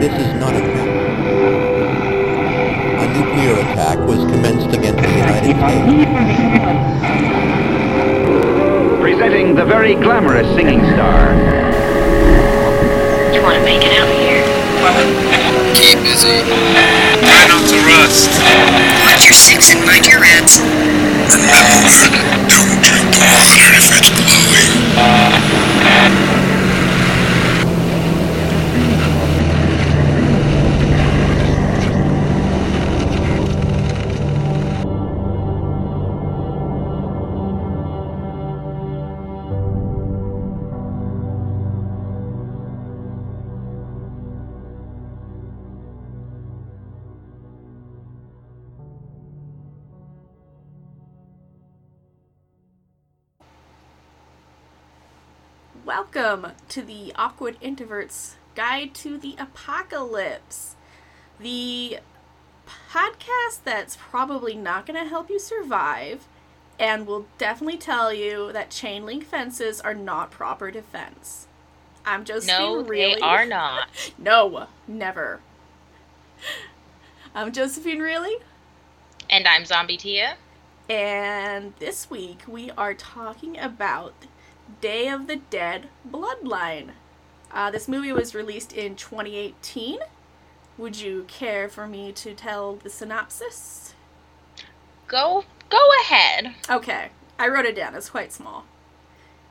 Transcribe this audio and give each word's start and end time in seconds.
This 0.00 0.12
is 0.20 0.34
not 0.38 0.54
a 0.54 0.60
joke. 0.60 0.94
A 3.00 3.06
nuclear 3.14 3.54
attack 3.54 3.98
was 4.06 4.18
commenced 4.30 4.76
against 4.76 5.02
the 5.02 5.08
United 5.08 5.56
States. 5.56 5.94
Presenting 9.00 9.54
the 9.54 9.64
very 9.64 9.94
glamorous 9.94 10.46
singing 10.54 10.80
star. 10.92 11.32
You 13.32 13.40
want 13.40 13.56
to 13.56 13.64
make 13.64 13.82
it 13.82 13.92
out 13.98 14.10
here? 14.20 14.44
Keep 15.74 16.02
busy. 16.02 16.93
Rust. 17.94 18.30
Watch 19.06 19.24
your 19.24 19.34
six 19.34 19.72
and 19.72 19.84
mind 19.86 20.06
your 20.06 20.20
rats. 20.20 20.58
Remember, 20.58 22.10
don't 22.50 22.82
drink 22.82 23.14
the 23.14 23.22
water 23.30 23.70
if 23.78 23.86
it's 23.98 24.10
glowing. 24.18 24.74
To 56.74 56.82
the 56.82 57.12
Awkward 57.14 57.56
Introverts 57.60 58.32
Guide 58.56 58.94
to 58.94 59.16
the 59.16 59.36
Apocalypse. 59.38 60.74
The 61.38 61.98
podcast 62.90 63.60
that's 63.62 63.96
probably 63.96 64.56
not 64.56 64.84
going 64.84 65.00
to 65.00 65.08
help 65.08 65.30
you 65.30 65.38
survive 65.38 66.26
and 66.76 67.06
will 67.06 67.26
definitely 67.38 67.78
tell 67.78 68.12
you 68.12 68.52
that 68.52 68.70
chain 68.70 69.06
link 69.06 69.24
fences 69.24 69.80
are 69.80 69.94
not 69.94 70.32
proper 70.32 70.72
defense. 70.72 71.46
I'm 72.04 72.24
Josephine 72.24 72.56
No, 72.58 72.82
Really. 72.82 73.14
they 73.14 73.20
are 73.20 73.46
not. 73.60 74.12
No, 74.18 74.66
never. 74.88 75.38
I'm 77.36 77.52
Josephine 77.52 78.00
Really. 78.00 78.38
And 79.30 79.46
I'm 79.46 79.64
Zombie 79.64 79.96
Tia. 79.96 80.38
And 80.90 81.72
this 81.78 82.10
week 82.10 82.40
we 82.48 82.72
are 82.72 82.94
talking 82.94 83.60
about 83.60 84.14
Day 84.80 85.08
of 85.08 85.26
the 85.26 85.36
Dead 85.36 85.88
Bloodline. 86.08 86.90
Uh, 87.52 87.70
this 87.70 87.88
movie 87.88 88.12
was 88.12 88.34
released 88.34 88.72
in 88.72 88.96
2018. 88.96 90.00
Would 90.76 91.00
you 91.00 91.24
care 91.28 91.68
for 91.68 91.86
me 91.86 92.12
to 92.12 92.34
tell 92.34 92.74
the 92.74 92.90
synopsis? 92.90 93.94
Go 95.06 95.44
go 95.70 95.88
ahead. 96.02 96.54
Okay, 96.68 97.10
I 97.38 97.48
wrote 97.48 97.66
it 97.66 97.76
down. 97.76 97.94
It's 97.94 98.10
quite 98.10 98.32
small. 98.32 98.64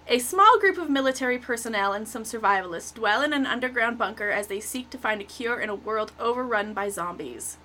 A 0.08 0.20
small 0.20 0.60
group 0.60 0.78
of 0.78 0.90
military 0.90 1.38
personnel 1.38 1.94
and 1.94 2.08
some 2.08 2.24
survivalists 2.24 2.94
dwell 2.94 3.22
in 3.22 3.32
an 3.32 3.46
underground 3.46 3.98
bunker 3.98 4.32
as 4.32 4.48
they 4.48 4.60
seek 4.60 4.90
to 4.90 4.98
find 4.98 5.22
a 5.22 5.26
cure 5.26 5.62
in 5.62 5.70
a 5.70 5.76
world 5.76 6.12
overrun 6.20 6.74
by 6.74 6.90
zombies. 6.90 7.58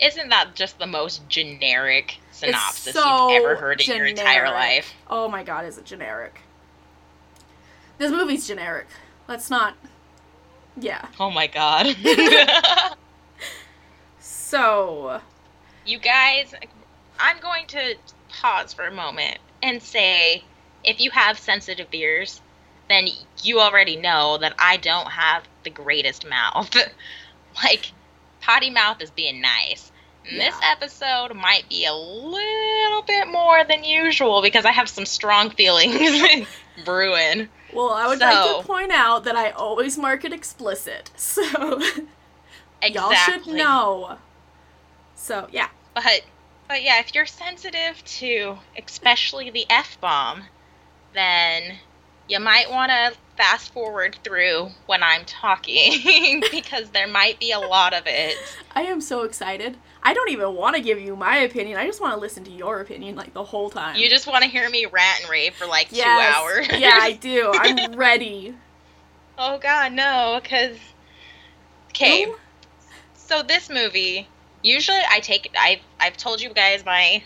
Isn't 0.00 0.30
that 0.30 0.56
just 0.56 0.78
the 0.78 0.86
most 0.86 1.28
generic 1.28 2.18
synopsis 2.40 2.94
so 2.94 3.30
you've 3.30 3.42
ever 3.42 3.56
heard 3.56 3.80
in 3.80 3.96
your 3.96 4.06
entire 4.06 4.46
generic. 4.46 4.52
life? 4.52 4.94
Oh 5.08 5.28
my 5.28 5.42
god, 5.42 5.64
is 5.66 5.78
it 5.78 5.84
generic? 5.84 6.40
This 7.98 8.10
movie's 8.10 8.46
generic. 8.46 8.86
Let's 9.28 9.50
not. 9.50 9.76
Yeah. 10.76 11.06
Oh 11.18 11.30
my 11.30 11.46
god. 11.46 11.96
So, 14.50 15.20
you 15.86 16.00
guys, 16.00 16.52
I'm 17.20 17.38
going 17.38 17.68
to 17.68 17.94
pause 18.30 18.72
for 18.72 18.84
a 18.84 18.92
moment 18.92 19.38
and 19.62 19.80
say 19.80 20.42
if 20.82 20.98
you 20.98 21.12
have 21.12 21.38
sensitive 21.38 21.86
ears, 21.92 22.40
then 22.88 23.06
you 23.44 23.60
already 23.60 23.94
know 23.94 24.38
that 24.38 24.56
I 24.58 24.76
don't 24.78 25.06
have 25.06 25.44
the 25.62 25.70
greatest 25.70 26.28
mouth. 26.28 26.74
like, 27.62 27.92
potty 28.40 28.70
mouth 28.70 29.00
is 29.00 29.12
being 29.12 29.40
nice. 29.40 29.92
This 30.30 30.54
episode 30.62 31.34
might 31.34 31.68
be 31.68 31.84
a 31.86 31.92
little 31.94 33.02
bit 33.02 33.28
more 33.28 33.64
than 33.64 33.82
usual 33.84 34.42
because 34.42 34.64
I 34.64 34.70
have 34.72 34.88
some 34.88 35.04
strong 35.06 35.50
feelings 35.56 36.46
brewing. 36.84 37.48
well, 37.72 37.90
I 37.90 38.06
would 38.06 38.20
like 38.20 38.62
to 38.62 38.66
point 38.66 38.92
out 38.92 39.24
that 39.24 39.36
I 39.36 39.50
always 39.50 39.98
mark 39.98 40.24
it 40.24 40.32
explicit. 40.32 41.10
So, 41.16 41.42
Exactly. 42.82 42.94
y'all 42.94 43.12
should 43.12 43.46
know. 43.46 44.18
So, 45.14 45.48
yeah. 45.52 45.68
But 45.94 46.22
but 46.68 46.82
yeah, 46.82 47.00
if 47.00 47.14
you're 47.14 47.26
sensitive 47.26 48.02
to 48.04 48.56
especially 48.78 49.50
the 49.50 49.66
F 49.68 50.00
bomb, 50.00 50.44
then 51.12 51.78
you 52.30 52.38
might 52.40 52.70
want 52.70 52.90
to 52.90 53.12
fast 53.36 53.72
forward 53.72 54.16
through 54.22 54.68
when 54.86 55.02
I'm 55.02 55.24
talking 55.24 56.42
because 56.50 56.90
there 56.90 57.08
might 57.08 57.40
be 57.40 57.50
a 57.52 57.58
lot 57.58 57.92
of 57.92 58.04
it. 58.06 58.36
I 58.74 58.82
am 58.82 59.00
so 59.00 59.22
excited. 59.24 59.76
I 60.02 60.14
don't 60.14 60.30
even 60.30 60.54
want 60.54 60.76
to 60.76 60.82
give 60.82 61.00
you 61.00 61.16
my 61.16 61.38
opinion. 61.38 61.76
I 61.78 61.86
just 61.86 62.00
want 62.00 62.14
to 62.14 62.20
listen 62.20 62.44
to 62.44 62.50
your 62.50 62.80
opinion 62.80 63.16
like 63.16 63.34
the 63.34 63.42
whole 63.44 63.68
time. 63.68 63.96
You 63.96 64.08
just 64.08 64.26
want 64.26 64.44
to 64.44 64.48
hear 64.50 64.68
me 64.70 64.86
rant 64.86 65.22
and 65.22 65.30
rave 65.30 65.54
for 65.54 65.66
like 65.66 65.88
Yes. 65.90 66.04
two 66.06 66.68
hours. 66.70 66.80
yeah, 66.80 66.98
I 67.00 67.12
do. 67.20 67.50
I'm 67.52 67.96
ready. 67.96 68.54
oh 69.36 69.58
god, 69.58 69.92
no, 69.92 70.38
because 70.42 70.76
okay. 71.90 72.26
No? 72.26 72.36
So 73.14 73.42
this 73.42 73.68
movie, 73.70 74.28
usually 74.62 75.00
I 75.10 75.20
take 75.20 75.50
I've 75.58 75.80
I've 75.98 76.16
told 76.16 76.40
you 76.40 76.50
guys 76.52 76.84
my 76.84 77.22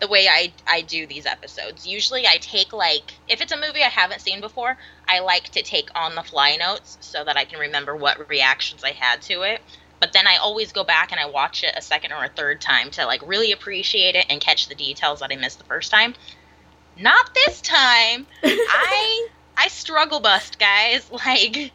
the 0.00 0.08
way 0.08 0.26
I 0.28 0.52
I 0.66 0.80
do 0.80 1.06
these 1.06 1.26
episodes. 1.26 1.86
Usually 1.86 2.26
I 2.26 2.38
take 2.38 2.72
like 2.72 3.14
if 3.28 3.40
it's 3.40 3.52
a 3.52 3.56
movie 3.56 3.82
I 3.82 3.88
haven't 3.88 4.22
seen 4.22 4.40
before, 4.40 4.76
I 5.06 5.20
like 5.20 5.50
to 5.50 5.62
take 5.62 5.88
on 5.94 6.14
the 6.14 6.22
fly 6.22 6.56
notes 6.56 6.96
so 7.00 7.22
that 7.22 7.36
I 7.36 7.44
can 7.44 7.60
remember 7.60 7.94
what 7.94 8.28
reactions 8.28 8.82
I 8.82 8.92
had 8.92 9.22
to 9.22 9.42
it. 9.42 9.60
But 10.00 10.14
then 10.14 10.26
I 10.26 10.36
always 10.36 10.72
go 10.72 10.82
back 10.82 11.12
and 11.12 11.20
I 11.20 11.26
watch 11.26 11.62
it 11.62 11.74
a 11.76 11.82
second 11.82 12.12
or 12.12 12.24
a 12.24 12.30
third 12.30 12.62
time 12.62 12.90
to 12.92 13.04
like 13.04 13.20
really 13.26 13.52
appreciate 13.52 14.16
it 14.16 14.26
and 14.30 14.40
catch 14.40 14.68
the 14.68 14.74
details 14.74 15.20
that 15.20 15.30
I 15.30 15.36
missed 15.36 15.58
the 15.58 15.64
first 15.64 15.90
time. 15.90 16.14
Not 16.96 17.34
this 17.34 17.60
time. 17.60 18.26
I 18.42 19.28
I 19.56 19.68
struggle 19.68 20.20
bust, 20.20 20.58
guys. 20.58 21.10
Like 21.26 21.72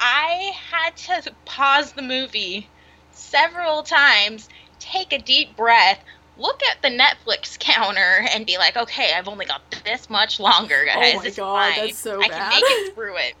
I 0.00 0.52
had 0.70 0.96
to 0.96 1.32
pause 1.44 1.92
the 1.92 2.02
movie 2.02 2.68
several 3.12 3.82
times, 3.82 4.48
take 4.80 5.12
a 5.12 5.18
deep 5.18 5.56
breath, 5.56 6.02
look 6.38 6.60
at 6.64 6.82
the 6.82 6.88
Netflix 6.88 7.58
counter, 7.60 8.26
and 8.32 8.46
be 8.46 8.58
like, 8.58 8.76
"Okay, 8.76 9.12
I've 9.16 9.28
only 9.28 9.46
got 9.46 9.62
this 9.84 10.08
much 10.10 10.40
longer, 10.40 10.84
guys. 10.86 11.14
Oh 11.14 11.16
my 11.18 11.22
This 11.24 11.32
is 11.32 11.36
God, 11.38 11.74
fine. 11.74 11.86
that's 11.86 11.98
so 11.98 12.22
I 12.22 12.28
bad." 12.28 12.52
can 12.52 12.60
make 12.60 12.64
it 12.88 12.94
through 12.94 13.16
it." 13.18 13.34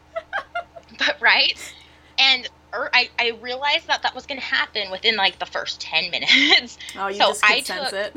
but 0.98 1.16
right, 1.20 1.74
and 2.18 2.48
er, 2.74 2.90
I 2.92 3.10
I 3.18 3.38
realized 3.40 3.86
that 3.88 4.02
that 4.02 4.14
was 4.14 4.26
gonna 4.26 4.40
happen 4.40 4.90
within 4.90 5.16
like 5.16 5.38
the 5.38 5.46
first 5.46 5.80
ten 5.80 6.10
minutes. 6.10 6.78
Oh, 6.98 7.08
you 7.08 7.14
So 7.14 7.28
just 7.28 7.44
I 7.44 7.60
sense 7.60 7.90
took- 7.90 7.98
it. 7.98 8.16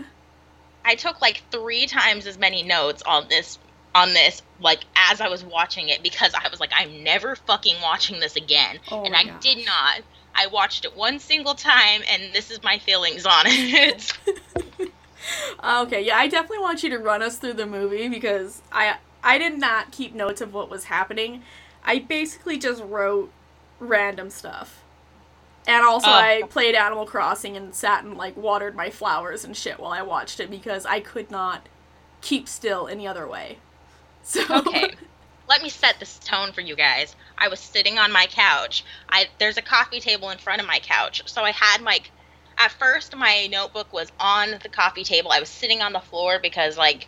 I 0.88 0.94
took 0.96 1.19
like 1.22 1.41
three 1.50 1.88
times 1.88 2.28
as 2.28 2.38
many 2.38 2.62
notes 2.62 3.02
on 3.03 3.28
this 3.28 3.58
on 3.96 4.14
this 4.14 4.44
like 4.59 4.81
as 4.96 5.19
I 5.22 5.30
was 5.30 5.44
watching 5.44 5.90
it 5.90 6.03
because 6.03 6.34
I 6.35 6.47
was 6.50 6.59
like 6.59 6.69
I'm 6.75 7.03
never 7.03 7.35
fucking 7.35 7.78
watching 7.81 8.19
this 8.19 8.35
again 8.35 8.78
Oh 8.91 9.03
and 9.03 9.16
I 9.16 9.24
did 9.40 9.66
not. 9.66 10.02
I 10.35 10.47
watched 10.47 10.85
it 10.85 10.96
one 10.96 11.19
single 11.19 11.56
time 11.56 12.01
and 12.12 12.34
this 12.34 12.51
is 12.51 12.62
my 12.63 12.78
feelings 12.78 13.25
on 13.25 13.44
it. 13.46 14.13
Okay, 15.64 16.05
yeah, 16.05 16.17
I 16.17 16.28
definitely 16.28 16.59
want 16.59 16.84
you 16.84 16.90
to 16.91 16.99
run 16.99 17.23
us 17.23 17.37
through 17.37 17.53
the 17.53 17.66
movie 17.66 18.08
because 18.08 18.61
I 18.72 18.97
I 19.23 19.37
did 19.40 19.58
not 19.58 19.91
keep 19.91 20.14
notes 20.14 20.41
of 20.41 20.53
what 20.53 20.70
was 20.70 20.85
happening. 20.85 21.41
I 21.84 21.99
basically 21.99 22.58
just 22.59 22.84
wrote 22.84 23.32
random 23.79 24.29
stuff. 24.29 24.84
And 25.67 25.84
also 25.84 26.09
Oh. 26.09 26.14
I 26.14 26.43
played 26.49 26.76
Animal 26.76 27.08
Crossing 27.08 27.58
and 27.58 27.73
sat 27.73 28.03
and 28.03 28.16
like 28.16 28.38
watered 28.38 28.76
my 28.76 28.91
flowers 28.91 29.43
and 29.43 29.58
shit 29.58 29.79
while 29.79 29.91
I 29.91 30.03
watched 30.03 30.40
it 30.40 30.52
because 30.52 30.85
I 30.85 30.99
could 30.99 31.31
not 31.31 31.67
keep 32.22 32.47
still 32.47 32.88
any 32.88 33.08
other 33.08 33.28
way. 33.28 33.58
So 34.28 34.41
okay. 34.49 34.96
Set 35.85 35.99
this 35.99 36.17
tone 36.17 36.52
for 36.52 36.61
you 36.61 36.76
guys. 36.76 37.16
I 37.37 37.47
was 37.47 37.59
sitting 37.59 37.99
on 37.99 38.11
my 38.11 38.26
couch. 38.26 38.84
I 39.08 39.28
there's 39.37 39.58
a 39.58 39.61
coffee 39.61 39.99
table 39.99 40.32
in 40.32 40.40
front 40.40 40.59
of 40.59 40.66
my 40.66 40.79
couch. 40.79 41.22
So 41.28 41.43
I 41.43 41.52
had 41.52 41.84
like 41.84 42.09
at 42.58 42.72
first 42.72 43.16
my 43.16 43.47
notebook 43.52 43.93
was 43.93 44.11
on 44.20 44.55
the 44.64 44.70
coffee 44.70 45.03
table. 45.03 45.32
I 45.32 45.40
was 45.40 45.49
sitting 45.49 45.84
on 45.84 45.93
the 45.93 45.99
floor 45.99 46.40
because 46.41 46.76
like 46.76 47.08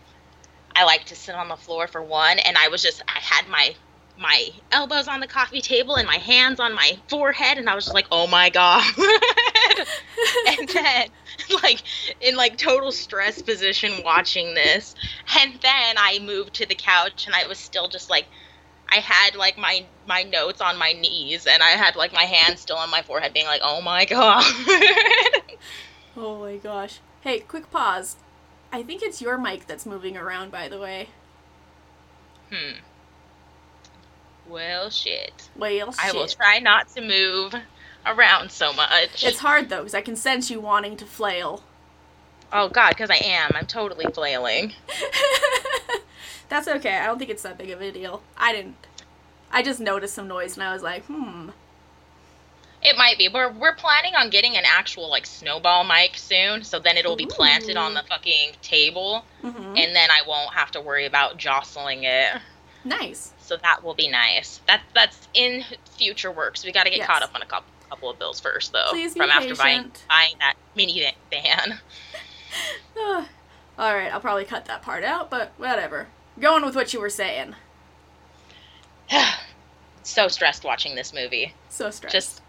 I 0.76 0.84
like 0.84 1.06
to 1.06 1.16
sit 1.16 1.34
on 1.34 1.48
the 1.48 1.56
floor 1.56 1.88
for 1.88 2.04
one 2.04 2.38
and 2.38 2.56
I 2.56 2.68
was 2.68 2.84
just 2.84 3.02
I 3.08 3.20
had 3.20 3.48
my 3.50 3.74
my 4.20 4.50
elbows 4.72 5.08
on 5.08 5.22
the 5.22 5.28
coffee 5.28 5.62
table 5.62 5.96
and 5.96 6.06
my 6.06 6.18
hands 6.18 6.60
on 6.60 6.76
my 6.76 7.00
forehead 7.08 7.58
and 7.58 7.68
I 7.68 7.74
was 7.74 7.86
just 7.86 7.96
like, 7.96 8.08
"Oh 8.12 8.28
my 8.28 8.52
god." 8.52 8.84
and 10.60 10.70
then 10.70 11.08
like 11.64 11.82
in 12.22 12.36
like 12.36 12.60
total 12.60 12.92
stress 12.92 13.42
position 13.42 14.04
watching 14.06 14.54
this. 14.54 14.94
And 15.40 15.54
then 15.62 15.96
I 15.98 16.20
moved 16.20 16.54
to 16.56 16.68
the 16.68 16.76
couch 16.76 17.26
and 17.26 17.34
I 17.34 17.48
was 17.48 17.58
still 17.58 17.88
just 17.88 18.12
like 18.12 18.28
I 18.90 18.98
had 18.98 19.36
like 19.36 19.58
my 19.58 19.86
my 20.08 20.24
notes 20.24 20.62
on 20.62 20.78
my 20.78 20.94
knees 20.94 21.46
and 21.46 21.62
I 21.62 21.72
had 21.72 21.96
like 21.96 22.14
my 22.14 22.24
hands 22.24 22.62
still 22.62 22.78
on 22.78 22.90
my 22.90 23.02
forehead 23.02 23.34
being 23.34 23.46
like, 23.46 23.62
"Oh 23.64 23.82
my 23.82 24.06
god." 24.06 24.44
Oh 26.20 26.40
my 26.40 26.58
gosh. 26.58 27.00
Hey, 27.22 27.42
quick 27.42 27.70
pause. 27.70 28.16
I 28.72 28.82
think 28.82 29.04
it's 29.04 29.22
your 29.22 29.38
mic 29.38 29.68
that's 29.68 29.86
moving 29.86 30.18
around, 30.18 30.52
by 30.52 30.68
the 30.68 30.80
way. 30.80 31.10
hmm. 32.50 32.80
Well, 34.50 34.90
shit. 34.90 35.50
Well, 35.56 35.92
shit. 35.92 36.04
I 36.04 36.12
will 36.12 36.28
try 36.28 36.58
not 36.60 36.88
to 36.96 37.02
move 37.02 37.54
around 38.06 38.52
so 38.52 38.74
much. 38.74 39.24
It's 39.24 39.40
hard 39.40 39.70
though, 39.70 39.80
because 39.80 39.94
I 39.94 40.02
can 40.02 40.16
sense 40.16 40.50
you 40.50 40.60
wanting 40.60 40.98
to 40.98 41.06
flail. 41.06 41.62
oh 42.52 42.70
god, 42.70 42.90
because 42.90 43.12
I 43.12 43.18
am. 43.24 43.52
I'm 43.54 43.68
totally 43.68 44.06
flailing. 44.14 44.74
That's 46.50 46.68
okay. 46.68 46.98
I 46.98 47.06
don't 47.06 47.18
think 47.20 47.30
it's 47.30 47.44
that 47.44 47.58
big 47.58 47.70
of 47.72 47.82
a 47.82 47.92
deal. 47.92 48.22
I 48.38 48.54
didn't. 48.54 48.76
I 49.52 49.62
just 49.64 49.80
noticed 49.80 50.14
some 50.16 50.28
noise 50.28 50.56
and 50.56 50.64
I 50.64 50.74
was 50.74 50.84
like, 50.84 51.04
hmm. 51.06 51.50
It 52.82 52.96
might 52.96 53.18
be. 53.18 53.28
We're 53.28 53.52
we're 53.52 53.76
planning 53.76 54.14
on 54.16 54.30
getting 54.30 54.56
an 54.56 54.64
actual 54.66 55.10
like 55.10 55.26
snowball 55.26 55.84
mic 55.84 56.16
soon, 56.16 56.64
so 56.64 56.80
then 56.80 56.96
it'll 56.96 57.16
be 57.16 57.26
planted 57.26 57.76
on 57.76 57.96
the 57.96 58.04
fucking 58.04 58.52
table, 58.62 59.26
hmm 59.42 59.48
and 59.76 59.96
then 59.96 60.10
I 60.12 60.22
won't 60.28 60.54
have 60.54 60.70
to 60.72 60.82
worry 60.82 61.06
about 61.08 61.38
jostling 61.38 62.04
it. 62.04 62.40
Nice. 62.86 63.34
So 63.40 63.58
that 63.58 63.84
will 63.84 63.96
be 63.96 64.08
nice. 64.08 64.62
That 64.68 64.82
that's 64.94 65.28
in 65.34 65.64
future 65.98 66.32
works. 66.32 66.64
We 66.64 66.72
got 66.72 66.84
to 66.84 66.90
get 66.92 67.00
Yes. 67.00 67.08
caught 67.08 67.24
up 67.24 67.34
on 67.34 67.42
a 67.42 67.46
couple 67.48 67.66
couple 67.90 68.10
of 68.12 68.20
bills 68.20 68.40
first, 68.40 68.74
though. 68.74 68.86
Please 68.90 69.14
be 69.16 69.22
from 69.22 69.32
after 69.32 69.56
buying 69.56 69.92
buying 70.08 70.36
that 70.40 70.54
mini 70.76 71.12
van. 71.32 71.80
Ah. 72.98 73.28
All 73.80 73.94
right, 73.96 74.12
I'll 74.12 74.20
probably 74.22 74.46
cut 74.46 74.66
that 74.66 74.82
part 74.82 75.04
out, 75.04 75.30
but 75.30 75.52
whatever. 75.58 76.08
Going 76.40 76.64
with 76.64 76.76
what 76.76 76.94
you 76.94 77.02
were 77.02 77.10
saying. 77.10 77.56
so 80.04 80.28
stressed 80.28 80.64
watching 80.64 80.96
this 80.96 81.14
movie. 81.14 81.54
So 81.70 81.90
stressed. 81.90 82.14
Just 82.14 82.42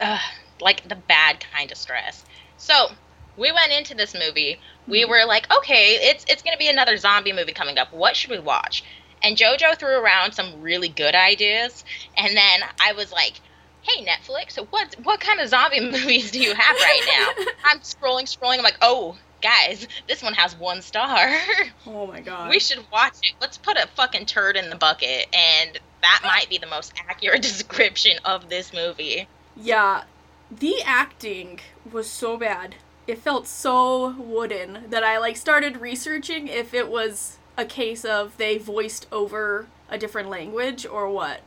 uh, 0.00 0.18
like 0.60 0.88
the 0.88 0.96
bad 0.96 1.44
kind 1.54 1.70
of 1.70 1.76
stress. 1.76 2.24
So 2.56 2.88
we 3.36 3.52
went 3.52 3.72
into 3.72 3.94
this 3.94 4.14
movie. 4.14 4.58
We 4.86 5.04
were 5.04 5.24
like, 5.26 5.50
okay, 5.54 5.98
it's 6.00 6.24
it's 6.28 6.42
gonna 6.42 6.56
be 6.56 6.68
another 6.68 6.96
zombie 6.96 7.32
movie 7.32 7.52
coming 7.52 7.78
up. 7.78 7.92
What 7.92 8.16
should 8.16 8.30
we 8.30 8.38
watch? 8.38 8.84
And 9.22 9.36
JoJo 9.36 9.78
threw 9.78 9.96
around 9.96 10.32
some 10.32 10.60
really 10.60 10.88
good 10.88 11.14
ideas, 11.14 11.84
and 12.16 12.36
then 12.36 12.60
I 12.80 12.92
was 12.92 13.12
like, 13.12 13.40
hey 13.82 14.04
Netflix, 14.04 14.56
what 14.70 14.96
what 15.02 15.20
kind 15.20 15.40
of 15.40 15.48
zombie 15.48 15.80
movies 15.90 16.30
do 16.30 16.40
you 16.40 16.54
have 16.54 16.76
right 16.76 17.02
now? 17.06 17.52
I'm 17.64 17.80
scrolling, 17.80 18.24
scrolling. 18.24 18.58
I'm 18.58 18.64
like, 18.64 18.78
oh 18.82 19.16
guys, 19.42 19.86
this 20.08 20.22
one 20.22 20.34
has 20.34 20.54
one 20.56 20.80
star. 20.82 21.36
oh 21.86 22.06
my 22.06 22.20
god. 22.20 22.48
we 22.50 22.58
should 22.60 22.84
watch 22.92 23.16
it. 23.22 23.34
Let's 23.40 23.58
put 23.58 23.76
a 23.76 23.86
fucking 23.94 24.26
turd 24.26 24.56
in 24.56 24.70
the 24.70 24.76
bucket, 24.76 25.26
and 25.34 25.78
that 26.00 26.20
might 26.24 26.48
be 26.48 26.58
the 26.58 26.66
most 26.66 26.92
accurate 27.08 27.42
description 27.50 28.18
of 28.24 28.48
this 28.48 28.72
movie. 28.72 29.26
Yeah, 29.56 30.04
the 30.50 30.76
acting 30.84 31.60
was 31.90 32.08
so 32.10 32.36
bad. 32.36 32.76
It 33.06 33.18
felt 33.18 33.46
so 33.48 34.12
wooden 34.16 34.84
that 34.90 35.02
I 35.02 35.18
like 35.18 35.36
started 35.36 35.78
researching 35.80 36.46
if 36.48 36.72
it 36.72 36.88
was 36.88 37.38
a 37.58 37.64
case 37.64 38.04
of 38.04 38.36
they 38.36 38.58
voiced 38.58 39.06
over 39.12 39.66
a 39.90 39.98
different 39.98 40.28
language 40.30 40.86
or 40.86 41.08
what. 41.10 41.40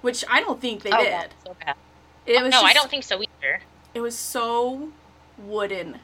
Which 0.00 0.24
I 0.30 0.40
don't 0.40 0.60
think 0.60 0.82
they 0.82 0.90
Oh, 0.92 1.02
did. 1.02 1.30
so 1.44 1.56
bad. 1.64 1.74
It 2.24 2.42
was 2.42 2.52
no, 2.52 2.62
I 2.62 2.72
don't 2.72 2.88
think 2.88 3.02
so 3.04 3.20
either. 3.20 3.60
it 3.94 4.00
was 4.00 4.16
so 4.16 4.90
wooden. 5.36 5.98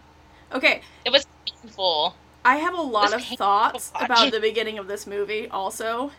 Okay, 0.52 0.82
It 1.04 1.10
was 1.10 1.26
painful. 1.46 2.14
I 2.44 2.56
have 2.56 2.75
a 2.75 2.82
lot 2.82 3.12
of 3.14 3.22
thoughts 3.22 3.93
about 3.94 4.32
the 4.32 4.40
beginning 4.40 4.78
of 4.78 4.88
this 4.88 5.06
movie 5.06 5.49
also. 5.49 6.10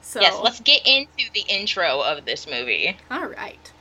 So 0.00 0.20
Yes, 0.20 0.38
let's 0.42 0.60
get 0.60 0.86
into 0.86 1.30
the 1.34 1.44
intro 1.48 2.00
of 2.00 2.24
this 2.24 2.46
movie. 2.46 2.96
All 3.10 3.26
right. 3.26 3.72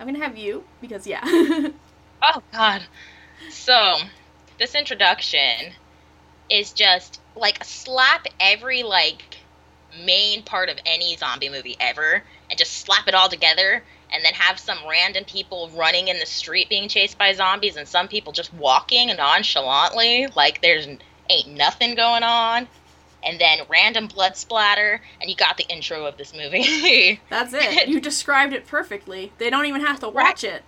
I'm 0.00 0.06
gonna 0.06 0.18
have 0.24 0.36
you 0.36 0.64
because 0.80 1.06
yeah. 1.06 1.22
Oh 2.20 2.42
God. 2.52 2.82
So, 3.50 3.98
this 4.58 4.74
introduction 4.74 5.72
is 6.50 6.72
just 6.72 7.20
like 7.36 7.62
slap 7.62 8.26
every 8.40 8.82
like 8.82 9.38
main 10.04 10.42
part 10.42 10.68
of 10.68 10.78
any 10.84 11.16
zombie 11.16 11.48
movie 11.48 11.76
ever 11.78 12.22
and 12.50 12.58
just 12.58 12.72
slap 12.72 13.06
it 13.06 13.14
all 13.14 13.28
together 13.28 13.82
and 14.12 14.24
then 14.24 14.32
have 14.34 14.58
some 14.58 14.78
random 14.88 15.24
people 15.24 15.70
running 15.74 16.08
in 16.08 16.18
the 16.18 16.26
street 16.26 16.68
being 16.68 16.88
chased 16.88 17.18
by 17.18 17.32
zombies 17.32 17.76
and 17.76 17.86
some 17.86 18.08
people 18.08 18.32
just 18.32 18.52
walking 18.54 19.08
nonchalantly 19.08 20.26
like 20.36 20.60
there's 20.62 20.86
ain't 21.30 21.48
nothing 21.48 21.94
going 21.94 22.22
on 22.22 22.66
and 23.24 23.40
then 23.40 23.58
random 23.68 24.06
blood 24.06 24.36
splatter 24.36 25.00
and 25.20 25.28
you 25.28 25.36
got 25.36 25.56
the 25.56 25.66
intro 25.68 26.06
of 26.06 26.16
this 26.16 26.34
movie 26.34 27.20
That's 27.30 27.52
it. 27.52 27.88
You 27.88 28.00
described 28.08 28.52
it 28.52 28.66
perfectly. 28.66 29.32
They 29.38 29.50
don't 29.50 29.66
even 29.66 29.84
have 29.84 30.00
to 30.00 30.08
watch 30.08 30.44
it. 30.44 30.62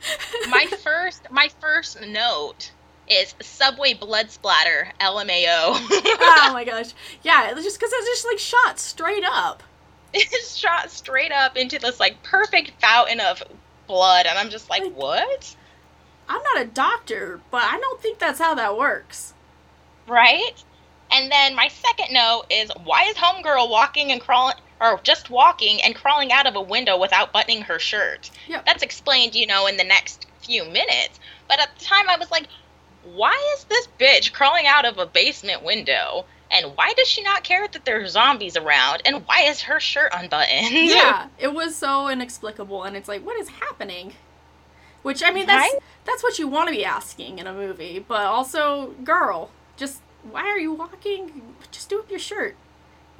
my 0.48 0.66
first 0.66 1.28
my 1.30 1.48
first 1.60 2.00
note 2.00 2.70
is 3.08 3.34
subway 3.40 3.94
blood 3.94 4.30
splatter 4.30 4.92
lmao 5.00 5.74
oh 5.74 6.50
my 6.52 6.64
gosh. 6.64 6.92
Yeah, 7.22 7.50
it's 7.50 7.64
just 7.64 7.78
because 7.78 7.92
it's 7.92 8.06
just 8.06 8.26
like 8.26 8.38
shot 8.38 8.78
straight 8.78 9.24
up. 9.26 9.62
It's 10.14 10.56
shot 10.58 10.90
straight 10.90 11.32
up 11.32 11.56
into 11.56 11.78
this 11.78 11.98
like 12.00 12.22
perfect 12.22 12.72
fountain 12.80 13.20
of 13.20 13.42
blood 13.86 14.26
and 14.26 14.38
i'm 14.38 14.50
just 14.50 14.68
like 14.70 14.82
Like- 14.82 14.96
what? 14.96 15.56
I'm 16.30 16.42
not 16.42 16.60
a 16.60 16.66
doctor, 16.66 17.40
but 17.50 17.62
I 17.64 17.78
don't 17.80 18.02
think 18.02 18.18
that's 18.18 18.38
how 18.38 18.54
that 18.56 18.76
works. 18.76 19.32
right? 20.06 20.52
And 21.10 21.32
then 21.32 21.54
my 21.54 21.68
second 21.68 22.12
note 22.12 22.42
is 22.50 22.70
why 22.84 23.04
is 23.08 23.16
homegirl 23.16 23.70
walking 23.70 24.12
and 24.12 24.20
crawling 24.20 24.56
or 24.78 25.00
just 25.02 25.30
walking 25.30 25.80
and 25.82 25.94
crawling 25.94 26.30
out 26.30 26.46
of 26.46 26.54
a 26.54 26.60
window 26.60 26.98
without 26.98 27.32
buttoning 27.32 27.62
her 27.62 27.78
shirt? 27.78 28.30
Yep. 28.46 28.66
that's 28.66 28.82
explained 28.82 29.34
you 29.34 29.46
know 29.46 29.66
in 29.68 29.78
the 29.78 29.84
next 29.84 30.26
few 30.42 30.64
minutes. 30.66 31.18
But 31.48 31.60
at 31.60 31.70
the 31.78 31.84
time 31.86 32.10
i 32.10 32.16
was 32.18 32.30
like 32.30 32.46
why 33.04 33.34
is 33.56 33.64
this 33.64 33.88
bitch 33.98 34.34
crawling 34.34 34.66
out 34.66 34.84
of 34.84 34.98
a 34.98 35.06
basement 35.06 35.62
window 35.62 36.26
and 36.50 36.76
why 36.76 36.92
does 36.96 37.06
she 37.08 37.22
not 37.22 37.44
care 37.44 37.66
that 37.68 37.84
there's 37.84 38.12
zombies 38.12 38.56
around 38.56 39.02
and 39.04 39.26
why 39.26 39.42
is 39.42 39.62
her 39.62 39.78
shirt 39.80 40.10
unbuttoned 40.14 40.70
yeah, 40.72 41.28
it 41.38 41.52
was 41.52 41.76
so 41.76 42.08
inexplicable, 42.08 42.84
and 42.84 42.96
it's 42.96 43.08
like, 43.08 43.24
what 43.24 43.38
is 43.38 43.48
happening? 43.48 44.14
Which 45.02 45.22
I 45.22 45.30
mean, 45.30 45.46
that's 45.46 45.72
Right? 45.72 45.82
that's 46.04 46.22
what 46.22 46.38
you 46.38 46.48
want 46.48 46.68
to 46.68 46.74
be 46.74 46.84
asking 46.84 47.38
in 47.38 47.46
a 47.46 47.52
movie, 47.52 47.98
but 48.06 48.22
also, 48.26 48.94
girl, 49.04 49.50
just 49.76 50.00
why 50.30 50.42
are 50.42 50.58
you 50.58 50.72
walking? 50.72 51.42
Just 51.70 51.88
do 51.88 52.00
up 52.00 52.10
your 52.10 52.18
shirt. 52.18 52.56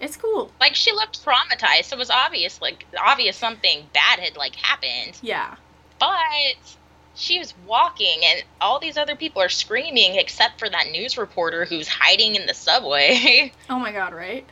It's 0.01 0.17
cool. 0.17 0.53
like 0.61 0.75
she 0.77 0.93
looked 0.93 1.25
traumatized 1.25 1.87
so 1.87 1.97
it 1.97 1.99
was 1.99 2.09
obvious 2.11 2.61
like 2.63 2.87
obvious 3.05 3.37
something 3.37 3.87
bad 3.93 4.21
had 4.21 4.37
like 4.37 4.55
happened 4.55 5.19
Yeah. 5.23 5.57
but 5.99 6.78
she 7.19 7.39
was 7.41 7.53
walking 7.67 8.21
and 8.25 8.45
all 8.61 8.79
these 8.79 8.97
other 8.97 9.17
people 9.17 9.43
are 9.43 9.49
screaming 9.49 10.15
except 10.15 10.59
for 10.59 10.69
that 10.71 10.87
news 10.93 11.19
reporter 11.19 11.65
who's 11.65 11.89
hiding 11.89 12.37
in 12.37 12.47
the 12.47 12.55
subway 12.55 13.53
Oh 13.69 13.79
my 13.79 13.93
god, 13.93 14.15
right? 14.15 14.47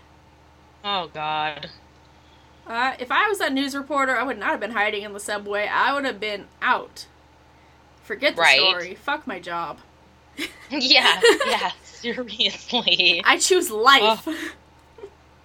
oh 0.85 1.09
god 1.15 1.71
Uh, 2.67 2.95
if 2.99 3.11
I 3.13 3.29
was 3.29 3.39
that 3.39 3.53
news 3.53 3.77
reporter, 3.77 4.17
I 4.17 4.25
would 4.25 4.39
not 4.39 4.51
have 4.51 4.59
been 4.61 4.73
hiding 4.73 5.03
in 5.05 5.13
the 5.13 5.21
subway. 5.21 5.69
I 5.69 5.95
would 5.95 6.05
have 6.05 6.19
been 6.19 6.47
out. 6.61 7.07
Forget 8.03 8.35
the 8.35 8.43
Right. 8.43 8.59
story. 8.59 8.95
Fuck 8.97 9.25
my 9.27 9.39
job. 9.39 9.79
yeah 10.71 11.21
yeah 11.47 11.71
seriously 11.85 13.23
I 13.25 13.39
choose 13.39 13.71
life. 13.71 14.27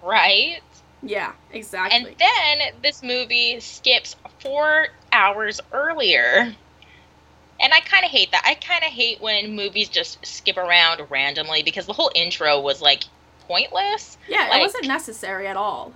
right 0.02 0.60
yeah, 1.04 1.32
exactly. 1.52 1.98
and 2.10 2.16
then 2.18 2.72
this 2.82 3.02
movie 3.02 3.58
skips 3.60 4.14
four 4.40 4.88
hours 5.12 5.60
earlier 5.72 6.54
and 7.62 7.72
i 7.72 7.80
kind 7.80 8.04
of 8.04 8.10
hate 8.10 8.30
that 8.32 8.42
i 8.44 8.54
kind 8.54 8.82
of 8.84 8.90
hate 8.90 9.20
when 9.20 9.56
movies 9.56 9.88
just 9.88 10.24
skip 10.24 10.56
around 10.56 11.00
randomly 11.10 11.62
because 11.62 11.86
the 11.86 11.92
whole 11.92 12.10
intro 12.14 12.60
was 12.60 12.82
like 12.82 13.04
pointless 13.46 14.12
yeah, 14.28 14.56
it 14.56 14.60
wasn't 14.60 14.86
necessary 14.86 15.46
at 15.46 15.56
all. 15.56 15.92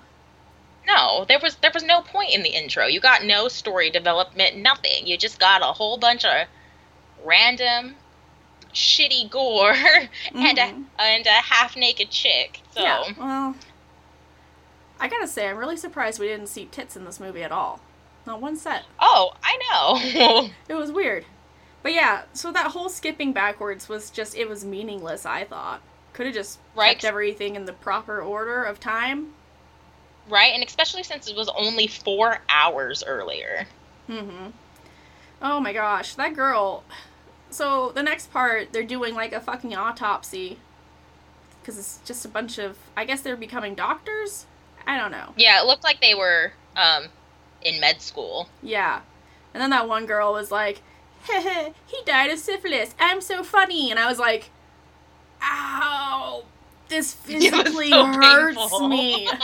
No, 0.87 1.25
there 1.27 1.39
was 1.43 1.57
there 1.57 1.71
was 1.73 1.83
no 1.83 2.01
point 2.01 2.33
in 2.33 2.43
the 2.43 2.51
intro. 2.51 2.87
You 2.87 3.01
got 3.01 3.25
no 3.25 3.49
story 3.49 3.91
development, 3.91 4.57
nothing. 4.57 5.07
You 5.07 5.17
just 5.17 5.41
got 5.41 5.63
a 5.63 5.73
whole 5.73 5.97
bunch 5.97 6.25
of 6.25 6.47
random 7.25 7.97
shitty 8.73 9.31
gore 9.31 9.73
and 10.35 10.59
a 10.59 10.63
mm-hmm. 10.63 10.83
and 10.99 11.27
a 11.27 11.31
half 11.31 11.77
naked 11.77 12.11
chick. 12.11 12.61
So 12.73 12.83
Yeah, 12.83 13.03
well, 13.19 13.57
I 15.01 15.09
gotta 15.09 15.27
say, 15.27 15.49
I'm 15.49 15.57
really 15.57 15.77
surprised 15.77 16.21
we 16.21 16.29
didn't 16.29 16.49
see 16.49 16.67
tits 16.67 16.97
in 16.97 17.05
this 17.05 17.19
movie 17.19 17.43
at 17.43 17.53
all. 17.53 17.81
Not 18.27 18.41
one 18.41 18.57
set. 18.57 18.85
Oh, 18.99 19.33
I 19.43 19.59
know. 19.71 20.51
It 20.69 20.75
was 20.75 20.91
weird. 20.91 21.25
But 21.87 21.95
yeah, 21.95 22.23
so 22.33 22.51
that 22.51 22.73
whole 22.73 22.89
skipping 22.89 23.33
backwards 23.33 23.89
was 23.89 24.11
just, 24.11 24.35
it 24.37 24.49
was 24.49 24.65
meaningless, 24.65 25.25
I 25.25 25.45
thought. 25.45 25.81
Could 26.15 26.27
have 26.27 26.35
just 26.35 26.59
Right. 26.75 26.95
kept 26.99 27.05
everything 27.05 27.55
in 27.55 27.65
the 27.65 27.73
proper 27.73 28.21
order 28.21 28.65
of 28.65 28.81
time. 28.81 29.35
right? 30.29 30.53
And 30.53 30.65
especially 30.65 31.05
since 31.05 31.29
it 31.29 31.37
was 31.37 31.49
only 31.51 31.87
four 31.87 32.41
hours 32.49 33.05
earlier. 33.07 33.69
Mm-hmm. 34.09 34.47
Oh 35.41 35.61
my 35.61 35.73
gosh, 35.73 36.17
that 36.17 36.35
girl. 36.35 36.83
So 37.51 37.93
the 37.95 38.03
next 38.03 38.33
part, 38.33 38.73
they're 38.73 38.83
doing 38.83 39.15
like 39.15 39.33
a 39.33 39.39
fucking 39.41 39.77
autopsy. 39.77 40.59
Because 41.61 41.79
it's 41.79 42.01
just 42.05 42.25
a 42.25 42.29
bunch 42.29 42.59
of. 42.59 42.77
I 42.97 43.05
guess 43.05 43.21
they're 43.21 43.37
becoming 43.37 43.77
doctors? 43.77 44.47
I 44.89 44.99
don't 44.99 45.13
know. 45.13 45.35
Yeah, 45.37 45.61
it 45.63 45.67
looked 45.67 45.85
like 45.85 46.01
they 46.01 46.17
were 46.17 46.53
um, 46.75 47.05
in 47.63 47.79
med 47.79 48.03
school. 48.03 48.49
Yeah. 48.61 49.03
And 49.55 49.63
then 49.63 49.71
that 49.71 49.87
one 49.89 50.07
girl 50.07 50.33
was 50.33 50.51
like, 50.51 50.83
he 51.87 52.03
died 52.05 52.31
of 52.31 52.39
syphilis. 52.39 52.95
I'm 52.99 53.21
so 53.21 53.43
funny. 53.43 53.91
And 53.91 53.99
I 54.01 54.09
was 54.09 54.19
like, 54.19 54.51
ow. 55.43 56.45
This 56.89 57.13
physically 57.27 57.91
so 57.91 58.07
hurts 58.07 58.57
painful. 58.57 58.89
me. 58.89 59.29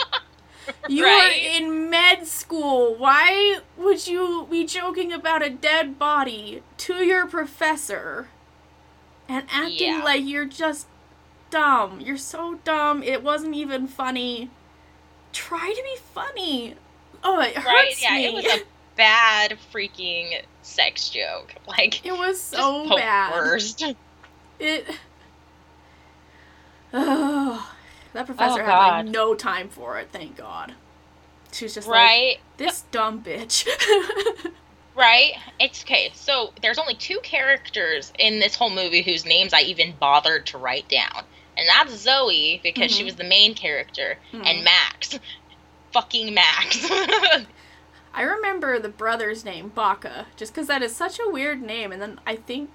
You 0.87 1.03
Right. 1.03 1.29
are 1.33 1.57
in 1.61 1.89
med 1.89 2.25
school. 2.25 2.95
Why 2.95 3.59
would 3.75 4.07
you 4.07 4.47
be 4.49 4.65
joking 4.65 5.11
about 5.11 5.43
a 5.43 5.49
dead 5.49 5.99
body 5.99 6.63
to 6.77 7.03
your 7.03 7.27
professor 7.27 8.29
and 9.27 9.45
acting 9.51 9.95
Yeah. 9.97 10.03
like 10.05 10.23
you're 10.23 10.45
just 10.45 10.87
dumb? 11.49 11.99
You're 11.99 12.15
so 12.17 12.59
dumb. 12.63 13.03
It 13.03 13.21
wasn't 13.23 13.55
even 13.55 13.87
funny. 13.87 14.51
Try 15.33 15.73
to 15.73 15.83
be 15.83 15.97
funny. 16.13 16.75
Oh, 17.25 17.41
it 17.41 17.55
hurts 17.57 17.65
Right? 17.67 18.01
Yeah, 18.01 18.13
me. 18.15 18.25
it 18.27 18.33
was 18.33 18.45
a 18.45 18.61
bad 18.95 19.57
freaking 19.73 20.41
sex 20.61 21.09
joke. 21.09 21.53
Like, 21.67 22.05
It 22.05 22.11
was 22.13 22.41
so 22.41 22.87
bad. 22.95 23.31
worst. 23.33 23.83
It. 24.59 24.85
Oh, 26.93 27.73
that 28.13 28.25
professor 28.27 28.61
Oh, 28.61 28.65
had 28.65 28.77
like 28.77 29.05
no 29.07 29.33
time 29.33 29.69
for 29.69 29.97
it. 29.97 30.09
Thank 30.11 30.37
God. 30.37 30.73
She's 31.51 31.73
just 31.73 31.87
like 31.87 31.95
Right? 31.97 32.37
this 32.57 32.83
dumb 32.91 33.23
bitch. 33.23 33.67
Right? 34.95 35.31
It's 35.59 35.83
okay. 35.83 36.11
So 36.13 36.53
there's 36.61 36.77
only 36.77 36.93
two 36.93 37.19
characters 37.23 38.13
in 38.19 38.39
this 38.39 38.55
whole 38.55 38.69
movie 38.69 39.01
whose 39.01 39.25
names 39.25 39.51
I 39.51 39.61
even 39.61 39.93
bothered 39.99 40.45
to 40.47 40.59
write 40.59 40.87
down. 40.87 41.23
And 41.57 41.67
that's 41.67 41.95
Zoe, 41.95 42.59
because 42.61 42.91
she 42.91 43.01
Mhm. 43.01 43.05
was 43.05 43.15
the 43.15 43.23
main 43.23 43.55
character, 43.55 44.19
Mhm. 44.31 44.45
and 44.45 44.63
Max. 44.63 45.17
Fucking 45.93 46.35
Max. 46.35 46.87
I 48.13 48.21
remember 48.23 48.77
the 48.79 48.89
brother's 48.89 49.43
name, 49.43 49.69
Baca, 49.69 50.27
just 50.35 50.53
because 50.53 50.67
that 50.67 50.83
is 50.83 50.95
such 50.95 51.19
a 51.19 51.29
weird 51.29 51.61
name. 51.61 51.91
And 51.91 52.01
then 52.01 52.19
I 52.27 52.35
think 52.35 52.71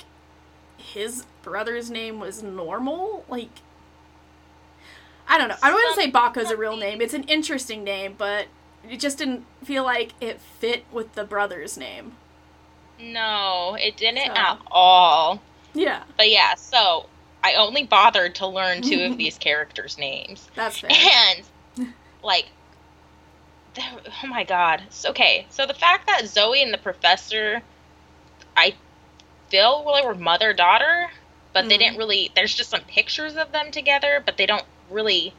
his 0.76 1.26
brother's 1.42 1.90
name 1.90 2.18
was 2.18 2.42
normal. 2.42 3.24
Like, 3.28 3.50
I 5.28 5.38
don't 5.38 5.48
know. 5.48 5.56
I 5.62 5.70
wouldn't 5.72 5.88
want 5.90 5.94
to 5.96 6.00
say 6.02 6.10
Baca's 6.10 6.50
a 6.50 6.56
real 6.56 6.76
name. 6.76 7.00
It's 7.00 7.14
an 7.14 7.24
interesting 7.24 7.84
name, 7.84 8.14
but 8.18 8.46
it 8.88 8.98
just 8.98 9.18
didn't 9.18 9.44
feel 9.62 9.84
like 9.84 10.12
it 10.20 10.40
fit 10.40 10.84
with 10.90 11.14
the 11.14 11.24
brother's 11.24 11.76
name. 11.76 12.12
no, 13.00 13.76
it 13.78 13.96
didn't 13.96 14.26
So. 14.26 14.32
at 14.32 14.58
all. 14.70 15.40
Yeah, 15.74 16.02
But 16.16 16.30
yeah, 16.30 16.54
so 16.56 17.06
I 17.44 17.54
only 17.54 17.84
bothered 17.84 18.34
to 18.36 18.46
learn 18.46 18.82
two 18.82 19.02
of 19.04 19.16
these 19.18 19.38
characters' 19.38 19.98
names. 19.98 20.48
that's 20.56 20.78
fair. 20.80 20.90
And 20.90 21.92
like 22.24 22.46
oh 24.24 24.26
my 24.26 24.44
god. 24.44 24.82
So, 24.90 25.10
okay, 25.10 25.46
so 25.50 25.66
the 25.66 25.74
fact 25.74 26.06
that 26.06 26.26
Zoe 26.26 26.62
and 26.62 26.72
the 26.72 26.78
professor 26.78 27.62
I 28.56 28.74
feel 29.50 29.84
they 29.94 30.06
were 30.06 30.14
mother 30.14 30.52
daughter, 30.52 31.08
but 31.52 31.68
they 31.68 31.76
Mhm. 31.76 31.78
didn't 31.78 31.96
really 31.98 32.30
there's 32.34 32.54
just 32.54 32.70
some 32.70 32.82
pictures 32.82 33.36
of 33.36 33.52
them 33.52 33.70
together, 33.70 34.22
but 34.24 34.36
they 34.36 34.46
don't 34.46 34.64
really 34.90 35.34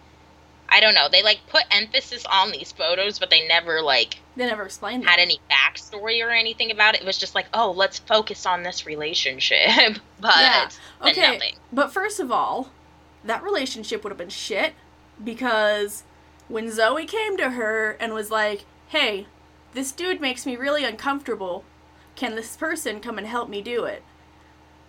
I 0.72 0.81
don't 0.81 0.93
know. 0.93 1.10
They 1.10 1.24
like 1.24 1.39
put 1.48 1.63
emphasis 1.72 2.25
on 2.31 2.51
these 2.51 2.72
photos, 2.72 3.17
but 3.17 3.31
they 3.31 3.48
never 3.48 3.81
like 3.81 4.19
They 4.36 4.46
never 4.46 4.63
explained 4.65 5.03
had 5.03 5.17
that. 5.17 5.22
any 5.24 5.39
backstory 5.50 6.24
or 6.24 6.29
anything 6.29 6.69
about 6.69 6.93
it. 6.93 7.01
It 7.01 7.08
was 7.08 7.17
just 7.17 7.34
like, 7.34 7.48
oh, 7.55 7.72
let's 7.72 7.98
focus 8.00 8.46
on 8.46 8.62
this 8.63 8.86
relationship. 8.86 9.98
but 10.19 10.36
Yeah. 10.38 10.69
Okay, 11.01 11.31
nothing. 11.34 11.55
but 11.74 11.91
first 11.91 12.19
of 12.19 12.31
all, 12.31 12.69
that 13.24 13.41
relationship 13.43 14.03
would 14.03 14.12
have 14.12 14.17
been 14.17 14.29
shit 14.29 14.74
because 15.24 16.03
when 16.50 16.70
Zoe 16.72 17.06
came 17.06 17.38
to 17.38 17.51
her 17.51 17.91
and 18.00 18.13
was 18.13 18.29
like, 18.29 18.65
"Hey, 18.89 19.27
this 19.74 19.91
dude 19.94 20.20
makes 20.20 20.46
me 20.46 20.56
really 20.58 20.84
uncomfortable. 20.84 21.63
Can 22.15 22.36
this 22.36 22.58
person 22.58 23.00
come 23.00 23.18
and 23.18 23.25
help 23.27 23.48
me 23.48 23.62
do 23.62 23.86
it? 23.86 24.03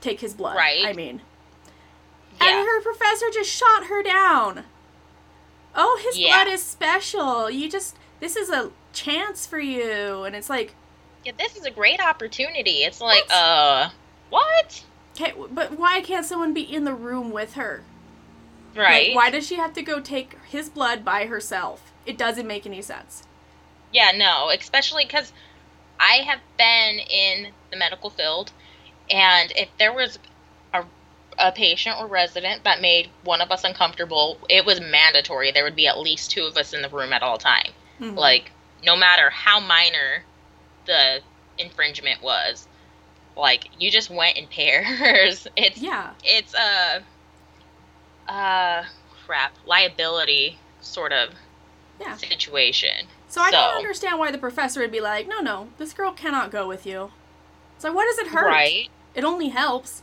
Take 0.00 0.20
his 0.20 0.34
blood." 0.34 0.56
Right. 0.56 0.84
I 0.84 0.92
mean, 0.92 1.22
Yeah. 2.40 2.48
and 2.58 2.66
her 2.66 2.80
professor 2.80 3.30
just 3.30 3.50
shot 3.50 3.84
her 3.84 4.02
down. 4.02 4.64
Oh, 5.74 6.00
his 6.02 6.18
Yeah. 6.18 6.42
blood 6.44 6.52
is 6.52 6.62
special. 6.62 7.48
You 7.50 7.68
just 7.70 7.96
this 8.18 8.34
is 8.36 8.50
a 8.50 8.72
chance 8.92 9.46
for 9.46 9.58
you, 9.60 10.24
and 10.24 10.34
it's 10.36 10.50
like, 10.50 10.74
Yeah, 11.24 11.32
this 11.38 11.54
is 11.56 11.64
a 11.66 11.70
great 11.70 12.00
opportunity. 12.00 12.82
It's 12.82 13.00
like, 13.00 13.24
What? 13.28 13.32
uh, 13.34 13.90
what? 14.30 14.84
okay, 15.14 15.34
but 15.50 15.78
why 15.78 16.00
can't 16.00 16.24
someone 16.26 16.52
be 16.54 16.62
in 16.62 16.84
the 16.84 16.94
room 16.94 17.30
with 17.30 17.54
her? 17.54 17.84
Like, 18.74 18.78
Right. 18.78 19.14
why 19.14 19.30
does 19.30 19.46
she 19.46 19.56
have 19.56 19.72
to 19.74 19.82
go 19.82 20.00
take 20.00 20.36
his 20.48 20.68
blood 20.68 21.04
by 21.04 21.26
herself? 21.26 21.92
It 22.06 22.16
doesn't 22.16 22.46
make 22.46 22.66
any 22.66 22.82
sense. 22.82 23.24
Yeah, 23.92 24.12
no, 24.14 24.50
especially 24.50 25.04
because 25.04 25.32
I 25.98 26.16
have 26.26 26.40
been 26.56 26.98
in 27.00 27.52
the 27.70 27.76
medical 27.76 28.10
field, 28.10 28.52
and 29.10 29.52
if 29.56 29.68
there 29.78 29.92
was 29.92 30.18
a, 30.72 30.84
a 31.38 31.52
patient 31.52 31.96
or 31.98 32.06
resident 32.06 32.62
that 32.64 32.80
made 32.80 33.10
one 33.24 33.40
of 33.40 33.50
us 33.50 33.64
uncomfortable, 33.64 34.38
it 34.48 34.64
was 34.64 34.80
mandatory. 34.80 35.50
There 35.50 35.64
would 35.64 35.76
be 35.76 35.88
at 35.88 35.98
least 35.98 36.30
two 36.30 36.44
of 36.44 36.56
us 36.56 36.72
in 36.72 36.82
the 36.82 36.88
room 36.88 37.12
at 37.12 37.22
all 37.22 37.38
time. 37.38 37.72
Mhm. 38.00 38.16
Like, 38.16 38.52
no 38.84 38.96
matter 38.96 39.28
how 39.30 39.58
minor 39.60 40.24
the 40.86 41.20
infringement 41.58 42.22
was, 42.22 42.66
like 43.36 43.68
you 43.78 43.90
just 43.90 44.08
went 44.10 44.36
in 44.38 44.46
pairs. 44.46 45.46
It's 45.56 45.78
yeah, 45.78 46.12
it's 46.24 46.54
a 46.54 46.60
uh 46.60 47.00
Uh, 48.30 48.84
crap 49.26 49.52
liability 49.66 50.58
sort 50.80 51.12
of 51.12 51.30
yeah. 52.00 52.16
situation. 52.16 53.06
So 53.28 53.40
I 53.40 53.50
don't 53.50 53.76
understand 53.76 54.18
why 54.18 54.30
the 54.30 54.38
professor 54.38 54.80
would 54.80 54.92
be 54.92 55.00
like, 55.00 55.28
no, 55.28 55.40
no, 55.40 55.68
this 55.78 55.92
girl 55.92 56.12
cannot 56.12 56.50
go 56.50 56.66
with 56.66 56.86
you. 56.86 57.10
It's 57.74 57.84
like, 57.84 57.94
why 57.94 58.04
does 58.04 58.18
it 58.26 58.32
hurt? 58.32 58.46
Right, 58.46 58.88
It 59.14 59.24
only 59.24 59.48
helps. 59.48 60.02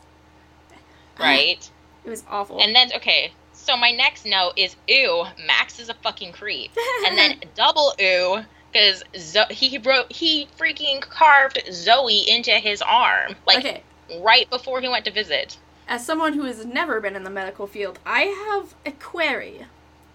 right. 1.18 1.70
It 2.04 2.10
was 2.10 2.24
awful. 2.30 2.58
and 2.58 2.74
then 2.74 2.90
okay, 2.96 3.32
so 3.52 3.76
my 3.76 3.90
next 3.90 4.24
note 4.24 4.52
is 4.56 4.76
ew, 4.86 5.26
Max 5.46 5.78
is 5.78 5.90
a 5.90 5.94
fucking 5.94 6.32
creep. 6.32 6.70
and 7.06 7.18
then 7.18 7.40
double 7.54 7.92
ew 7.98 8.44
because 8.72 9.02
Zo- 9.18 9.50
he 9.50 9.76
wrote 9.78 10.10
he 10.10 10.48
freaking 10.58 11.02
carved 11.02 11.60
Zoe 11.70 12.24
into 12.30 12.52
his 12.52 12.80
arm 12.80 13.34
like 13.46 13.58
okay, 13.58 13.82
right 14.20 14.48
before 14.48 14.80
he 14.80 14.88
went 14.88 15.04
to 15.04 15.10
visit. 15.10 15.58
As 15.88 16.04
someone 16.04 16.34
who 16.34 16.42
has 16.44 16.64
never 16.64 17.00
been 17.00 17.16
in 17.16 17.24
the 17.24 17.30
medical 17.30 17.66
field, 17.66 17.98
I 18.06 18.22
have 18.22 18.74
a 18.86 18.92
query. 18.92 19.66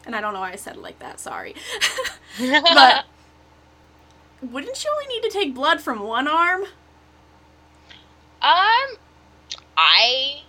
And 0.05 0.15
I 0.15 0.21
don't 0.21 0.33
know 0.33 0.41
why 0.41 0.51
I 0.51 0.55
said 0.57 0.75
it 0.75 0.81
like 0.81 0.99
that, 0.99 1.19
sorry. 1.19 1.55
but 2.39 3.05
wouldn't 4.41 4.83
you 4.83 4.91
only 4.91 5.07
need 5.07 5.23
to 5.23 5.29
take 5.29 5.55
blood 5.55 5.81
from 5.81 6.01
one 6.01 6.27
arm? 6.27 6.63
Um, 8.41 8.97
I 9.77 10.41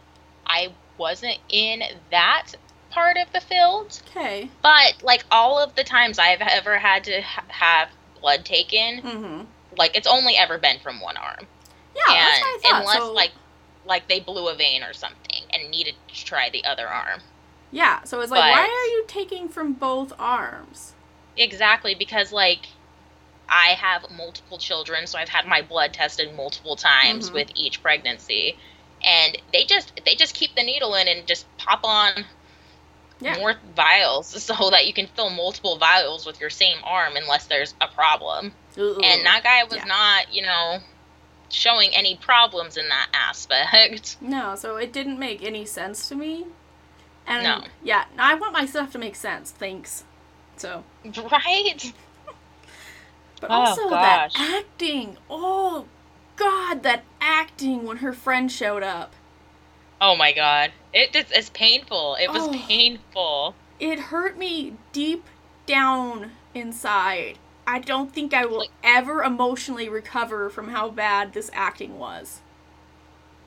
I 0.46 0.72
wasn't 0.98 1.38
in 1.48 1.82
that 2.10 2.52
part 2.90 3.16
of 3.16 3.32
the 3.32 3.40
field, 3.40 4.00
Okay. 4.10 4.50
but 4.62 4.94
like 5.02 5.24
all 5.30 5.62
of 5.62 5.74
the 5.76 5.84
times 5.84 6.18
I've 6.18 6.40
ever 6.40 6.78
had 6.78 7.04
to 7.04 7.20
ha- 7.22 7.44
have 7.48 7.88
blood 8.20 8.44
taken, 8.44 9.00
Mm-hmm. 9.02 9.40
like 9.78 9.96
it's 9.96 10.06
only 10.08 10.36
ever 10.36 10.58
been 10.58 10.78
from 10.80 11.00
one 11.00 11.16
arm, 11.16 11.46
Yeah, 11.94 12.02
that's 12.08 12.16
and 12.36 12.42
what 12.42 12.64
I 12.66 12.68
thought. 12.70 12.80
unless 12.80 12.98
so, 12.98 13.12
like 13.12 13.32
like 13.86 14.08
they 14.08 14.20
blew 14.20 14.48
a 14.48 14.54
vein 14.54 14.82
or 14.82 14.92
something 14.92 15.42
and 15.52 15.70
needed 15.70 15.94
to 16.08 16.24
try 16.24 16.50
the 16.50 16.64
other 16.64 16.88
arm. 16.88 17.20
yeah, 17.70 18.02
so 18.04 18.20
it's 18.20 18.30
like, 18.30 18.40
why 18.40 18.62
are 18.62 18.90
you 18.92 19.04
taking 19.08 19.48
from 19.48 19.72
both 19.72 20.12
arms? 20.18 20.94
Exactly 21.36 21.94
because 21.94 22.32
like 22.32 22.68
I 23.48 23.70
have 23.78 24.10
multiple 24.16 24.58
children, 24.58 25.06
so 25.06 25.18
I've 25.18 25.28
had 25.28 25.46
my 25.46 25.60
blood 25.62 25.92
tested 25.92 26.34
multiple 26.34 26.76
times 26.76 27.30
Mhm. 27.30 27.34
with 27.34 27.50
each 27.56 27.82
pregnancy. 27.82 28.56
And 29.04 29.36
they 29.52 29.64
just 29.64 29.92
they 30.06 30.14
just 30.14 30.34
keep 30.34 30.54
the 30.54 30.62
needle 30.62 30.94
in 30.94 31.08
and 31.08 31.26
just 31.26 31.44
pop 31.58 31.80
on 31.84 32.24
Yeah. 33.20 33.36
more 33.36 33.54
vials 33.76 34.28
so 34.44 34.70
that 34.70 34.86
you 34.86 34.92
can 34.94 35.06
fill 35.08 35.28
multiple 35.30 35.76
vials 35.76 36.24
with 36.24 36.40
your 36.40 36.50
same 36.50 36.78
arm 36.84 37.16
unless 37.16 37.46
there's 37.46 37.74
a 37.80 37.88
problem. 37.88 38.54
Ooh. 38.78 39.00
And 39.02 39.26
that 39.26 39.42
guy 39.42 39.64
was 39.64 39.74
Yeah. 39.76 39.84
not, 39.84 40.32
you 40.32 40.42
know, 40.42 40.78
showing 41.50 41.90
any 41.94 42.16
problems 42.16 42.76
in 42.76 42.88
that 42.88 43.08
aspect. 43.12 44.16
No, 44.20 44.54
so 44.56 44.76
it 44.76 44.92
didn't 44.92 45.18
make 45.18 45.42
any 45.42 45.64
sense 45.64 46.08
to 46.08 46.14
me. 46.14 46.46
And 47.26 47.42
No. 47.44 47.64
yeah, 47.82 48.04
I 48.18 48.34
want 48.34 48.52
my 48.52 48.66
stuff 48.66 48.92
to 48.92 48.98
make 48.98 49.16
sense. 49.16 49.50
Thanks. 49.50 50.04
So, 50.56 50.84
Right? 51.04 51.92
but 53.40 53.50
Oh, 53.50 53.54
also 53.54 53.90
that 53.90 54.30
acting. 54.36 55.16
Oh 55.30 55.86
god, 56.36 56.82
that 56.82 57.04
acting 57.20 57.84
when 57.84 57.98
her 57.98 58.12
friend 58.12 58.50
showed 58.50 58.82
up. 58.82 59.12
Oh 60.00 60.16
my 60.16 60.32
god. 60.32 60.72
It 60.92 61.14
is 61.16 61.26
it's 61.30 61.50
painful. 61.50 62.16
It 62.20 62.30
was 62.30 62.42
Oh. 62.48 62.52
painful. 62.52 63.54
It 63.80 63.98
hurt 63.98 64.36
me 64.38 64.74
deep 64.92 65.24
down 65.66 66.32
inside. 66.54 67.38
I 67.66 67.78
don't 67.78 68.12
think 68.12 68.34
I 68.34 68.44
will 68.44 68.58
Like- 68.58 68.70
ever 68.82 69.22
emotionally 69.22 69.88
recover 69.88 70.50
from 70.50 70.68
how 70.68 70.88
bad 70.90 71.32
this 71.32 71.50
acting 71.54 71.98
was. 71.98 72.40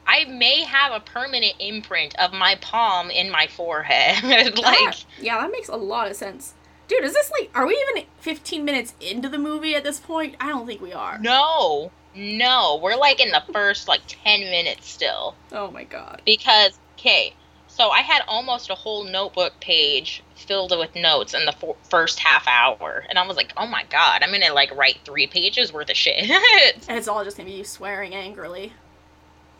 I 0.05 0.23
may 0.25 0.63
have 0.63 0.93
a 0.93 0.99
permanent 1.01 1.55
imprint 1.59 2.15
of 2.17 2.31
my 2.31 2.55
palm 2.55 3.11
in 3.11 3.29
my 3.29 3.47
forehead. 3.47 4.23
like, 4.57 4.77
Ah, 4.87 4.93
yeah, 5.19 5.39
that 5.41 5.51
makes 5.51 5.67
a 5.67 5.75
lot 5.75 6.09
of 6.09 6.15
sense. 6.15 6.53
Dude, 6.87 7.03
is 7.03 7.13
this 7.13 7.29
like, 7.37 7.51
are 7.53 7.67
we 7.67 7.77
even 7.91 8.07
15 8.19 8.63
minutes 8.63 8.93
into 9.01 9.27
the 9.27 9.37
movie 9.37 9.75
at 9.75 9.83
this 9.83 9.99
point? 9.99 10.35
I 10.39 10.47
don't 10.47 10.65
think 10.65 10.81
we 10.81 10.93
are. 10.93 11.19
no, 11.19 11.91
no, 12.15 12.79
we're 12.81 12.95
like 12.95 13.19
in 13.19 13.29
the 13.31 13.43
first 13.53 13.87
like 13.87 14.01
10 14.07 14.39
minutes 14.39 14.89
still. 14.89 15.35
Oh 15.51 15.69
my 15.69 15.83
god. 15.83 16.21
Because, 16.25 16.79
okay, 16.97 17.35
so 17.77 17.91
I 17.91 18.01
had 18.01 18.23
almost 18.27 18.71
a 18.71 18.75
whole 18.75 19.03
notebook 19.03 19.59
page 19.59 20.23
filled 20.33 20.75
with 20.75 20.95
notes 20.95 21.35
in 21.35 21.45
the 21.45 21.75
first 21.83 22.17
half 22.17 22.47
hour. 22.47 23.05
And 23.07 23.19
I 23.19 23.27
was 23.27 23.37
like, 23.37 23.53
oh 23.55 23.67
my 23.67 23.83
god, 23.91 24.23
I'm 24.23 24.31
gonna 24.31 24.51
like 24.51 24.75
write 24.75 25.01
three 25.05 25.27
pages 25.27 25.71
worth 25.71 25.91
of 25.91 25.95
shit. 25.95 26.27
And 26.89 26.97
it's 26.97 27.07
all 27.07 27.23
just 27.23 27.37
gonna 27.37 27.47
be 27.47 27.57
you 27.57 27.63
swearing 27.63 28.15
angrily. 28.15 28.73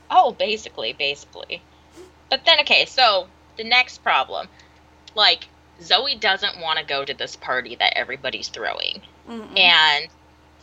Oh, 0.09 0.31
basically, 0.31 0.93
basically. 0.93 1.61
But 2.31 2.43
then, 2.43 2.59
okay, 2.61 2.85
so 2.85 3.27
the 3.55 3.63
next 3.63 3.99
problem, 3.99 4.47
like 5.13 5.47
Zoe 5.83 6.15
doesn't 6.15 6.59
want 6.59 6.79
to 6.79 6.85
go 6.85 7.05
to 7.05 7.13
this 7.13 7.35
party 7.35 7.75
that 7.75 7.95
everybody's 7.95 8.47
throwing, 8.47 9.01
Mm-mm. 9.29 9.59
and 9.59 10.07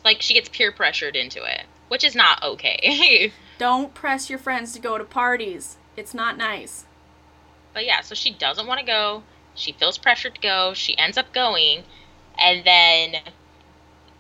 like 0.05 0.23
she 0.23 0.35
gets 0.35 0.49
peer 0.49 0.73
pressured 0.73 1.15
into 1.15 1.45
it, 1.45 1.67
which 1.87 2.03
is 2.03 2.17
not 2.17 2.43
okay. 2.43 3.33
Don't 3.59 3.95
press 3.95 4.29
your 4.29 4.41
friends 4.41 4.73
to 4.73 4.81
go 4.81 4.99
to 4.99 5.05
parties. 5.05 5.77
It's 5.97 6.15
not 6.15 6.37
nice. 6.37 6.87
But 7.75 7.85
yeah, 7.85 8.01
so 8.01 8.15
she 8.15 8.33
doesn't 8.33 8.67
want 8.67 8.81
to 8.81 8.87
go. 8.87 9.23
She 9.55 9.73
feels 9.73 9.99
pressured 9.99 10.37
to 10.37 10.41
go. 10.41 10.73
She 10.75 10.97
ends 10.97 11.19
up 11.19 11.33
going, 11.33 11.83
and 12.39 12.65
then 12.65 13.17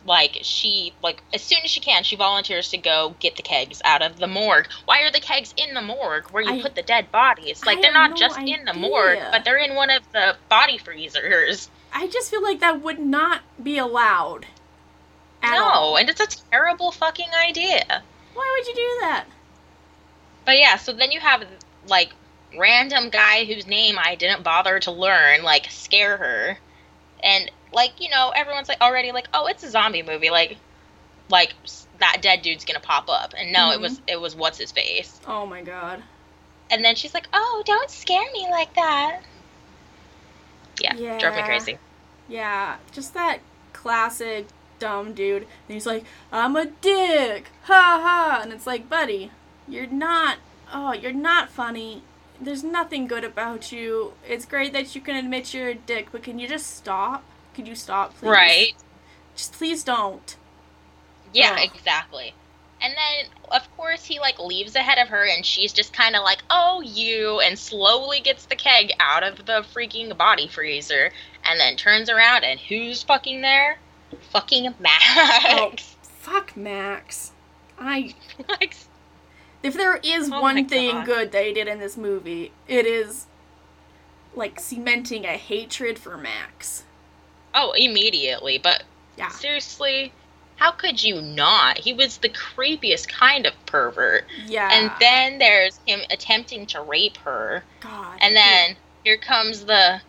like 0.06 0.38
she 0.42 0.92
like 1.02 1.23
as 1.32 1.42
soon 1.42 1.58
as 1.64 1.70
she 1.70 1.80
can 1.80 2.02
she 2.04 2.14
volunteers 2.16 2.68
to 2.70 2.76
go 2.76 3.14
get 3.20 3.37
the 3.37 3.42
kegs 3.42 3.80
out 3.87 4.02
of 4.02 4.18
the 4.18 4.26
morgue 4.26 4.68
why 4.84 5.00
are 5.00 5.11
the 5.11 5.18
kegs 5.20 5.54
in 5.56 5.73
the 5.75 5.80
morgue 5.80 6.25
where 6.30 6.42
you 6.42 6.52
I- 6.52 6.61
put 6.62 6.75
the 6.75 6.82
dead 6.82 7.11
bodies 7.11 7.64
like 7.64 7.78
I 7.78 7.80
they're 7.80 7.92
not 7.92 8.11
no 8.11 8.16
just 8.16 8.38
in 8.38 8.64
the 8.66 8.75
morgue 8.75 9.18
but 9.30 9.44
they're 9.44 9.56
in 9.56 9.75
one 9.75 9.90
of 9.90 10.02
the 10.12 10.37
body 10.49 10.76
freezers 10.78 11.70
I 11.92 12.06
just 12.08 12.30
feel 12.30 12.42
like 12.42 12.61
that 12.61 12.82
would 12.82 12.99
not 12.99 13.42
be 13.62 13.78
allowed. 13.78 14.46
At 15.42 15.54
no 15.54 15.64
all. 15.64 15.96
and 15.96 16.11
it's 16.11 16.20
a 16.20 16.26
terrible 16.50 16.90
fucking 16.90 17.28
idea 17.49 18.02
Why 18.34 18.56
would 18.58 18.66
you 18.68 18.75
do 18.75 18.96
that? 19.00 19.25
but 20.44 20.58
yeah 20.58 20.76
so 20.76 20.92
then 20.92 21.12
you 21.12 21.20
have 21.20 21.44
like 21.88 22.12
random 22.58 23.11
guy 23.11 23.44
whose 23.44 23.66
name 23.66 23.96
i 23.99 24.14
didn't 24.14 24.42
bother 24.42 24.78
to 24.78 24.90
learn 24.90 25.42
like 25.42 25.66
scare 25.70 26.16
her 26.16 26.58
and 27.23 27.50
like 27.73 27.92
you 28.00 28.08
know 28.11 28.32
everyone's 28.34 28.68
like 28.68 28.80
already 28.80 29.12
like 29.12 29.26
oh 29.34 29.46
it's 29.46 29.62
a 29.64 29.70
zombie 29.70 30.02
movie 30.02 30.30
like 30.30 30.56
like 31.30 31.54
that 32.00 32.18
dead 32.20 32.42
dude's 32.42 32.64
gonna 32.64 32.80
pop 32.80 33.08
up 33.08 33.32
and 33.38 33.52
no 33.52 33.70
it 33.73 33.78
Mhm. 33.78 33.80
was 33.82 34.00
it 34.06 34.20
was 34.20 34.34
what's 34.37 34.58
his 34.58 34.73
face 34.73 35.20
Oh 35.26 35.46
my 35.46 35.62
god. 35.62 36.02
and 36.70 36.84
then 36.84 36.94
she's 36.96 37.14
like 37.14 37.26
oh 37.32 37.62
don't 37.66 37.90
scare 37.90 38.30
me 38.32 38.46
like 38.50 38.75
that 38.75 39.20
yeah, 40.80 41.18
drove 41.18 41.37
me 41.37 41.42
crazy 41.42 41.78
Yeah, 42.28 42.76
just 42.92 43.14
that 43.14 43.38
classic 43.73 44.46
dumb 44.78 45.12
dude. 45.14 45.42
And 45.42 45.49
he's 45.68 45.87
like, 45.87 46.04
I'm 46.32 46.56
a 46.56 46.66
dick. 46.66 47.50
Ha 47.64 48.00
ha. 48.02 48.40
And 48.42 48.52
it's 48.52 48.66
like, 48.66 48.88
buddy, 48.88 49.30
you're 49.68 49.87
not. 49.87 50.38
Oh, 50.73 50.92
you're 50.92 51.12
not 51.12 51.49
funny. 51.49 52.02
There's 52.41 52.64
nothing 52.64 53.07
good 53.07 53.25
about 53.25 53.73
you. 53.73 54.14
It's 54.29 54.45
great 54.45 54.73
that 54.73 54.95
you 54.95 55.00
can 55.00 55.17
admit 55.17 55.55
you're 55.55 55.69
a 55.69 55.75
dick, 55.75 56.09
but 56.12 56.23
can 56.23 56.38
you 56.38 56.49
just 56.49 56.76
stop? 56.76 57.23
Could 57.55 57.69
you 57.69 57.75
stop, 57.75 58.17
please? 58.17 58.29
right 58.29 58.75
Just 59.37 59.53
please 59.53 59.85
don't. 59.85 60.37
Yeah, 61.33 61.57
Ugh. 61.59 61.71
exactly. 61.73 62.35
And 62.83 62.93
then, 62.93 63.31
of 63.50 63.76
course, 63.76 64.05
he 64.05 64.19
like 64.21 64.38
leaves 64.38 64.75
ahead 64.76 64.99
of 64.99 65.09
her, 65.09 65.25
and 65.25 65.47
she's 65.47 65.73
just 65.73 65.93
kind 65.93 66.17
of 66.17 66.23
like, 66.23 66.43
"Oh, 66.50 66.83
you," 66.83 67.41
and 67.41 67.59
slowly 67.59 68.21
gets 68.21 68.45
the 68.47 68.57
keg 68.57 68.93
out 69.00 69.23
of 69.23 69.47
the 69.47 69.64
freaking 69.75 70.14
body 70.17 70.49
freezer, 70.49 71.11
and 71.44 71.59
then 71.59 71.77
turns 71.77 72.11
around, 72.11 72.44
and 72.44 72.61
who's 72.61 73.03
fucking 73.03 73.40
there? 73.40 73.79
Fucking 74.31 74.68
oh, 74.68 74.75
Max. 74.81 75.97
Fuck 76.03 76.57
Max. 76.57 77.33
I. 77.79 78.14
like, 78.49 78.77
If 79.64 79.74
there 79.74 79.96
is 79.96 80.31
Oh 80.31 80.40
one 80.42 80.66
thing 80.68 80.90
God. 80.96 81.07
good 81.07 81.33
they 81.33 81.53
did 81.53 81.66
in 81.68 81.79
this 81.79 81.96
movie, 81.96 82.53
it 82.68 82.87
is 82.87 83.27
like 84.35 84.61
cementing 84.61 85.24
a 85.24 85.37
hatred 85.37 85.98
for 85.98 86.16
Max. 86.16 86.85
oh, 87.57 87.70
immediately. 87.72 88.59
But 88.59 88.83
Yeah. 89.16 89.29
seriously, 89.29 90.12
how 90.57 90.72
could 90.72 91.03
you 91.03 91.22
not? 91.22 91.79
He 91.79 91.92
was 91.92 92.18
the 92.18 92.29
creepiest 92.29 93.07
kind 93.09 93.46
of 93.46 93.55
pervert. 93.66 94.27
Yeah. 94.44 94.68
And 94.72 94.90
then 95.00 95.38
there's 95.38 95.79
him 95.87 96.00
attempting 96.11 96.66
to 96.66 96.81
rape 96.83 97.16
her. 97.18 97.64
God. 97.81 98.18
And 98.20 98.37
then 98.37 98.77
here 99.05 99.16
comes 99.16 99.64
the 99.66 100.00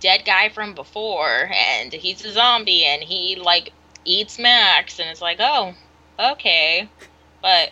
dead 0.00 0.24
guy 0.24 0.48
from 0.50 0.72
before, 0.74 1.50
and 1.52 1.92
he's 1.92 2.24
a 2.24 2.30
zombie, 2.32 2.84
and 2.84 3.02
he 3.02 3.34
like 3.36 3.72
eats 4.04 4.38
Max, 4.38 4.98
and 5.00 5.08
it's 5.10 5.20
like, 5.20 5.38
oh, 5.40 5.74
okay. 6.18 6.88
But 7.42 7.70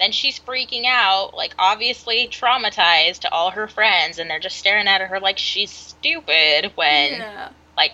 then 0.00 0.12
she's 0.12 0.38
freaking 0.38 0.84
out, 0.86 1.34
like 1.34 1.54
obviously 1.58 2.28
traumatized 2.28 3.20
to 3.20 3.32
all 3.32 3.50
her 3.50 3.66
friends, 3.68 4.18
and 4.18 4.30
they're 4.30 4.38
just 4.38 4.56
staring 4.56 4.86
at 4.88 5.00
her 5.00 5.20
like 5.20 5.38
she's 5.38 5.70
stupid 5.70 6.72
when 6.76 7.14
Yeah. 7.14 7.48
like 7.76 7.92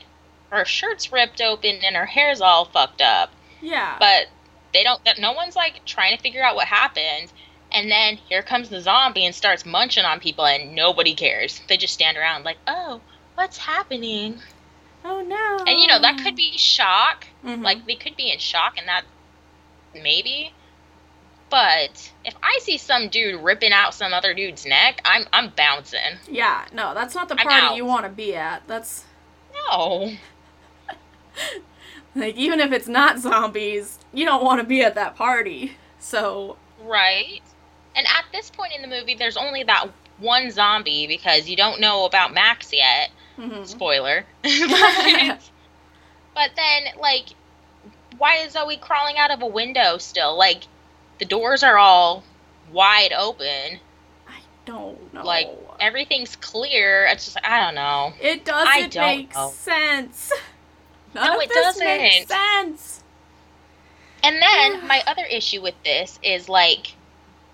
her 0.50 0.64
shirt's 0.64 1.10
ripped 1.12 1.40
open 1.40 1.80
and 1.84 1.96
her 1.96 2.06
hair's 2.06 2.40
all 2.40 2.64
fucked 2.66 3.00
up 3.00 3.30
Yeah. 3.60 3.96
but 3.98 4.26
they 4.72 4.84
don't 4.84 5.00
no 5.18 5.32
one's 5.32 5.56
like 5.56 5.84
trying 5.84 6.16
to 6.16 6.22
figure 6.22 6.42
out 6.44 6.54
what 6.56 6.66
happened 6.68 7.32
and 7.72 7.90
then 7.90 8.16
here 8.28 8.42
comes 8.42 8.68
the 8.68 8.80
zombie 8.80 9.24
and 9.26 9.34
starts 9.34 9.64
munching 9.66 10.04
on 10.04 10.20
people 10.20 10.44
and 10.46 10.74
nobody 10.74 11.14
cares 11.14 11.60
they 11.68 11.76
just 11.76 11.94
stand 11.94 12.16
around 12.16 12.44
like 12.44 12.58
oh 12.68 13.00
what's 13.34 13.56
happening 13.56 14.38
oh 15.04 15.22
no. 15.22 15.64
and 15.66 15.80
you 15.80 15.86
know 15.88 16.00
that 16.00 16.18
could 16.22 16.36
be 16.36 16.56
shock 16.56 17.26
Mhm. 17.44 17.62
like 17.64 17.84
they 17.86 17.96
could 17.96 18.16
be 18.16 18.30
in 18.30 18.38
shock 18.38 18.74
and 18.78 18.86
that 18.86 19.02
maybe 19.94 20.52
but 21.54 22.12
if 22.24 22.34
i 22.42 22.58
see 22.62 22.76
some 22.76 23.08
dude 23.08 23.40
ripping 23.40 23.72
out 23.72 23.94
some 23.94 24.12
other 24.12 24.34
dude's 24.34 24.66
neck 24.66 25.00
i'm 25.04 25.24
i'm 25.32 25.50
bouncing 25.50 26.00
Yeah. 26.28 26.64
No, 26.72 26.94
that's 26.94 27.14
not 27.14 27.28
the 27.28 27.36
I'm 27.38 27.46
party 27.46 27.66
out. 27.66 27.76
you 27.76 27.84
want 27.84 28.04
to 28.06 28.10
be 28.10 28.34
at. 28.34 28.66
That's 28.66 29.04
no 29.54 30.10
like 32.16 32.34
even 32.36 32.58
if 32.58 32.72
it's 32.72 32.88
not 32.88 33.18
zombies, 33.18 33.98
you 34.12 34.24
don't 34.24 34.44
want 34.44 34.60
to 34.60 34.66
be 34.66 34.82
at 34.82 34.94
that 34.96 35.14
party. 35.16 35.76
So 35.98 36.56
Right. 36.82 37.40
And 37.96 38.06
at 38.06 38.24
this 38.32 38.50
point 38.50 38.72
in 38.74 38.82
the 38.82 38.88
movie, 38.88 39.14
there's 39.14 39.36
only 39.36 39.62
that 39.64 39.88
one 40.18 40.50
zombie 40.50 41.06
because 41.06 41.48
you 41.48 41.56
don't 41.56 41.80
know 41.80 42.04
about 42.04 42.34
Max 42.34 42.72
yet. 42.72 43.10
mhm. 43.38 43.64
Spoiler. 43.66 44.24
but, 44.42 45.50
but 46.34 46.50
then, 46.56 46.82
like, 47.00 47.26
why 48.18 48.38
is 48.38 48.52
Zoe 48.52 48.76
crawling 48.76 49.18
out 49.18 49.30
of 49.30 49.42
a 49.42 49.46
window 49.46 49.98
still? 49.98 50.36
Like, 50.36 50.64
the 51.18 51.24
doors 51.24 51.62
are 51.62 51.76
all 51.78 52.22
wide 52.72 53.12
open. 53.12 53.80
I 54.28 54.40
don't 54.66 55.12
know. 55.14 55.24
Like, 55.24 55.48
everything's 55.80 56.36
clear. 56.36 57.06
It's 57.06 57.24
just, 57.26 57.36
I 57.44 57.60
don't 57.64 57.74
know. 57.74 58.12
it 58.20 58.44
doesn't 58.44 58.68
I 58.72 58.86
don't 58.88 59.16
make 59.18 59.34
know. 59.34 59.50
sense. 59.50 60.32
None 61.14 61.26
No, 61.26 61.34
it 61.34 61.38
makes 61.50 61.54
doesn't. 61.54 61.84
Make 61.84 62.28
sense. 62.28 63.02
And 64.22 64.40
then 64.40 64.86
my 64.88 65.02
other 65.06 65.24
issue 65.24 65.62
with 65.62 65.74
this 65.84 66.18
is 66.22 66.48
like, 66.48 66.94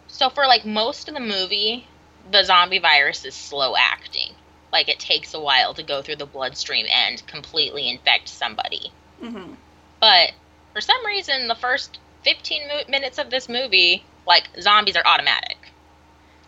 so 0.07 0.31
for 0.31 0.47
like 0.47 0.65
most 0.65 1.09
of 1.09 1.15
the 1.15 1.21
movie, 1.21 1.87
the 2.31 2.45
zombie 2.45 2.79
virus 2.79 3.25
is 3.25 3.35
slow 3.35 3.75
acting. 3.77 4.35
Like 4.73 4.89
it 4.89 4.99
takes 5.01 5.35
a 5.35 5.41
while 5.41 5.75
to 5.75 5.83
go 5.83 6.01
through 6.01 6.17
the 6.17 6.27
bloodstream 6.27 6.87
and 6.95 7.25
completely 7.27 7.89
infect 7.89 8.29
somebody. 8.29 8.93
hmm 9.21 9.55
But 10.01 10.33
for 10.73 10.81
some 10.81 11.05
reason, 11.05 11.49
the 11.49 11.55
first 11.57 11.99
15 12.25 12.69
mo- 12.69 12.83
minutes 12.89 13.19
of 13.19 13.31
this 13.31 13.49
movie, 13.49 14.05
like 14.27 14.49
zombies 14.61 14.97
are 14.97 15.07
automatic. 15.07 15.57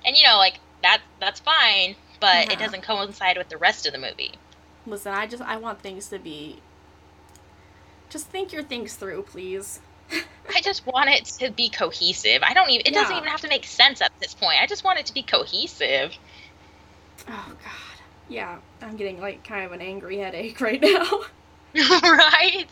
And 0.04 0.16
you 0.16 0.24
know, 0.24 0.36
like 0.36 0.58
that 0.82 1.00
that's 1.20 1.40
fine, 1.40 1.96
but 2.20 2.46
Yeah. 2.46 2.52
it 2.52 2.58
doesn't 2.58 2.82
coincide 2.82 3.38
with 3.38 3.48
the 3.48 3.56
rest 3.56 3.86
of 3.86 3.92
the 3.92 3.98
movie. 3.98 4.32
Listen, 4.86 5.12
I 5.14 5.26
just 5.26 5.42
I 5.42 5.56
want 5.56 5.80
things 5.80 6.08
to 6.08 6.18
be. 6.18 6.60
Just 8.10 8.26
think 8.28 8.52
your 8.52 8.62
things 8.62 8.94
through, 8.94 9.22
please. 9.22 9.80
I 10.54 10.60
just 10.60 10.84
want 10.86 11.08
it 11.08 11.24
to 11.38 11.50
be 11.50 11.70
cohesive. 11.70 12.42
I 12.42 12.52
don't 12.52 12.68
even 12.68 12.86
it 12.86 12.92
doesn't 12.94 13.16
even 13.16 13.28
have 13.28 13.40
to 13.42 13.48
make 13.48 13.64
sense 13.64 14.02
at 14.02 14.12
this 14.20 14.34
point. 14.34 14.60
I 14.60 14.66
just 14.66 14.84
want 14.84 14.98
it 14.98 15.06
to 15.06 15.14
be 15.14 15.22
cohesive. 15.22 16.12
Oh 17.28 17.46
God. 17.48 18.00
Yeah, 18.28 18.58
I'm 18.82 18.96
getting 18.96 19.20
like 19.20 19.44
kind 19.44 19.64
of 19.64 19.72
an 19.72 19.80
angry 19.80 20.18
headache 20.18 20.60
right 20.60 20.80
now. 20.80 21.06
right? 21.74 22.66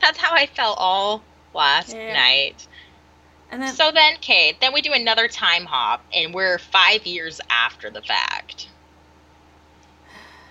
That's 0.00 0.18
how 0.18 0.32
I 0.34 0.46
felt 0.46 0.76
all 0.78 1.22
last 1.54 1.92
Yeah. 1.94 2.12
night. 2.12 2.66
And 3.50 3.62
then 3.62 3.74
So 3.74 3.92
then, 3.92 4.16
Kate, 4.20 4.60
then 4.60 4.72
we 4.72 4.82
do 4.82 4.92
another 4.92 5.28
time 5.28 5.64
hop, 5.64 6.04
and 6.12 6.34
we're 6.34 6.58
five 6.58 7.06
years 7.06 7.40
after 7.50 7.90
the 7.90 8.02
fact. 8.02 8.68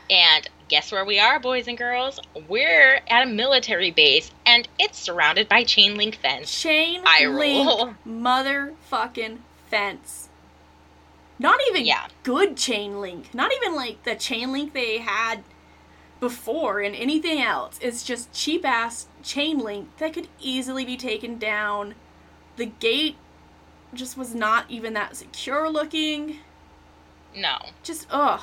And 0.09 0.47
guess 0.67 0.91
where 0.91 1.05
we 1.05 1.19
are, 1.19 1.39
boys 1.39 1.67
and 1.67 1.77
girls? 1.77 2.19
We're 2.47 3.01
at 3.07 3.23
a 3.23 3.29
military 3.29 3.91
base, 3.91 4.31
and 4.45 4.67
it's 4.79 4.99
surrounded 4.99 5.49
by 5.49 5.63
chain 5.63 5.95
link 5.95 6.15
fence. 6.15 6.61
Chain 6.61 7.01
Eye 7.05 7.25
link 7.25 7.67
roll. 7.67 7.93
motherfucking 8.07 9.39
fence. 9.69 10.29
Not 11.39 11.59
even 11.69 11.85
Yeah. 11.85 12.07
good 12.23 12.55
chain 12.57 13.01
link. 13.01 13.33
Not 13.33 13.51
even 13.53 13.75
like 13.75 14.03
the 14.03 14.15
chain 14.15 14.51
link 14.51 14.73
they 14.73 14.99
had 14.99 15.43
before 16.23 16.79
and 16.79 16.95
anything 16.95 17.41
else. 17.41 17.77
It's 17.81 18.01
just 18.01 18.31
cheap 18.31 18.65
ass 18.65 19.07
chain 19.21 19.59
link 19.59 19.89
that 19.97 20.13
could 20.13 20.29
easily 20.39 20.85
be 20.85 20.95
taken 20.95 21.37
down. 21.37 21.95
The 22.55 22.67
gate 22.67 23.17
just 23.93 24.17
was 24.17 24.33
not 24.33 24.65
even 24.69 24.93
that 24.93 25.17
secure 25.17 25.69
looking. 25.69 26.37
No. 27.35 27.57
Just 27.83 28.07
ugh. 28.09 28.39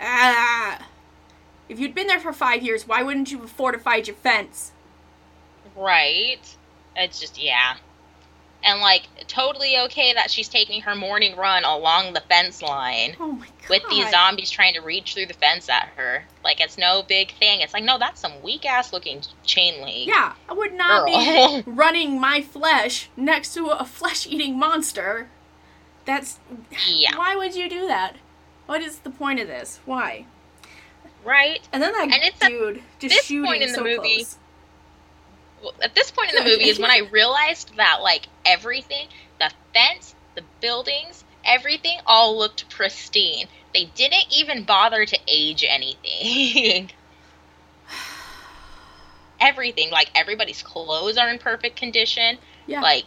Ah. 0.00 0.88
If 1.68 1.78
you'd 1.78 1.94
been 1.94 2.08
there 2.08 2.18
for 2.18 2.32
five 2.32 2.64
years, 2.64 2.88
why 2.88 3.04
wouldn't 3.04 3.30
you 3.30 3.38
have 3.42 3.50
fortified 3.50 4.08
your 4.08 4.16
fence? 4.16 4.72
Right. 5.76 6.56
It's 6.96 7.20
just, 7.20 7.40
yeah. 7.40 7.76
And, 8.62 8.80
like, 8.80 9.04
totally 9.26 9.78
okay 9.78 10.12
that 10.12 10.30
she's 10.30 10.48
taking 10.48 10.82
her 10.82 10.94
morning 10.94 11.34
run 11.36 11.64
along 11.64 12.12
the 12.12 12.20
fence 12.20 12.60
line 12.60 13.16
Oh 13.18 13.42
with 13.70 13.82
these 13.88 14.10
zombies 14.10 14.50
trying 14.50 14.74
to 14.74 14.80
reach 14.80 15.14
through 15.14 15.26
the 15.26 15.34
fence 15.34 15.68
at 15.70 15.88
her. 15.96 16.24
Like, 16.44 16.60
it's 16.60 16.76
no 16.76 17.02
big 17.02 17.32
thing. 17.38 17.60
It's 17.62 17.72
like, 17.72 17.84
no, 17.84 17.98
that's 17.98 18.20
some 18.20 18.42
weak 18.42 18.66
ass 18.66 18.92
looking 18.92 19.22
chain 19.44 19.80
link. 19.80 20.08
Yeah, 20.08 20.34
I 20.48 20.52
would 20.52 20.74
not 20.74 21.06
Girl. 21.06 21.62
be 21.62 21.70
running 21.70 22.20
my 22.20 22.42
flesh 22.42 23.08
next 23.16 23.54
to 23.54 23.66
a 23.68 23.84
flesh 23.86 24.26
eating 24.26 24.58
monster. 24.58 25.28
That's. 26.04 26.38
Yeah. 26.86 27.16
Why 27.16 27.36
would 27.36 27.54
you 27.54 27.68
do 27.68 27.86
that? 27.86 28.16
What 28.66 28.82
is 28.82 28.98
the 28.98 29.10
point 29.10 29.40
of 29.40 29.46
this? 29.48 29.80
Why? 29.86 30.26
Right? 31.24 31.60
And 31.72 31.82
then 31.82 31.92
that 31.92 32.02
And 32.04 32.22
it's 32.22 32.42
at 32.42 32.48
dude 32.48 32.82
just 32.98 33.14
this 33.14 33.24
shooting 33.24 33.44
point 33.44 33.62
in 33.62 33.68
the 33.70 33.74
so 33.74 33.84
movie- 33.84 34.16
close. 34.16 34.36
Well, 35.62 35.74
at 35.82 35.94
this 35.94 36.10
point 36.10 36.30
in 36.30 36.42
the 36.42 36.50
movie 36.50 36.68
is 36.68 36.78
when 36.78 36.90
I 36.90 37.08
realized 37.10 37.76
that, 37.76 38.00
like, 38.02 38.28
everything 38.44 39.08
the 39.38 39.50
fence, 39.74 40.14
the 40.34 40.42
buildings, 40.60 41.24
everything 41.44 41.98
all 42.06 42.38
looked 42.38 42.68
pristine. 42.70 43.46
They 43.74 43.86
didn't 43.94 44.26
even 44.30 44.64
bother 44.64 45.04
to 45.04 45.18
age 45.26 45.64
anything. 45.68 46.90
everything, 49.40 49.90
like, 49.90 50.10
everybody's 50.14 50.62
clothes 50.62 51.16
are 51.16 51.28
in 51.28 51.38
perfect 51.38 51.76
condition. 51.76 52.38
Yeah. 52.66 52.80
Like, 52.80 53.06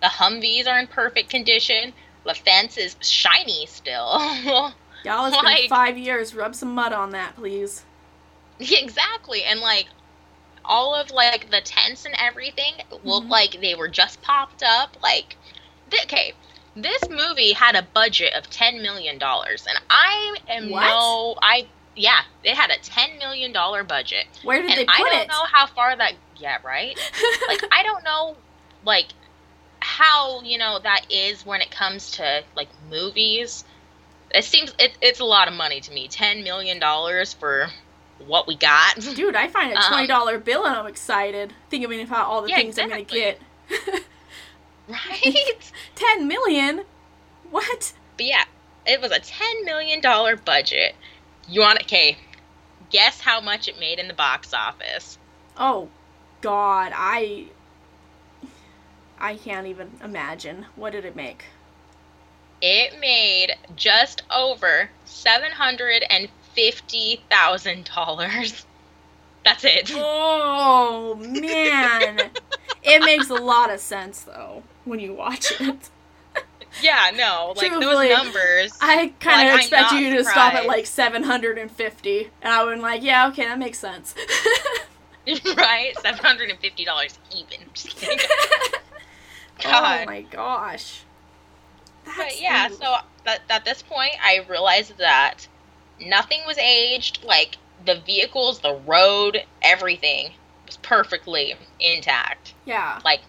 the 0.00 0.08
Humvees 0.08 0.66
are 0.66 0.78
in 0.78 0.86
perfect 0.86 1.30
condition. 1.30 1.92
The 2.24 2.34
fence 2.34 2.76
is 2.76 2.96
shiny 3.00 3.66
still. 3.66 4.18
Y'all, 5.04 5.26
it's 5.26 5.40
been 5.40 5.68
five 5.68 5.96
years. 5.96 6.34
Rub 6.34 6.54
some 6.54 6.74
mud 6.74 6.92
on 6.92 7.10
that, 7.10 7.36
please. 7.36 7.84
exactly. 8.58 9.44
And, 9.44 9.60
like, 9.60 9.86
all 10.66 10.94
of, 10.94 11.10
like, 11.10 11.50
the 11.50 11.60
tents 11.60 12.04
and 12.04 12.14
everything 12.18 12.74
looked 13.04 13.26
Mhm. 13.28 13.30
like 13.30 13.60
they 13.60 13.74
were 13.74 13.88
just 13.88 14.20
popped 14.22 14.62
up. 14.62 14.96
Like, 15.02 15.36
th- 15.90 16.04
okay, 16.04 16.32
this 16.74 17.08
movie 17.08 17.52
had 17.52 17.74
a 17.76 17.82
budget 17.82 18.34
of 18.34 18.50
$10 18.50 18.82
million. 18.82 19.14
And 19.22 19.80
I 19.90 20.36
am 20.48 20.70
What? 20.70 20.82
no. 20.84 21.36
I. 21.40 21.66
Yeah, 21.98 22.20
it 22.44 22.54
had 22.54 22.70
a 22.70 22.76
$10 22.78 23.18
million 23.18 23.52
budget. 23.86 24.26
Where 24.44 24.60
did 24.60 24.70
And 24.70 24.80
they 24.80 24.84
put 24.84 24.98
it? 24.98 25.06
I 25.06 25.10
don't 25.10 25.22
it? 25.22 25.28
know 25.28 25.44
how 25.50 25.66
far 25.66 25.96
that. 25.96 26.12
Yeah, 26.36 26.58
right? 26.62 26.94
like 27.48 27.62
I 27.72 27.82
don't 27.82 28.04
know 28.04 28.36
like 28.84 29.06
how 29.80 30.42
you 30.42 30.58
know 30.58 30.78
that 30.78 31.06
is 31.10 31.46
when 31.46 31.62
it 31.62 31.70
comes 31.70 32.10
to 32.12 32.42
like 32.54 32.68
movies. 32.90 33.64
It 34.34 34.44
seems 34.44 34.74
it, 34.78 34.92
it's 35.00 35.20
a 35.20 35.24
lot 35.24 35.48
of 35.48 35.54
money 35.54 35.80
to 35.80 35.90
me. 35.92 36.08
Ten 36.08 36.44
million 36.44 36.78
dollars 36.78 37.32
for 37.32 37.68
what 38.26 38.46
we 38.46 38.56
got. 38.56 38.96
Dude, 39.00 39.36
I 39.36 39.48
find 39.48 39.72
a 39.72 39.76
Um, 39.78 39.82
twenty 39.88 40.06
dollar 40.06 40.38
bill 40.38 40.64
and 40.64 40.76
I'm 40.76 40.86
excited. 40.86 41.52
Thinking 41.70 42.00
about 42.00 42.26
all 42.26 42.42
the 42.42 42.48
Yeah, 42.50 42.56
things 42.56 42.78
I'm 42.78 42.88
gonna 42.88 43.02
get. 43.02 43.40
right? 44.88 45.62
Ten 45.94 46.28
million? 46.28 46.84
What? 47.50 47.92
but 48.16 48.26
yeah, 48.26 48.44
it 48.86 49.00
was 49.00 49.12
a 49.12 49.20
ten 49.20 49.64
million 49.64 50.00
dollar 50.00 50.36
budget. 50.36 50.94
You 51.48 51.60
want 51.60 51.78
it? 51.80 51.84
okay? 51.86 52.18
Guess 52.90 53.20
how 53.20 53.40
much 53.40 53.68
it 53.68 53.78
made 53.80 53.98
in 53.98 54.08
the 54.08 54.14
box 54.14 54.54
office? 54.54 55.18
Oh, 55.56 55.88
God, 56.40 56.92
I. 56.94 57.46
I 59.18 59.36
can't 59.36 59.66
even 59.66 59.92
imagine. 60.04 60.66
What 60.76 60.92
did 60.92 61.04
it 61.04 61.16
make? 61.16 61.44
It 62.60 62.98
made 63.00 63.54
just 63.74 64.22
over 64.34 64.90
seven 65.04 65.50
hundred 65.52 66.04
and 66.08 66.28
fifty 66.56 67.20
thousand 67.30 67.90
dollars. 67.94 68.66
That's 69.44 69.64
it. 69.64 69.92
Oh 69.94 71.14
man, 71.14 72.30
it 72.82 73.04
makes 73.04 73.30
a 73.30 73.34
lot 73.34 73.72
of 73.72 73.78
sense 73.78 74.22
though 74.22 74.64
when 74.84 74.98
you 74.98 75.14
watch 75.14 75.52
it. 75.60 75.90
Yeah, 76.82 77.10
no, 77.14 77.54
like 77.56 77.70
Truthfully, 77.70 78.08
those 78.08 78.24
numbers. 78.24 78.78
I 78.80 79.12
kind 79.20 79.48
of 79.48 79.54
Like, 79.54 79.62
expect 79.62 79.92
you 79.92 80.16
to 80.16 80.24
stop 80.24 80.54
at 80.54 80.66
like 80.66 80.86
seven 80.86 81.22
hundred 81.22 81.58
and 81.58 81.70
fifty, 81.70 82.30
and 82.42 82.52
I 82.52 82.64
would 82.64 82.78
like, 82.80 83.02
yeah, 83.02 83.28
okay, 83.28 83.44
that 83.44 83.58
makes 83.58 83.78
sense. 83.78 84.14
right? 85.56 85.92
Seven 86.00 86.22
hundred 86.22 86.50
and 86.50 86.58
fifty 86.58 86.84
dollars 86.84 87.18
even. 87.34 87.66
Just 87.72 87.96
kidding. 87.96 88.18
oh 89.64 90.04
my 90.06 90.22
gosh. 90.30 91.02
but 92.04 92.40
yeah, 92.40 92.68
so 92.68 92.96
at, 93.24 93.40
at 93.48 93.64
this 93.64 93.82
point, 93.82 94.14
I 94.22 94.44
realized 94.48 94.98
that 94.98 95.46
nothing 96.00 96.40
was 96.46 96.58
aged. 96.58 97.24
Like 97.24 97.58
the 97.84 97.96
vehicles, 98.00 98.60
the 98.60 98.74
road, 98.86 99.42
everything 99.62 100.32
was 100.66 100.76
perfectly 100.78 101.54
intact. 101.80 102.54
yeah, 102.64 103.00
Like 103.04 103.20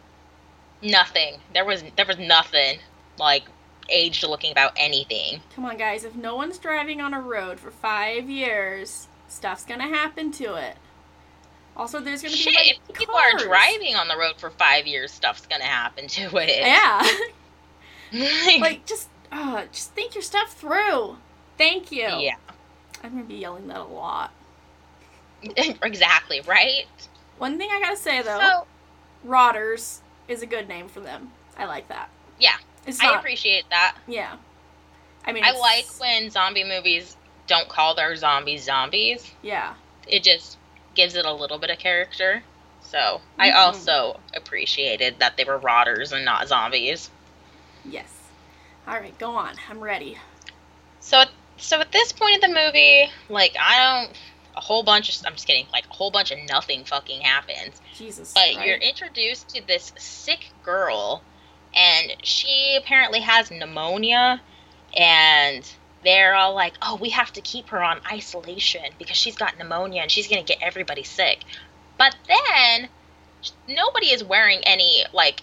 nothing. 0.81 1.39
There 1.53 1.65
was 1.65 1.83
there 1.95 2.05
was 2.05 2.17
nothing 2.17 2.79
like 3.17 3.43
aged 3.89 4.23
looking 4.27 4.51
about 4.51 4.73
anything. 4.75 5.41
come 5.55 5.65
on, 5.65 5.77
guys. 5.77 6.03
If 6.03 6.15
no 6.15 6.35
one's 6.35 6.57
driving 6.57 7.01
on 7.01 7.13
a 7.13 7.21
road 7.21 7.59
for 7.59 7.71
five 7.71 8.29
years, 8.29 9.07
stuff's 9.27 9.65
gonna 9.65 9.87
happen 9.87 10.31
to 10.33 10.55
it. 10.55 10.77
Also, 11.75 11.99
there's 11.99 12.21
gonna 12.23 12.35
Shit, 12.35 12.53
be 12.53 12.59
like 12.59 12.79
if 12.89 12.97
people 12.97 13.15
are 13.15 13.37
driving 13.37 13.95
on 13.95 14.07
the 14.07 14.17
road 14.17 14.35
for 14.39 14.49
five 14.49 14.87
years, 14.87 15.11
stuff's 15.11 15.45
gonna 15.45 15.63
happen 15.63 16.07
to 16.07 16.37
it. 16.37 16.49
Yeah. 16.59 17.05
like, 18.13 18.59
like 18.59 18.85
just 18.85 19.09
uh 19.31 19.65
just 19.71 19.93
think 19.93 20.15
your 20.15 20.21
stuff 20.21 20.53
through 20.53 21.17
thank 21.57 21.91
you 21.91 22.07
yeah, 22.07 22.35
i'm 23.03 23.11
gonna 23.11 23.23
be 23.23 23.35
yelling 23.35 23.67
that 23.67 23.79
a 23.79 23.83
lot 23.83 24.31
exactly, 25.83 26.41
right? 26.41 26.85
one 27.37 27.57
thing 27.57 27.69
i 27.71 27.79
gotta 27.79 27.95
say 27.97 28.21
though 28.21 28.37
So 28.39 28.67
rotters 29.23 30.01
is 30.27 30.41
a 30.41 30.45
good 30.45 30.67
name 30.67 30.87
for 30.87 30.99
them 30.99 31.29
i 31.57 31.65
like 31.65 31.87
that 31.89 32.09
Yeah, 32.39 32.55
it's 32.85 33.01
I 33.03 33.15
appreciate 33.17 33.65
that. 33.69 33.95
yeah 34.07 34.35
i 35.25 35.31
mean 35.31 35.43
I 35.43 35.51
like 35.59 35.85
when 35.99 36.29
zombie 36.31 36.63
movies 36.63 37.15
don't 37.47 37.69
call 37.69 37.95
their 37.95 38.15
zombies 38.15 38.63
zombies. 38.63 39.31
yeah 39.41 39.73
It 40.07 40.23
just 40.23 40.57
gives 40.95 41.15
it 41.15 41.25
a 41.25 41.31
little 41.31 41.57
bit 41.59 41.69
of 41.69 41.77
character. 41.79 42.41
So 42.81 43.21
I 43.37 43.51
Mhm. 43.51 43.55
also 43.55 44.19
appreciated 44.35 45.19
that 45.19 45.37
they 45.37 45.43
were 45.43 45.57
rotters 45.59 46.11
and 46.11 46.25
not 46.25 46.47
zombies. 46.47 47.09
yes 47.85 48.11
all 48.87 48.95
right 48.95 49.17
go 49.19 49.31
on 49.35 49.53
i'm 49.69 49.79
ready 49.79 50.17
So 50.99 51.23
so 51.57 51.79
at 51.79 51.91
this 51.91 52.11
point 52.11 52.43
in 52.43 52.51
the 52.51 52.59
movie, 52.59 53.09
like 53.29 53.55
I 53.59 54.01
don't 54.03 54.17
a 54.55 54.61
whole 54.61 54.83
bunch 54.83 55.09
of 55.09 55.25
I'm 55.25 55.33
just 55.33 55.47
kidding, 55.47 55.67
like 55.71 55.85
a 55.89 55.93
whole 55.93 56.11
bunch 56.11 56.31
of 56.31 56.39
nothing 56.47 56.83
fucking 56.83 57.21
happens. 57.21 57.79
jesus 57.95 58.33
But 58.33 58.55
right? 58.55 58.65
you're 58.67 58.77
introduced 58.77 59.49
to 59.49 59.65
this 59.65 59.93
sick 59.97 60.51
girl, 60.63 61.23
and 61.75 62.15
she 62.23 62.77
apparently 62.77 63.19
has 63.21 63.51
pneumonia, 63.51 64.41
and 64.97 65.69
they're 66.03 66.35
all 66.35 66.53
like, 66.53 66.73
"Oh, 66.81 66.95
we 66.95 67.09
have 67.09 67.31
to 67.33 67.41
keep 67.41 67.69
her 67.69 67.83
on 67.83 68.01
isolation 68.11 68.85
because 68.97 69.17
she's 69.17 69.35
got 69.35 69.57
pneumonia 69.57 70.01
and 70.01 70.11
she's 70.11 70.27
gonna 70.27 70.43
get 70.43 70.59
everybody 70.61 71.03
sick." 71.03 71.43
But 71.97 72.15
then 72.27 72.89
nobody 73.67 74.07
is 74.07 74.23
wearing 74.23 74.59
any 74.63 75.05
like 75.13 75.41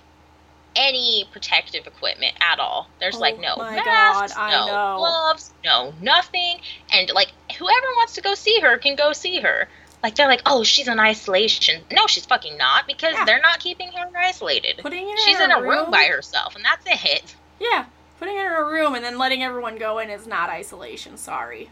any 0.77 1.29
protective 1.33 1.87
equipment 1.87 2.35
at 2.41 2.59
all. 2.59 2.89
There's 3.01 3.17
Oh 3.17 3.21
like 3.21 3.39
no 3.39 3.57
my 3.57 3.77
masks, 3.77 4.35
God, 4.35 4.51
no 4.51 4.67
know. 4.67 4.97
gloves, 4.99 5.53
no 5.65 5.95
nothing, 6.01 6.59
and 6.93 7.11
like 7.15 7.33
whoever 7.59 7.87
wants 7.97 8.15
to 8.15 8.21
go 8.23 8.35
see 8.35 8.61
her 8.61 8.79
can 8.79 8.97
go 8.97 9.13
see 9.13 9.41
her. 9.41 9.69
Like 10.03 10.17
they're 10.17 10.29
like, 10.29 10.43
oh, 10.45 10.65
she's 10.65 10.87
in 10.89 11.01
isolation. 11.01 11.83
No, 11.91 12.07
she's 12.07 12.27
fucking 12.27 12.59
not 12.59 12.87
because 12.87 13.15
Yeah. 13.15 13.25
they're 13.25 13.41
not 13.41 13.59
keeping 13.61 13.91
her 13.93 14.07
isolated. 14.19 14.79
putting 14.79 15.09
her 15.09 15.17
She's 15.17 15.41
in 15.41 15.51
a 15.51 15.63
room 15.63 15.91
by 15.91 16.05
herself, 16.05 16.55
and 16.57 16.65
that's 16.65 16.85
a 16.87 16.97
hit. 16.97 17.35
yeah 17.61 17.87
putting 18.19 18.37
her 18.37 18.47
in 18.47 18.63
a 18.63 18.65
room 18.71 18.95
and 18.95 19.05
then 19.05 19.19
letting 19.19 19.43
everyone 19.43 19.77
go 19.77 19.99
in 19.99 20.09
is 20.09 20.27
not 20.27 20.49
isolation 20.49 21.17
sorry 21.17 21.71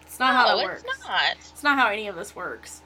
it's 0.00 0.18
not 0.18 0.34
how 0.34 0.56
no, 0.56 0.58
it 0.58 0.64
works 0.64 0.84
it's 0.86 1.06
not. 1.06 1.20
it's 1.52 1.62
not 1.62 1.78
how 1.78 1.88
any 1.88 2.08
of 2.08 2.16
this 2.16 2.34
works 2.34 2.80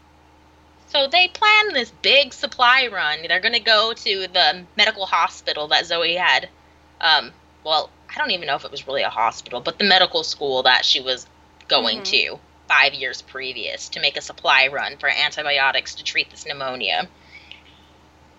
So 0.91 1.07
they 1.07 1.29
plan 1.29 1.73
this 1.73 1.91
big 2.03 2.33
supply 2.33 2.89
run. 2.89 3.21
They're 3.27 3.41
gonna 3.41 3.61
go 3.61 3.93
to 3.93 4.27
the 4.27 4.65
medical 4.77 5.07
hospital 5.07 5.69
that 5.69 5.87
Zoe 5.87 6.17
had. 6.17 6.49
Um, 7.01 7.33
well, 7.65 7.91
I 8.13 8.19
don't 8.19 8.33
even 8.33 8.49
know 8.49 8.57
if 8.57 8.65
it 8.65 8.71
was 8.73 8.87
really 8.87 9.03
a 9.03 9.11
hospital, 9.11 9.61
but 9.61 9.79
the 9.79 9.85
medical 9.85 10.25
school 10.25 10.65
that 10.65 10.85
she 10.85 11.01
was 11.01 11.27
going 11.69 12.01
Mhm. 12.01 12.05
to. 12.11 12.41
five 12.69 12.95
years 12.95 13.21
previous 13.21 13.89
to 13.89 13.99
make 13.99 14.17
a 14.17 14.21
supply 14.21 14.69
run 14.69 14.97
for 14.97 15.09
antibiotics 15.09 15.97
to 15.97 16.05
treat 16.05 16.31
this 16.31 16.47
pneumonia. 16.47 17.09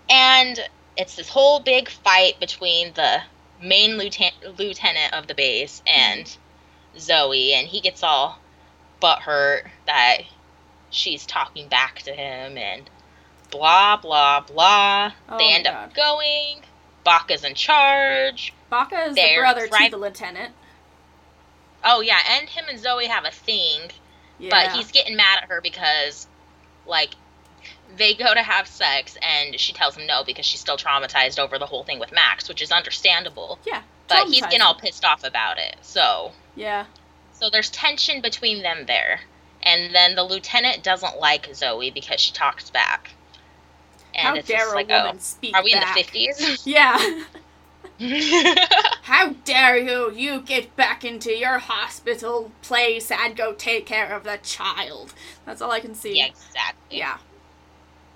And 0.10 0.58
it's 0.96 1.16
this 1.18 1.28
whole 1.28 1.60
big 1.60 1.90
fight 1.90 2.40
between 2.40 2.94
the 2.94 3.24
main 3.60 3.98
lieutenant, 3.98 4.58
lieutenant 4.58 5.14
of 5.14 5.28
the 5.28 5.36
base 5.36 5.82
and 5.86 6.34
Zoe, 6.98 7.54
and 7.54 7.68
he 7.68 7.82
gets 7.82 8.04
all 8.04 8.40
butthurt 9.02 9.70
that 9.86 10.20
she's 10.91 11.25
talking 11.25 11.67
back 11.67 12.04
to 12.04 12.12
him 12.13 12.58
and 12.58 12.89
blah 13.49 13.97
blah 13.97 14.41
blah. 14.41 15.12
Oh 15.27 15.38
they 15.38 15.54
end 15.54 15.65
God. 15.65 15.73
up 15.73 15.93
going. 15.95 16.62
Baca's 17.04 17.43
in 17.43 17.56
charge. 17.56 18.54
Baca 18.69 19.06
is 19.06 19.15
the 19.15 19.36
brother 19.39 19.67
right- 19.71 19.86
to 19.91 19.97
the 19.97 19.97
lieutenant. 19.97 20.54
Oh 21.84 22.01
yeah, 22.01 22.19
and 22.38 22.47
him 22.47 22.65
and 22.69 22.80
Zoe 22.80 23.08
have 23.08 23.25
a 23.25 23.32
thing, 23.32 23.89
Yeah. 24.38 24.49
but 24.51 24.75
he's 24.77 24.91
getting 24.91 25.15
mad 25.15 25.39
at 25.41 25.49
her 25.49 25.60
because, 25.62 26.27
like, 26.86 27.15
they 27.97 28.13
go 28.13 28.32
to 28.34 28.41
have 28.43 28.67
sex 28.67 29.17
and 29.21 29.60
she 29.60 29.73
tells 29.73 29.97
him 29.97 30.06
no 30.06 30.23
because 30.23 30.45
she's 30.45 30.60
still 30.60 30.77
traumatized 30.77 31.39
over 31.39 31.58
the 31.58 31.65
whole 31.65 31.84
thing 31.84 31.97
with 31.99 32.12
Max, 32.12 32.47
which 32.47 32.62
is 32.62 32.71
understandable. 32.71 33.58
yeah. 33.65 33.82
But 34.08 34.27
he's 34.27 34.41
getting 34.41 34.62
all 34.62 34.75
pissed 34.75 35.06
off 35.06 35.23
about 35.23 35.58
it. 35.58 35.77
So, 35.82 36.34
Yeah. 36.56 36.86
so 37.34 37.49
there's 37.49 37.69
tension 37.69 38.19
between 38.21 38.62
them 38.62 38.86
there, 38.86 39.21
and 39.63 39.93
then 39.93 40.15
the 40.15 40.24
lieutenant 40.24 40.84
doesn't 40.84 41.17
like 41.19 41.54
Zoe 41.56 41.91
because 41.91 42.19
she 42.21 42.32
talks 42.34 42.69
back. 42.69 43.12
And 44.13 44.24
How 44.28 44.36
it's 44.36 44.47
dare 44.47 44.58
just 44.60 44.74
a 44.74 44.76
like, 44.76 44.89
woman 44.89 45.15
oh, 45.15 45.17
speak 45.19 45.56
are 45.56 45.63
we 45.63 45.74
back? 45.74 45.97
in 45.97 46.04
the 46.04 46.30
50s? 46.30 46.62
Yeah. 46.65 47.24
How 49.04 49.30
dare 49.45 49.78
you? 49.78 50.12
You 50.12 50.41
get 50.41 50.76
back 50.76 51.06
into 51.06 51.32
your 51.36 51.60
hospital 51.60 52.52
place 52.62 53.12
and 53.12 53.36
go 53.36 53.54
take 53.54 53.86
care 53.86 54.12
of 54.15 54.24
the 54.24 54.39
child. 54.41 55.13
That's 55.45 55.62
all 55.62 55.71
I 55.71 55.80
can 55.80 55.93
see. 55.95 56.17
yeah, 56.17 56.28
exactly. 56.28 56.97
Yeah. 57.00 57.17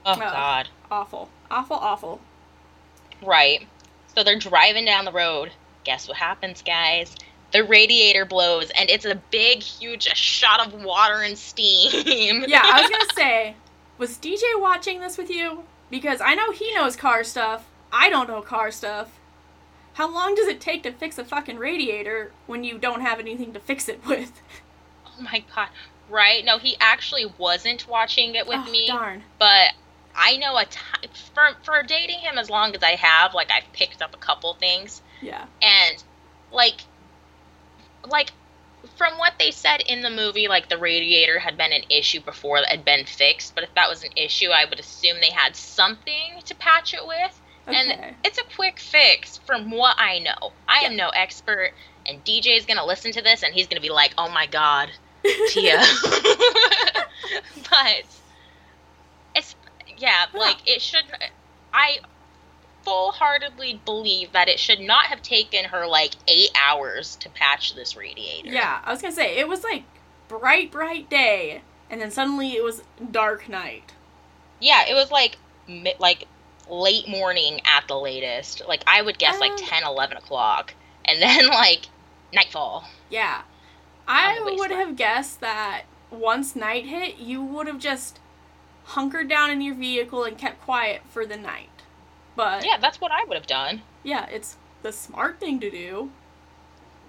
Oh 0.06 0.18
Ugh. 0.22 0.32
God. 0.32 0.70
Awful. 0.90 1.30
Awful, 1.52 1.78
awful. 1.78 2.22
Right. 3.22 3.68
So 4.16 4.24
they're 4.24 4.40
driving 4.40 4.86
down 4.86 5.06
the 5.06 5.12
road. 5.12 5.52
Guess 5.84 6.08
what 6.08 6.18
happens, 6.18 6.62
guys? 6.62 7.16
The 7.52 7.64
radiator 7.64 8.26
blows, 8.26 8.70
and 8.72 8.90
it's 8.90 9.06
a 9.06 9.16
big, 9.32 9.62
huge 9.62 10.04
shot 10.16 10.66
of 10.66 10.84
water 10.84 11.22
and 11.22 11.38
steam. 11.38 12.46
Yeah, 12.48 12.62
I 12.64 12.82
was 12.82 12.90
gonna 12.90 13.14
say, 13.16 13.56
was 13.98 14.18
DJ 14.18 14.42
watching 14.58 15.00
this 15.00 15.18
with 15.18 15.30
you? 15.30 15.64
Because 15.90 16.20
I 16.22 16.36
know 16.36 16.52
he 16.52 16.74
knows 16.74 16.96
car 16.96 17.24
stuff. 17.24 17.70
I 17.92 18.10
don't 18.10 18.28
know 18.28 18.42
car 18.42 18.72
stuff. 18.72 19.20
How 19.94 20.12
long 20.12 20.36
does 20.36 20.48
it 20.48 20.60
take 20.60 20.84
to 20.84 20.92
fix 20.92 21.18
a 21.18 21.24
fucking 21.24 21.58
radiator 21.58 22.32
when 22.48 22.66
you 22.66 22.78
don't 22.78 23.02
have 23.02 23.20
anything 23.20 23.54
to 23.54 23.60
fix 23.60 23.88
it 23.88 24.06
with? 24.06 24.42
oh 25.08 25.22
my 25.22 25.44
god. 25.56 25.70
Right? 26.10 26.44
No, 26.44 26.58
he 26.58 26.76
actually 26.80 27.26
wasn't 27.38 27.88
watching 27.88 28.36
it 28.36 28.46
with 28.46 28.60
oh, 28.68 28.72
me. 28.72 28.88
Darn. 28.88 29.24
But 29.40 29.74
I 30.16 30.38
know 30.38 30.58
a 30.58 30.66
time 30.66 31.10
for 31.34 31.52
for 31.64 31.84
dating 31.84 32.20
him 32.20 32.38
as 32.38 32.50
long 32.50 32.76
as 32.76 32.84
I 32.84 32.96
have, 32.96 33.34
like 33.34 33.52
I've 33.52 33.72
picked 33.74 34.02
up 34.02 34.14
a 34.14 34.18
couple 34.18 34.54
things. 34.56 35.02
Yeah. 35.22 35.46
and 35.62 36.04
like 36.52 36.82
like 38.10 38.32
from 38.98 39.18
what 39.18 39.34
they 39.40 39.52
said 39.52 39.82
in 39.82 40.02
the 40.02 40.10
movie 40.10 40.48
like 40.48 40.70
the 40.70 40.78
radiator 40.78 41.40
had 41.40 41.58
been 41.58 41.72
an 41.72 41.84
issue 41.90 42.22
before 42.22 42.60
that 42.60 42.70
had 42.70 42.86
been 42.86 43.06
fixed 43.06 43.56
but 43.56 43.64
if 43.64 43.74
that 43.74 43.90
was 43.90 44.04
an 44.04 44.12
issue 44.16 44.50
i 44.50 44.66
would 44.66 44.80
assume 44.80 45.18
they 45.22 45.32
had 45.32 45.56
something 45.56 46.40
to 46.44 46.56
patch 46.56 46.94
it 46.94 47.06
with. 47.06 47.42
Okay. 47.68 47.78
and 47.78 48.16
it's 48.24 48.38
a 48.38 48.44
quick 48.56 48.80
fix 48.80 49.38
from 49.38 49.72
what 49.72 49.96
i 49.98 50.20
know. 50.20 50.54
I 50.68 50.82
am 50.82 50.96
no 50.96 51.10
expert 51.10 51.72
and 52.06 52.24
dj 52.24 52.56
is 52.56 52.66
going 52.66 52.78
to 52.78 52.86
listen 52.86 53.12
to 53.14 53.22
this 53.22 53.42
and 53.42 53.54
he's 53.54 53.68
going 53.68 53.82
to 53.82 53.82
be 53.82 53.90
like 53.90 54.14
oh 54.18 54.30
my 54.30 54.46
god 54.46 54.92
tia. 55.50 55.82
But 57.70 58.04
it's 59.36 59.56
yeah 59.98 60.26
like 60.34 60.58
it 60.66 60.82
should 60.82 61.04
i 61.74 61.98
full-heartedly 62.86 63.82
believe 63.84 64.32
that 64.32 64.48
it 64.48 64.60
should 64.60 64.80
not 64.80 65.08
have 65.08 65.22
taken 65.22 65.66
her 65.66 65.86
like 65.88 66.12
eight 66.28 66.52
hours 66.56 67.16
to 67.18 67.30
patch 67.30 67.76
this 67.76 67.98
radiator. 67.98 68.50
Yeah, 68.50 68.80
I 68.86 68.92
was 68.92 69.02
gonna 69.02 69.14
say 69.14 69.38
it 69.38 69.48
was 69.48 69.64
like 69.64 69.84
bright, 70.28 70.72
bright 70.72 71.10
day, 71.10 71.62
and 71.90 72.00
then 72.00 72.12
suddenly 72.12 72.52
it 72.54 72.64
was 72.64 72.84
dark 73.12 73.50
night. 73.50 73.94
yeah 74.62 74.86
it 74.88 74.94
was 74.94 75.12
like 75.12 75.38
mi- 75.68 75.96
like 76.00 76.28
late 76.70 77.08
morning 77.08 77.60
at 77.66 77.88
the 77.88 77.98
latest. 77.98 78.62
Like 78.68 78.84
i 78.88 79.02
would 79.02 79.18
guess 79.20 79.40
like 79.40 79.52
Um, 79.52 79.58
10 79.58 79.84
11 79.84 80.18
o'clock 80.18 80.74
and 81.06 81.22
then 81.22 81.48
like 81.48 81.88
nightfall. 82.34 82.86
Yeah, 83.10 83.42
I 84.08 84.40
would 84.44 84.72
have 84.72 84.96
guessed 84.96 85.40
that 85.42 85.84
once 86.12 86.56
night 86.56 86.86
hit, 86.86 87.18
you 87.18 87.44
would 87.44 87.68
have 87.68 87.80
just 87.80 88.20
hunkered 88.86 89.28
down 89.28 89.50
in 89.52 89.62
your 89.62 89.74
vehicle 89.76 90.24
and 90.24 90.38
kept 90.38 90.62
quiet 90.64 91.02
for 91.10 91.26
the 91.26 91.38
night. 91.38 91.75
But 92.36 92.66
yeah 92.66 92.78
that's 92.80 93.00
what 93.02 93.12
i 93.12 93.24
would 93.26 93.36
have 93.38 93.48
done. 93.48 93.82
Yeah, 94.04 94.28
it's 94.30 94.58
the 94.84 94.92
smart 94.92 95.40
thing 95.40 95.60
to 95.62 95.72
do. 95.72 96.12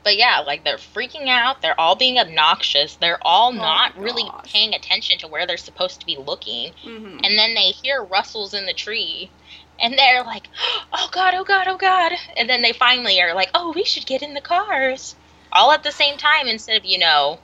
but 0.05 0.17
yeah 0.17 0.41
like 0.47 0.65
they're 0.65 0.77
freaking 0.79 1.29
out. 1.29 1.61
They're 1.63 1.79
all 1.81 1.97
being 1.97 2.19
obnoxious. 2.19 2.97
They're 2.97 3.19
all 3.23 3.49
Oh 3.49 3.57
not 3.57 3.99
really 3.99 4.25
paying 4.45 4.73
attention 4.75 5.19
to 5.19 5.27
where 5.29 5.47
they're 5.47 5.57
supposed 5.57 6.01
to 6.01 6.07
be 6.07 6.17
looking. 6.17 6.73
Hmm 6.83 7.19
and 7.25 7.37
then 7.39 7.55
they 7.55 7.71
hear 7.73 8.03
rustles 8.03 8.55
in 8.55 8.67
the 8.67 8.73
tree. 8.73 9.31
And 9.79 9.99
they're 9.99 10.23
like 10.25 10.49
oh 10.93 11.09
god 11.13 11.35
oh 11.35 11.45
god 11.45 11.67
oh 11.69 11.77
god. 11.77 12.13
And 12.37 12.49
then 12.49 12.63
they 12.63 12.73
finally 12.73 13.21
are 13.21 13.35
like 13.35 13.51
oh 13.55 13.73
we 13.75 13.85
should 13.85 14.07
get 14.07 14.23
in 14.23 14.35
the 14.35 14.41
cars. 14.41 15.17
All 15.53 15.73
at 15.73 15.83
the 15.83 15.93
same 15.93 16.17
time 16.19 16.47
instead 16.49 16.77
of 16.79 16.85
you 16.85 16.99
know 16.99 17.39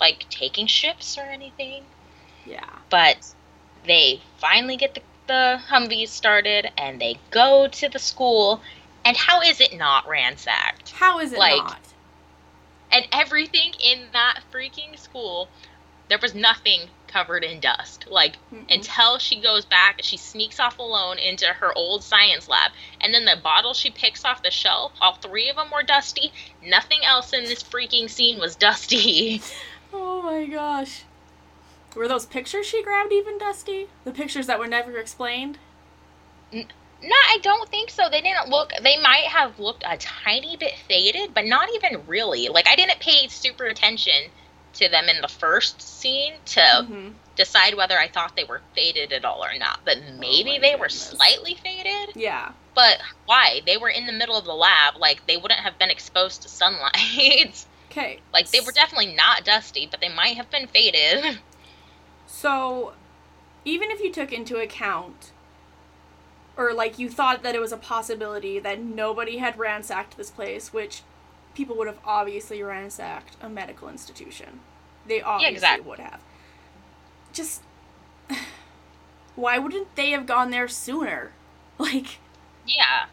like 0.00 0.26
taking 0.30 0.66
shifts 0.66 1.18
or 1.18 1.22
anything. 1.22 1.84
Yeah. 2.46 2.68
but 2.90 3.16
they 3.86 4.20
finally 4.38 4.76
get 4.76 4.94
the, 4.94 5.00
the 5.26 5.58
humvees 5.68 6.08
started 6.08 6.70
and 6.76 7.00
they 7.00 7.18
go 7.30 7.66
to 7.68 7.88
the 7.88 7.98
school 7.98 8.60
and 9.04 9.16
how 9.16 9.40
is 9.42 9.60
it 9.60 9.76
not 9.76 10.06
ransacked 10.08 10.90
How 10.92 11.18
is 11.20 11.32
it 11.32 11.38
Like, 11.38 11.62
not? 11.62 11.80
and 12.90 13.06
everything 13.12 13.72
in 13.82 14.06
that 14.12 14.40
freaking 14.52 14.98
school 14.98 15.48
there 16.08 16.18
was 16.20 16.34
nothing 16.34 16.80
covered 17.08 17.42
in 17.44 17.60
dust 17.60 18.06
like 18.10 18.36
Mm-mm. 18.52 18.64
until 18.74 19.18
she 19.18 19.40
goes 19.40 19.64
back 19.64 20.00
she 20.02 20.16
sneaks 20.16 20.58
off 20.60 20.78
alone 20.78 21.18
into 21.18 21.46
her 21.46 21.72
old 21.76 22.02
science 22.04 22.48
lab 22.48 22.72
and 23.00 23.14
then 23.14 23.24
the 23.24 23.36
bottle 23.42 23.72
she 23.72 23.90
picks 23.90 24.24
off 24.24 24.42
the 24.42 24.50
shelf 24.50 24.92
all 25.00 25.14
three 25.14 25.48
of 25.48 25.56
them 25.56 25.68
were 25.72 25.82
dusty 25.84 26.32
nothing 26.62 27.00
else 27.04 27.32
in 27.32 27.44
this 27.44 27.62
freaking 27.62 28.10
scene 28.10 28.38
was 28.38 28.56
dusty 28.56 29.40
Oh 29.96 30.22
my 30.22 30.44
gosh. 30.46 31.04
Were 31.94 32.08
those 32.08 32.26
pictures 32.26 32.66
she 32.66 32.82
grabbed 32.82 33.12
even 33.12 33.38
dusty? 33.38 33.88
The 34.04 34.12
pictures 34.12 34.46
that 34.46 34.58
were 34.58 34.66
never 34.66 34.96
explained? 34.98 35.58
no 36.52 36.62
i 37.28 37.38
don't 37.42 37.68
think 37.68 37.90
so 37.90 38.08
they 38.08 38.20
didn't 38.20 38.48
look 38.48 38.72
they 38.82 38.96
might 39.00 39.24
have 39.24 39.58
looked 39.58 39.82
a 39.86 39.96
tiny 39.96 40.56
bit 40.56 40.74
faded 40.88 41.34
but 41.34 41.44
not 41.44 41.68
even 41.74 42.06
really 42.06 42.48
like 42.48 42.68
i 42.68 42.76
didn't 42.76 43.00
pay 43.00 43.26
super 43.26 43.64
attention 43.64 44.30
to 44.72 44.88
them 44.88 45.08
in 45.08 45.20
the 45.20 45.28
first 45.28 45.82
scene 45.82 46.34
to 46.44 46.60
hmm 46.86 47.08
decide 47.34 47.74
whether 47.74 47.98
i 47.98 48.06
thought 48.06 48.36
they 48.36 48.44
were 48.44 48.60
faded 48.76 49.12
at 49.12 49.24
all 49.24 49.44
or 49.44 49.58
not 49.58 49.80
but 49.84 49.98
maybe 50.20 50.52
my 50.52 50.58
they 50.60 50.76
were 50.76 50.88
slightly 50.88 51.56
faded 51.56 52.14
Yeah. 52.14 52.52
But 52.76 53.00
why? 53.26 53.60
They 53.66 53.76
were 53.76 53.88
in 53.88 54.06
the 54.06 54.12
middle 54.12 54.36
of 54.36 54.44
the 54.44 54.54
lab. 54.54 54.96
Like 54.98 55.26
they 55.26 55.36
wouldn't 55.36 55.60
have 55.60 55.78
been 55.78 55.90
exposed 55.90 56.42
to 56.42 56.48
sunlight. 56.48 57.66
Okay. 57.90 58.18
like 58.32 58.50
they 58.50 58.58
were 58.58 58.72
definitely 58.72 59.14
not 59.14 59.44
dusty, 59.44 59.86
but 59.88 60.00
they 60.00 60.08
might 60.08 60.36
have 60.36 60.50
been 60.50 60.66
faded. 60.66 61.38
So, 62.44 62.92
even 63.64 63.90
if 63.90 64.00
you 64.00 64.12
took 64.12 64.30
into 64.30 64.58
account, 64.58 65.32
or 66.58 66.74
like 66.74 66.98
you 66.98 67.08
thought 67.08 67.42
that 67.42 67.54
it 67.54 67.58
was 67.58 67.72
a 67.72 67.78
possibility 67.78 68.58
that 68.58 68.78
nobody 68.82 69.38
had 69.38 69.58
ransacked 69.58 70.18
this 70.18 70.30
place, 70.30 70.70
which 70.70 71.00
people 71.54 71.74
would 71.78 71.86
have 71.86 72.00
obviously 72.04 72.62
ransacked 72.62 73.38
a 73.40 73.48
medical 73.48 73.88
institution. 73.88 74.60
They 75.06 75.22
obviously 75.22 75.54
exactly. 75.54 75.88
would 75.88 76.00
have. 76.00 76.20
Just. 77.32 77.62
Why 79.36 79.58
wouldn't 79.58 79.96
they 79.96 80.10
have 80.10 80.26
gone 80.26 80.50
there 80.50 80.68
sooner? 80.68 81.32
Like, 81.78 82.18
yeah. 82.66 83.06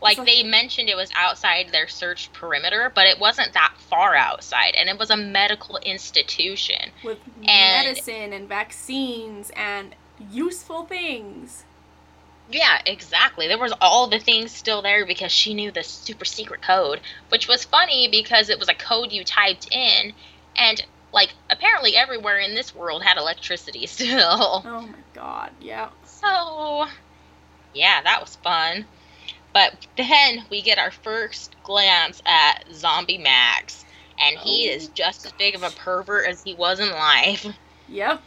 Like 0.00 0.18
like- 0.18 0.26
they 0.26 0.42
mentioned 0.42 0.88
it 0.88 0.96
was 0.96 1.10
outside 1.14 1.68
their 1.70 1.88
search 1.88 2.32
perimeter, 2.32 2.90
but 2.94 3.06
it 3.06 3.18
wasn't 3.18 3.52
that 3.52 3.74
far 3.88 4.14
outside 4.14 4.74
and 4.76 4.88
it 4.88 4.98
was 4.98 5.10
a 5.10 5.16
medical 5.16 5.76
institution. 5.78 6.90
with 7.04 7.18
And- 7.46 7.86
medicine 7.86 8.32
and 8.32 8.48
vaccines 8.48 9.50
and 9.56 9.94
useful 10.30 10.84
things. 10.84 11.64
Yeah, 12.50 12.80
exactly. 12.84 13.46
There 13.46 13.58
was 13.58 13.72
all 13.80 14.08
the 14.08 14.18
things 14.18 14.50
still 14.52 14.82
there 14.82 15.06
because 15.06 15.30
she 15.30 15.54
knew 15.54 15.70
the 15.70 15.84
super 15.84 16.24
secret 16.24 16.62
code, 16.62 17.00
which 17.28 17.46
was 17.46 17.64
funny 17.64 18.08
because 18.08 18.48
it 18.48 18.58
was 18.58 18.68
a 18.68 18.74
code 18.74 19.12
you 19.12 19.22
typed 19.24 19.68
in 19.72 20.12
and 20.56 20.84
like 21.12 21.34
apparently 21.48 21.96
everywhere 21.96 22.38
in 22.38 22.54
this 22.54 22.74
world 22.74 23.02
had 23.02 23.18
electricity 23.18 23.86
still. 23.86 24.62
Oh 24.64 24.80
my 24.82 24.98
god, 25.14 25.52
yeah. 25.60 25.90
So, 26.04 26.86
yeah, 27.72 28.02
that 28.02 28.20
was 28.20 28.36
fun. 28.36 28.84
But 29.52 29.86
then 29.96 30.44
we 30.50 30.62
get 30.62 30.78
our 30.78 30.90
first 30.90 31.56
glance 31.64 32.22
at 32.26 32.64
Zombie 32.72 33.18
Max. 33.18 33.84
and 34.22 34.38
he 34.38 34.68
Oh, 34.70 34.74
is 34.74 34.88
just 34.88 35.24
as 35.26 35.32
big 35.32 35.54
of 35.54 35.62
a 35.62 35.70
pervert 35.70 36.26
as 36.28 36.42
he 36.42 36.54
was 36.54 36.78
in 36.80 36.90
life. 36.90 37.46
Yep. 37.88 38.22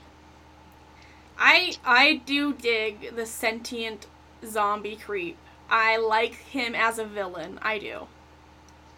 I 1.38 1.76
I 1.86 2.22
do 2.26 2.54
dig 2.54 3.16
the 3.16 3.26
sentient 3.26 4.08
zombie 4.46 4.96
creep. 4.98 5.38
I 5.70 5.98
like 5.98 6.36
him 6.36 6.76
as 6.76 7.00
a 7.00 7.06
villain. 7.06 7.60
I 7.62 7.78
do. 7.80 8.08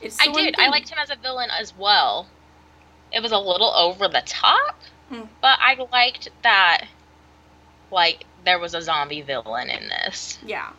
It's 0.02 0.20
I 0.20 0.32
did. 0.32 0.56
I 0.58 0.70
liked 0.70 0.90
him 0.90 0.98
as 1.00 1.10
a 1.12 1.16
villain 1.16 1.50
as 1.52 1.76
well. 1.78 2.28
It 3.12 3.22
was 3.22 3.32
a 3.32 3.38
little 3.38 3.72
over 3.76 4.08
the 4.08 4.24
top, 4.26 4.76
Hmm. 5.10 5.22
but 5.42 5.58
I 5.62 5.76
liked 5.92 6.30
that, 6.44 6.86
like, 7.92 8.26
there 8.44 8.58
was 8.60 8.74
a 8.74 8.82
zombie 8.82 9.22
villain 9.22 9.70
in 9.70 9.88
this. 9.88 10.40
Yeah. 10.44 10.72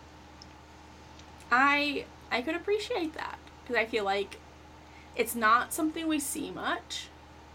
I 1.51 2.05
I 2.31 2.43
could 2.43 2.57
appreciate 2.57 3.15
that 3.15 3.39
because 3.63 3.77
I 3.77 3.87
feel 3.87 4.05
like 4.05 4.39
it's 5.15 5.35
not 5.35 5.73
something 5.73 6.07
we 6.07 6.19
see 6.19 6.51
much, 6.51 7.09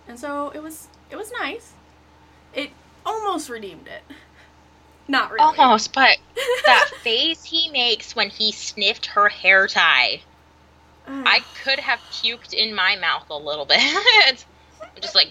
and 0.08 0.20
so 0.20 0.50
it 0.50 0.62
was 0.62 0.88
it 1.10 1.16
was 1.16 1.32
nice. 1.32 1.74
It 2.54 2.72
almost 3.06 3.50
redeemed 3.50 3.88
it. 3.88 4.04
Not 5.08 5.32
really. 5.32 5.42
Almost, 5.44 5.94
but 5.94 6.18
that 6.66 6.90
face 7.02 7.44
he 7.44 7.70
makes 7.72 8.16
when 8.16 8.30
he 8.30 8.52
sniffed 8.52 9.08
her 9.08 9.28
hair 9.28 9.68
tie, 9.68 10.22
I 11.08 11.44
could 11.64 11.80
have 11.80 12.00
puked 12.12 12.54
in 12.54 12.74
my 12.74 12.96
mouth 12.96 13.30
a 13.30 13.38
little 13.38 13.66
bit. 13.66 13.80
I'm 13.80 14.90
just 15.02 15.16
like, 15.16 15.30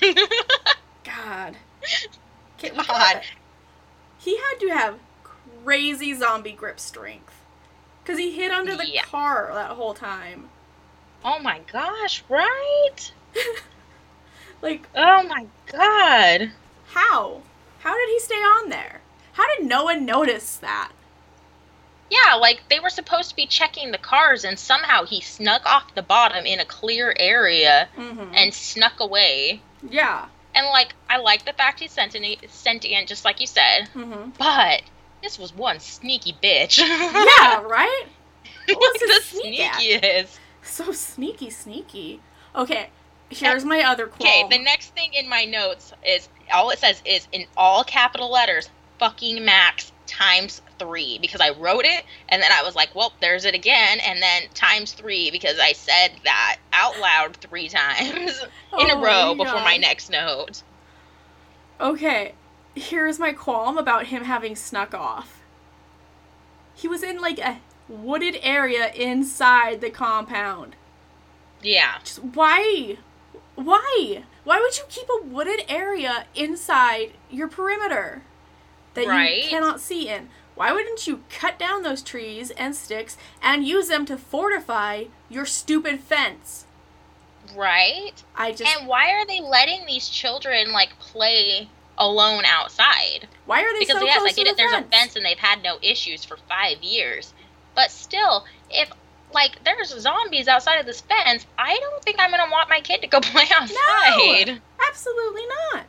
bleh. 0.00 0.16
God. 1.04 1.56
God. 2.62 3.22
He 4.18 4.36
had 4.36 4.58
to 4.60 4.68
have 4.68 4.98
crazy 5.64 6.14
zombie 6.14 6.52
grip 6.52 6.78
strength. 6.78 7.35
Because 8.06 8.20
he 8.20 8.30
hid 8.30 8.52
under 8.52 8.76
the 8.76 8.88
Yeah. 8.88 9.02
car 9.02 9.50
that 9.54 9.70
whole 9.72 9.92
time. 9.94 10.48
oh 11.24 11.40
my 11.40 11.60
gosh, 11.72 12.22
right? 12.28 13.12
Like, 14.62 14.86
Oh 14.94 15.22
my 15.24 15.46
god. 15.70 16.52
how? 16.88 17.42
How 17.80 17.94
did 17.96 18.08
he 18.08 18.18
stay 18.20 18.36
on 18.36 18.68
there? 18.70 19.00
How 19.34 19.44
did 19.56 19.66
no 19.66 19.84
one 19.84 20.06
notice 20.06 20.56
that? 20.56 20.92
Yeah, 22.10 22.34
like 22.36 22.62
they 22.70 22.78
were 22.80 22.88
supposed 22.88 23.30
to 23.30 23.36
be 23.36 23.46
checking 23.46 23.90
the 23.90 23.98
cars, 23.98 24.44
and 24.44 24.58
somehow 24.58 25.04
he 25.04 25.20
snuck 25.20 25.66
off 25.66 25.94
the 25.94 26.02
bottom 26.02 26.46
in 26.46 26.60
a 26.60 26.64
clear 26.64 27.12
area 27.18 27.88
Mm-hmm. 27.96 28.34
and 28.34 28.54
snuck 28.54 29.00
away. 29.00 29.60
yeah. 29.88 30.26
And 30.54 30.66
like, 30.68 30.94
I 31.10 31.18
like 31.18 31.44
the 31.44 31.52
fact 31.52 31.80
he's 31.80 31.90
sentient, 31.92 32.48
sentient, 32.50 33.08
just 33.08 33.26
like 33.26 33.40
you 33.40 33.46
said. 33.46 33.88
Mm-hmm. 33.94 34.30
But 34.38 34.82
this 35.26 35.40
was 35.40 35.52
one 35.52 35.80
sneaky 35.80 36.36
bitch. 36.40 36.78
Yeah, 36.78 37.62
right? 37.66 38.04
What 38.68 38.78
was 38.78 39.00
the 39.00 39.38
sneak 39.38 39.60
at? 39.60 39.80
sneakiest. 39.80 40.38
So 40.62 40.92
sneaky, 40.92 41.50
sneaky. 41.50 42.20
Okay, 42.54 42.90
here's 43.28 43.64
my 43.64 43.82
other 43.82 44.06
qualm. 44.06 44.28
Okay, 44.28 44.46
the 44.56 44.62
next 44.62 44.94
thing 44.94 45.14
in 45.14 45.28
my 45.28 45.44
notes 45.44 45.92
is 46.04 46.28
all 46.52 46.70
it 46.70 46.78
says 46.78 47.00
is 47.04 47.28
in 47.32 47.46
all 47.56 47.84
capital 47.84 48.30
letters, 48.30 48.68
fucking 48.98 49.44
max 49.44 49.92
times 50.06 50.62
three 50.78 51.18
because 51.18 51.40
I 51.40 51.50
wrote 51.50 51.84
it 51.84 52.04
and 52.28 52.40
then 52.42 52.50
I 52.52 52.62
was 52.62 52.74
like, 52.74 52.94
well, 52.94 53.12
there's 53.20 53.44
it 53.44 53.54
again, 53.54 53.98
and 54.00 54.22
then 54.22 54.42
times 54.54 54.92
three 54.92 55.30
because 55.30 55.58
I 55.60 55.72
said 55.72 56.12
that 56.24 56.58
out 56.72 56.98
loud 56.98 57.36
three 57.36 57.68
times 57.68 58.44
in 58.80 58.90
a 58.90 58.94
Oh 58.94 59.00
row 59.00 59.34
my 59.34 59.44
before 59.44 59.60
my 59.60 59.76
next 59.76 60.10
note. 60.10 60.62
Okay, 61.80 62.32
here's 62.76 63.18
my 63.18 63.32
qualm 63.32 63.78
about 63.78 64.06
him 64.06 64.24
having 64.24 64.54
snuck 64.54 64.94
off. 64.94 65.42
He 66.74 66.86
was 66.86 67.02
in 67.02 67.20
like 67.20 67.38
a 67.38 67.60
wooded 67.88 68.38
area 68.42 68.92
inside 68.92 69.80
the 69.80 69.90
compound. 69.90 70.76
Yeah. 71.62 71.98
Just 72.04 72.18
why? 72.22 72.98
Why? 73.54 74.24
Why 74.44 74.60
would 74.60 74.76
you 74.76 74.84
keep 74.88 75.08
a 75.08 75.24
wooded 75.24 75.64
area 75.68 76.26
inside 76.34 77.12
your 77.30 77.48
perimeter 77.48 78.22
that 78.94 79.06
Right. 79.06 79.44
you 79.44 79.48
cannot 79.48 79.80
see 79.80 80.08
in? 80.08 80.28
Why 80.54 80.72
wouldn't 80.72 81.06
you 81.06 81.22
cut 81.30 81.58
down 81.58 81.82
those 81.82 82.02
trees 82.02 82.50
and 82.52 82.74
sticks 82.76 83.16
and 83.42 83.66
use 83.66 83.88
them 83.88 84.06
to 84.06 84.16
fortify 84.16 85.04
your 85.28 85.46
stupid 85.46 86.00
fence? 86.00 86.66
Right? 87.54 88.22
I 88.34 88.52
just 88.52 88.76
And 88.78 88.86
why 88.86 89.10
are 89.12 89.26
they 89.26 89.40
letting 89.40 89.86
these 89.86 90.08
children 90.08 90.72
like 90.72 90.98
play 90.98 91.68
alone 91.98 92.44
outside? 92.46 93.28
why 93.46 93.62
are 93.62 93.72
they 93.72 93.80
Because 93.80 94.00
so 94.00 94.04
yes, 94.04 94.18
close 94.18 94.32
I 94.32 94.34
get 94.34 94.46
it. 94.48 94.50
the 94.56 94.56
There's 94.56 94.72
fence? 94.72 94.86
a 94.86 94.90
fence 94.90 95.16
and 95.16 95.24
they've 95.24 95.38
had 95.38 95.62
no 95.62 95.78
issues 95.82 96.24
for 96.24 96.36
five 96.48 96.82
years, 96.82 97.32
but 97.74 97.90
still, 97.90 98.44
if 98.70 98.90
like 99.32 99.62
there's 99.64 99.88
zombies 100.00 100.48
outside 100.48 100.76
of 100.78 100.86
this 100.86 101.00
fence, 101.00 101.46
I 101.58 101.76
don't 101.78 102.02
think 102.02 102.16
I'm 102.18 102.30
gonna 102.30 102.50
want 102.50 102.68
my 102.70 102.80
kid 102.80 103.02
to 103.02 103.06
go 103.06 103.20
play 103.22 103.44
outside. 103.54 104.60
Absolutely 104.88 105.42
not. 105.72 105.86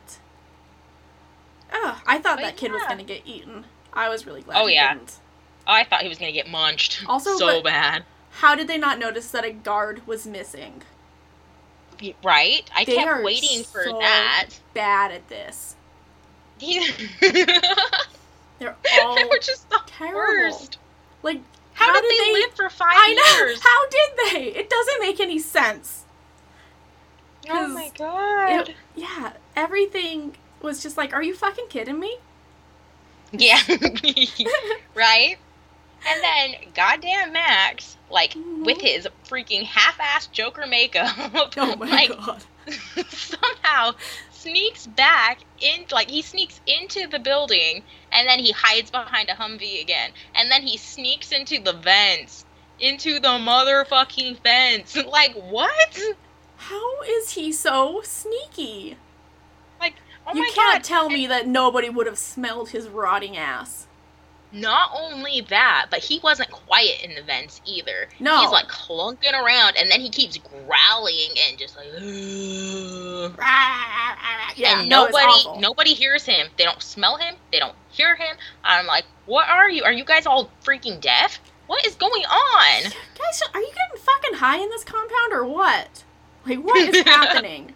Ugh, 1.72 1.96
I 2.06 2.18
thought 2.18 2.36
But 2.36 2.42
that 2.44 2.56
kid 2.56 2.72
was 2.72 2.82
gonna 2.88 3.04
get 3.04 3.22
eaten. 3.26 3.64
I 3.92 4.08
was 4.08 4.26
really 4.26 4.42
glad. 4.42 4.60
Oh, 4.62 4.66
he 4.66 4.74
yeah. 4.74 4.94
didn't. 4.94 5.18
Oh, 5.66 5.72
I 5.72 5.84
thought 5.84 6.02
he 6.02 6.08
was 6.08 6.18
gonna 6.18 6.32
get 6.32 6.48
munched. 6.48 7.04
Also, 7.08 7.36
so 7.36 7.62
bad. 7.62 8.04
How 8.30 8.54
did 8.54 8.68
they 8.68 8.78
not 8.78 8.98
notice 8.98 9.30
that 9.32 9.44
a 9.44 9.50
guard 9.50 10.06
was 10.06 10.26
missing? 10.26 10.82
Right? 12.22 12.62
I 12.74 12.84
They 12.84 12.94
kept 12.96 13.24
waiting 13.24 13.64
for 13.64 13.82
so 13.84 13.98
that. 13.98 14.46
Bad 14.72 15.10
at 15.10 15.28
this. 15.28 15.74
they 17.20 17.44
They're 18.58 18.76
all 19.04 19.28
were 19.28 19.38
just 19.40 19.68
the 19.70 19.80
terrible. 19.86 20.16
worst. 20.18 20.78
like. 21.22 21.40
How, 21.74 21.92
did, 22.00 22.10
they, 22.10 22.32
live 22.32 22.50
for 22.56 22.68
five 22.70 22.88
I 22.90 23.14
know. 23.14 23.44
years? 23.46 23.60
How 23.62 23.88
did 23.88 24.10
they? 24.34 24.58
It 24.58 24.68
doesn't 24.68 25.00
make 25.00 25.20
any 25.20 25.38
sense. 25.38 26.04
oh 27.48 27.68
my 27.68 27.90
god. 27.96 28.68
It- 28.70 28.74
yeah, 28.96 29.34
everything 29.54 30.34
was 30.60 30.82
just 30.82 30.96
like, 30.96 31.12
are 31.14 31.22
you 31.22 31.34
fucking 31.36 31.66
kidding 31.68 32.00
me? 32.00 32.18
Yeah. 33.30 33.60
right? 34.96 35.36
And 36.08 36.22
then 36.22 36.54
goddamn 36.74 37.32
Max, 37.32 37.96
like 38.10 38.32
Mhm. 38.34 38.64
with 38.64 38.80
his 38.80 39.06
freaking 39.28 39.62
half-assed 39.62 40.32
Joker 40.32 40.66
makeup, 40.66 41.14
Oh 41.56 41.76
my 41.76 41.86
like 41.86 42.08
god. 42.08 42.42
somehow 43.08 43.92
sneaks 44.38 44.86
back 44.86 45.40
in 45.60 45.84
like 45.90 46.08
he 46.08 46.22
sneaks 46.22 46.60
into 46.66 47.06
the 47.08 47.18
building 47.18 47.82
and 48.12 48.28
then 48.28 48.38
he 48.38 48.52
hides 48.52 48.90
behind 48.90 49.28
a 49.28 49.34
Humvee 49.34 49.80
again. 49.82 50.12
And 50.34 50.50
then 50.50 50.62
he 50.62 50.76
sneaks 50.76 51.32
into 51.32 51.60
the 51.60 51.72
vents. 51.72 52.44
Into 52.80 53.14
the 53.14 53.28
motherfucking 53.28 54.38
fence. 54.38 54.96
Like 55.06 55.34
what? 55.34 55.98
How 56.56 57.02
is 57.02 57.30
he 57.30 57.52
so 57.52 58.02
sneaky? 58.04 58.96
Like 59.80 59.94
oh 60.26 60.34
you 60.34 60.42
my 60.42 60.50
can't 60.54 60.82
god. 60.82 60.88
tell 60.88 61.10
me 61.10 61.26
that 61.26 61.48
nobody 61.48 61.90
would 61.90 62.06
have 62.06 62.18
smelled 62.18 62.70
his 62.70 62.88
rotting 62.88 63.36
ass. 63.36 63.87
Not 64.50 64.90
only 64.94 65.42
that, 65.42 65.86
but 65.90 66.00
he 66.00 66.20
wasn't 66.20 66.50
quiet 66.50 67.02
in 67.04 67.14
the 67.14 67.22
vents 67.22 67.60
either. 67.66 68.08
No. 68.18 68.40
He's 68.40 68.50
like 68.50 68.66
clunking 68.68 69.32
around 69.34 69.76
and 69.76 69.90
then 69.90 70.00
he 70.00 70.08
keeps 70.08 70.38
growling 70.38 71.28
and 71.48 71.58
just 71.58 71.76
like 71.76 71.86
Yeah, 74.56 74.80
and 74.80 74.88
nobody 74.88 75.24
awful. 75.24 75.60
nobody 75.60 75.92
hears 75.94 76.24
him. 76.24 76.48
They 76.56 76.64
don't 76.64 76.82
smell 76.82 77.16
him, 77.16 77.36
they 77.52 77.58
don't 77.58 77.76
hear 77.90 78.16
him. 78.16 78.36
I'm 78.64 78.86
like, 78.86 79.04
"What 79.26 79.48
are 79.48 79.70
you? 79.70 79.84
Are 79.84 79.92
you 79.92 80.04
guys 80.04 80.26
all 80.26 80.50
freaking 80.64 81.00
deaf? 81.00 81.38
What 81.66 81.86
is 81.86 81.94
going 81.94 82.24
on?" 82.24 82.82
Guys, 82.82 83.42
are 83.54 83.60
you 83.60 83.68
getting 83.68 84.02
fucking 84.02 84.34
high 84.38 84.58
in 84.60 84.68
this 84.70 84.82
compound 84.84 85.32
or 85.32 85.44
what? 85.44 86.02
Like, 86.46 86.58
what 86.64 86.76
is 86.76 87.02
happening? 87.06 87.74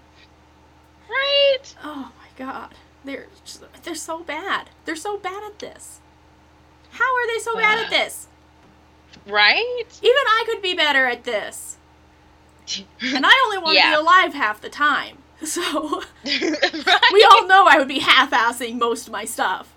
Right? 1.09 1.75
Oh 1.85 2.11
my 2.19 2.29
god, 2.45 2.75
they're 3.05 3.27
just, 3.45 3.63
they're 3.85 3.95
so 3.95 4.25
bad. 4.25 4.71
They're 4.85 4.97
so 4.97 5.19
bad 5.19 5.45
at 5.45 5.59
this. 5.61 6.01
How 6.93 7.05
are 7.05 7.27
they 7.27 7.39
so 7.41 7.55
bad 7.57 7.79
at 7.85 7.91
this? 7.91 8.27
Right? 9.27 9.85
Even 10.03 10.11
I 10.17 10.45
could 10.47 10.63
be 10.63 10.75
better 10.75 11.07
at 11.07 11.25
this, 11.25 11.77
and 13.01 13.25
I 13.27 13.43
only 13.47 13.59
want 13.59 13.71
to 13.75 13.75
Yeah. 13.75 13.91
be 13.91 13.95
alive 14.01 14.35
half 14.35 14.61
the 14.61 14.69
time. 14.71 15.19
So 15.45 15.61
right? 15.61 16.07
we 17.13 17.25
all 17.33 17.49
know 17.49 17.67
I 17.67 17.75
would 17.77 17.89
be 17.89 17.99
half-assing 17.99 18.79
most 18.79 19.09
of 19.09 19.13
my 19.13 19.25
stuff. 19.25 19.75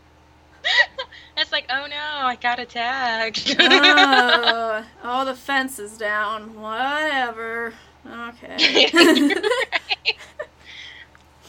It's 1.37 1.51
like, 1.51 1.65
"Oh 1.71 1.87
no, 1.89 1.95
I 2.27 2.35
got 2.35 2.59
attacked." 2.59 3.55
uh, 3.59 4.83
oh, 5.03 5.25
the 5.25 5.33
fence 5.35 5.79
is 5.79 5.97
down. 5.97 6.53
Whatever. 6.61 7.73
Okay. 8.07 8.85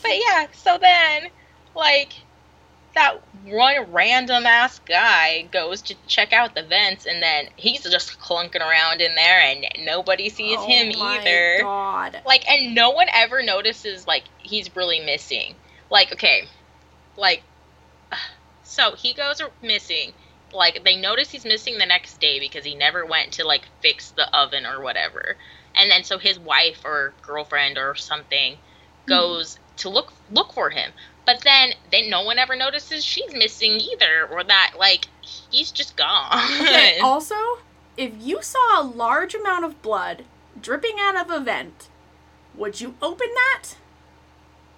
But 0.02 0.10
yeah, 0.18 0.46
so 0.52 0.78
then, 0.78 1.28
like, 1.74 2.12
that 2.96 3.22
one 3.44 3.92
random 3.92 4.44
ass 4.44 4.80
guy 4.80 5.42
goes 5.52 5.82
to 5.82 5.94
check 6.06 6.32
out 6.32 6.54
the 6.54 6.62
vents, 6.62 7.06
and 7.06 7.22
then 7.22 7.48
he's 7.56 7.82
just 7.82 8.18
clunking 8.18 8.60
around 8.60 9.00
in 9.00 9.14
there, 9.14 9.40
and 9.40 9.66
nobody 9.84 10.28
sees 10.28 10.58
oh 10.58 10.66
him 10.66 10.98
my 10.98 11.18
either. 11.18 11.58
God. 11.60 12.20
Like, 12.26 12.48
and 12.48 12.74
no 12.74 12.90
one 12.90 13.06
ever 13.12 13.42
notices, 13.42 14.06
like, 14.06 14.24
he's 14.38 14.74
really 14.74 15.00
missing. 15.00 15.54
Like, 15.90 16.12
okay, 16.12 16.46
like, 17.16 17.42
so 18.64 18.96
he 18.96 19.14
goes 19.14 19.40
missing. 19.62 20.12
Like, 20.52 20.82
they 20.84 20.96
notice 20.96 21.30
he's 21.30 21.44
missing 21.44 21.78
the 21.78 21.86
next 21.86 22.20
day 22.20 22.40
because 22.40 22.64
he 22.64 22.74
never 22.74 23.06
went 23.06 23.32
to, 23.34 23.44
like, 23.44 23.62
fix 23.80 24.10
the 24.10 24.34
oven 24.36 24.66
or 24.66 24.80
whatever. 24.80 25.36
and 25.76 25.90
then 25.90 26.02
so 26.04 26.18
his 26.18 26.38
wife 26.38 26.80
or 26.84 27.12
girlfriend 27.22 27.76
or 27.76 27.94
something 27.94 28.54
hmm. 28.54 29.08
goes 29.08 29.58
to 29.76 29.90
look 29.90 30.12
look 30.30 30.52
for 30.52 30.70
him. 30.70 30.90
But 31.26 31.42
then 31.42 31.72
then 31.90 32.08
no 32.08 32.22
one 32.22 32.38
ever 32.38 32.56
notices 32.56 33.04
she's 33.04 33.32
missing 33.34 33.72
either, 33.80 34.26
or 34.30 34.44
that 34.44 34.74
like 34.78 35.06
he's 35.20 35.70
just 35.70 35.96
gone. 35.96 36.30
Okay, 36.62 36.98
also, 37.02 37.34
if 37.96 38.12
you 38.20 38.40
saw 38.42 38.80
a 38.80 38.84
large 38.86 39.34
amount 39.34 39.64
of 39.64 39.82
blood 39.82 40.24
dripping 40.60 40.96
out 41.00 41.16
of 41.16 41.30
a 41.30 41.40
vent, 41.40 41.88
would 42.54 42.80
you 42.80 42.94
open 43.02 43.28
that? 43.34 43.74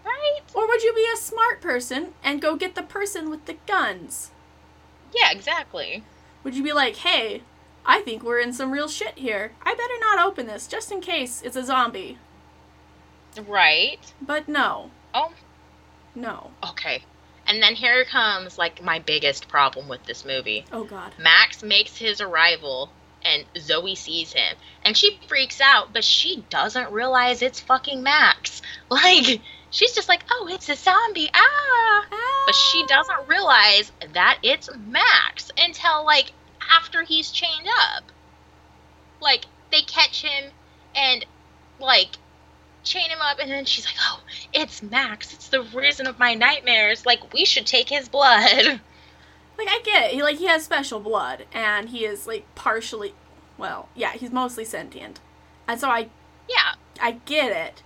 right? 0.05 0.41
Or 0.55 0.67
would 0.67 0.83
you 0.83 0.95
be 0.95 1.07
a 1.13 1.19
smart 1.19 1.61
person 1.61 2.15
and 2.25 2.41
go 2.41 2.57
get 2.57 2.75
the 2.75 2.83
person 2.83 3.29
with 3.29 3.45
the 3.45 3.59
guns? 3.67 4.31
Yeah, 5.15 5.31
exactly. 5.31 6.03
Would 6.45 6.55
you 6.57 6.63
be 6.63 6.73
like, 6.73 6.97
hey, 6.97 7.43
I 7.85 8.01
think 8.01 8.23
we're 8.23 8.41
in 8.41 8.55
some 8.55 8.71
real 8.71 8.89
shit 8.89 9.19
here. 9.19 9.53
I 9.63 9.75
better 9.75 9.99
not 10.01 10.27
open 10.27 10.47
this 10.47 10.67
just 10.67 10.91
in 10.91 11.03
case 11.03 11.43
it's 11.45 11.57
a 11.57 11.65
zombie. 11.65 12.17
Right. 13.47 13.99
But 14.21 14.49
no, 14.49 14.91
Oh, 15.15 15.33
no. 16.21 16.51
okay. 16.71 17.03
And 17.47 17.63
then 17.63 17.75
here 17.75 18.05
comes 18.05 18.59
like 18.59 18.83
my 18.83 18.99
biggest 18.99 19.49
problem 19.49 19.89
with 19.89 20.05
this 20.05 20.25
movie. 20.25 20.65
Oh 20.71 20.85
god. 20.85 21.15
Max 21.19 21.63
makes 21.63 21.97
his 21.97 22.21
arrival 22.21 22.91
and 23.23 23.45
Zoe 23.57 23.95
sees 23.95 24.33
him 24.33 24.57
and 24.85 24.97
she 24.97 25.19
freaks 25.29 25.61
out, 25.61 25.93
but 25.93 26.05
she 26.05 26.45
doesn't 26.51 26.93
realize 26.93 27.41
it's 27.41 27.61
fucking 27.61 28.03
Max. 28.03 28.63
Like 28.91 29.41
she's 29.71 29.93
just 29.95 30.09
like, 30.09 30.23
"Oh, 30.31 30.49
it's 30.51 30.69
a 30.69 30.75
zombie." 30.75 31.31
Ah. 31.35 32.07
But 32.47 32.55
she 32.55 32.87
doesn't 32.87 33.29
realize 33.29 33.93
that 34.15 34.39
it's 34.43 34.71
Max 34.75 35.51
until 35.59 36.05
like 36.07 36.33
after 36.71 37.03
he's 37.03 37.31
chained 37.31 37.69
up. 37.91 38.05
Like 39.21 39.45
they 39.71 39.83
catch 39.83 40.23
him 40.23 40.53
and 40.95 41.25
like 41.79 42.17
chain 42.89 43.11
him 43.11 43.21
up 43.21 43.39
and 43.41 43.51
then 43.51 43.65
she's 43.65 43.85
like, 43.85 43.95
"Oh, 44.01 44.21
it's 44.53 44.83
Max. 44.83 45.33
It's 45.33 45.49
the 45.49 45.63
reason 45.63 46.07
of 46.07 46.19
my 46.19 46.35
nightmares. 46.35 47.05
Like 47.07 47.33
we 47.33 47.45
should 47.45 47.67
take 47.67 47.89
his 47.89 48.09
blood." 48.09 48.81
Like 49.59 49.67
I 49.69 49.81
get 49.85 50.05
it. 50.07 50.15
He 50.15 50.23
like 50.23 50.39
he 50.39 50.47
has 50.47 50.65
special 50.65 51.01
blood 51.01 51.45
and 51.53 51.89
he 51.89 52.05
is 52.05 52.29
like 52.29 52.45
partially 52.55 53.13
well, 53.57 53.89
yeah, 53.97 54.13
he's 54.13 54.31
mostly 54.31 54.65
sentient. 54.65 55.19
And 55.67 55.81
so 55.81 55.89
I 55.91 56.11
Yeah. 56.49 56.75
I 57.03 57.13
get 57.27 57.51
it. 57.51 57.83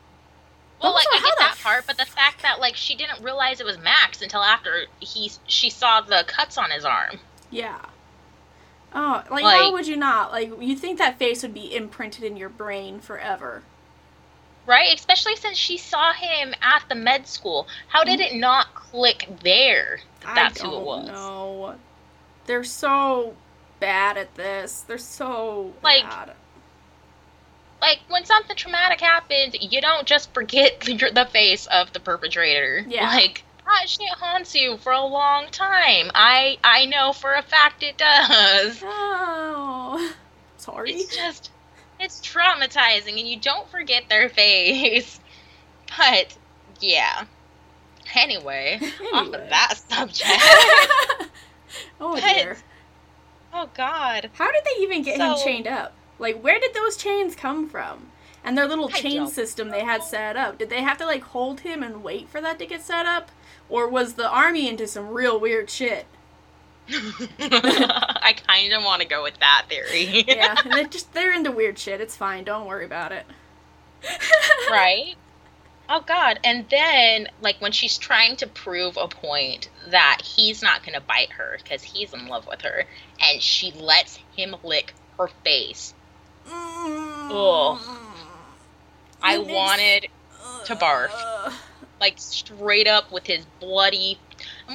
Well, 0.83 0.93
like 0.93 1.07
I 1.11 1.19
get 1.21 1.35
that 1.39 1.57
part, 1.63 1.87
but 1.87 1.97
the 1.97 2.05
fact 2.05 2.43
that 2.43 2.61
like 2.61 2.77
she 2.77 2.95
didn't 2.95 3.23
realize 3.23 3.59
it 3.59 3.65
was 3.65 3.79
Max 3.79 4.21
until 4.21 4.43
after 4.43 4.85
he 5.01 5.31
she 5.47 5.71
saw 5.71 6.03
the 6.03 6.25
cuts 6.27 6.59
on 6.59 6.71
his 6.71 6.85
arm. 6.85 7.21
Yeah. 7.51 7.81
Oh, 8.95 9.23
like, 9.31 9.43
Like- 9.43 9.57
how 9.57 9.73
would 9.73 9.87
you 9.87 9.97
not? 9.97 10.31
Like 10.31 10.53
you 10.61 10.77
think 10.77 10.99
that 10.99 11.19
face 11.19 11.41
would 11.43 11.55
be 11.55 11.75
imprinted 11.75 12.23
in 12.23 12.37
your 12.37 12.51
brain 12.51 13.01
forever. 13.01 13.63
Right? 14.67 14.95
Especially 14.95 15.37
since 15.37 15.57
she 15.59 15.77
saw 15.79 16.13
him 16.13 16.55
at 16.63 16.85
the 16.89 16.95
med 16.95 17.27
school. 17.27 17.67
How 17.89 18.05
did 18.05 18.21
it 18.21 18.35
not 18.35 18.75
click 18.75 19.29
there? 19.43 20.01
that 20.23 20.35
That's 20.35 20.61
who 20.61 20.73
it 20.75 20.83
was. 20.85 21.09
know. 21.09 21.75
They're 22.47 22.63
so 22.65 23.35
bad 23.81 24.17
at 24.17 24.35
this. 24.37 24.83
They're 24.83 24.99
so 24.99 25.73
Like, 25.83 26.05
bad. 26.05 26.33
Like 27.81 27.99
when 28.09 28.25
something 28.25 28.55
traumatic 28.57 29.01
happens, 29.01 29.57
you 29.61 29.81
don't 29.81 30.07
just 30.07 30.33
forget 30.33 30.81
the, 30.87 30.95
the 31.13 31.29
face 31.33 31.67
of 31.67 31.93
the 31.93 31.99
perpetrator. 32.01 32.85
Yeah. 32.89 33.09
Like 33.09 33.43
that 33.67 33.89
shit 33.89 34.09
haunts 34.11 34.55
you 34.55 34.77
for 34.77 34.93
a 34.93 35.05
long 35.05 35.47
time. 35.51 36.11
I 36.15 36.59
I 36.63 36.87
know 36.87 37.13
for 37.13 37.33
a 37.35 37.43
fact 37.43 37.83
it 37.83 37.97
does. 37.99 38.81
Oh, 38.85 40.15
sorry. 40.59 40.93
It's 40.93 41.17
just 41.17 41.51
it's 42.03 42.21
traumatizing 42.21 43.19
and 43.19 43.27
you 43.29 43.39
don't 43.39 43.69
forget 43.71 44.05
their 44.09 44.29
face. 44.29 45.19
But 45.99 46.37
yeah. 46.81 47.25
Anyway, 48.15 48.81
off 49.13 49.27
of 49.27 49.33
that 49.33 49.75
subject. 49.89 50.31
oh 52.01 52.15
But- 52.15 52.23
dear. 52.23 52.57
oh 53.53 53.69
god. 53.75 54.31
How 54.33 54.51
did 54.51 54.63
they 54.65 54.83
even 54.83 55.03
get 55.03 55.21
him 55.21 55.35
chained 55.45 55.67
up? 55.67 55.93
Like, 56.19 56.41
where 56.43 56.59
did 56.59 56.73
those 56.73 56.97
chains 56.97 57.37
come 57.37 57.69
from? 57.69 58.07
And 58.43 58.57
their 58.57 58.67
little 58.67 58.89
I 58.89 59.01
chain 59.01 59.27
system 59.27 59.69
they 59.69 59.85
had 59.85 60.03
set 60.03 60.35
up. 60.37 60.57
Did 60.59 60.71
they 60.71 60.81
have 60.81 60.97
to 60.99 61.05
like 61.05 61.23
hold 61.25 61.61
him 61.61 61.83
and 61.83 62.03
wait 62.03 62.29
for 62.31 62.41
that 62.41 62.59
to 62.61 62.67
get 62.67 62.81
set 62.83 63.05
up, 63.05 63.31
or 63.69 63.87
was 63.87 64.15
the 64.15 64.29
army 64.29 64.67
into 64.69 64.87
some 64.87 65.09
real 65.09 65.39
weird 65.39 65.69
shit? 65.69 66.07
I 68.23 68.33
kind 68.33 68.73
of 68.73 68.83
want 68.85 69.03
to 69.03 69.09
go 69.09 69.23
with 69.23 69.39
that 69.41 69.67
theory. 69.69 70.25
Yeah, 70.27 70.55
and 70.65 70.73
they 70.75 70.85
just 70.85 71.13
they're 71.13 71.33
into 71.33 71.51
weird 71.51 71.79
shit. 71.79 72.01
It's 72.01 72.17
fine. 72.17 72.45
Don't 72.45 72.67
worry 72.67 72.85
about 72.85 73.13
it. 73.13 73.27
right? 74.71 75.15
Oh 75.89 76.01
god. 76.01 76.41
And 76.45 76.67
then 76.71 77.29
like 77.41 77.61
when 77.61 77.73
she's 77.73 77.99
trying 77.99 78.37
to 78.37 78.47
prove 78.47 78.97
a 78.97 79.09
point 79.09 79.69
that 79.89 80.23
he's 80.25 80.63
not 80.63 80.85
going 80.85 80.95
to 80.95 81.01
bite 81.01 81.33
her 81.33 81.59
cuz 81.69 81.83
he's 81.83 82.13
in 82.13 82.29
love 82.29 82.47
with 82.47 82.63
her 82.63 82.85
and 83.21 83.43
she 83.43 83.73
lets 83.73 84.19
him 84.37 84.57
lick 84.63 84.95
her 85.19 85.29
face. 85.45 85.95
Ugh. 86.47 86.53
Mm. 87.31 87.79
I 89.23 89.39
makes- 89.39 89.51
wanted 89.51 90.09
to 90.65 90.77
barf. 90.77 91.53
Like 92.01 92.15
straight 92.17 92.89
up 92.89 93.13
with 93.13 93.27
his 93.27 93.45
bloody 93.61 94.19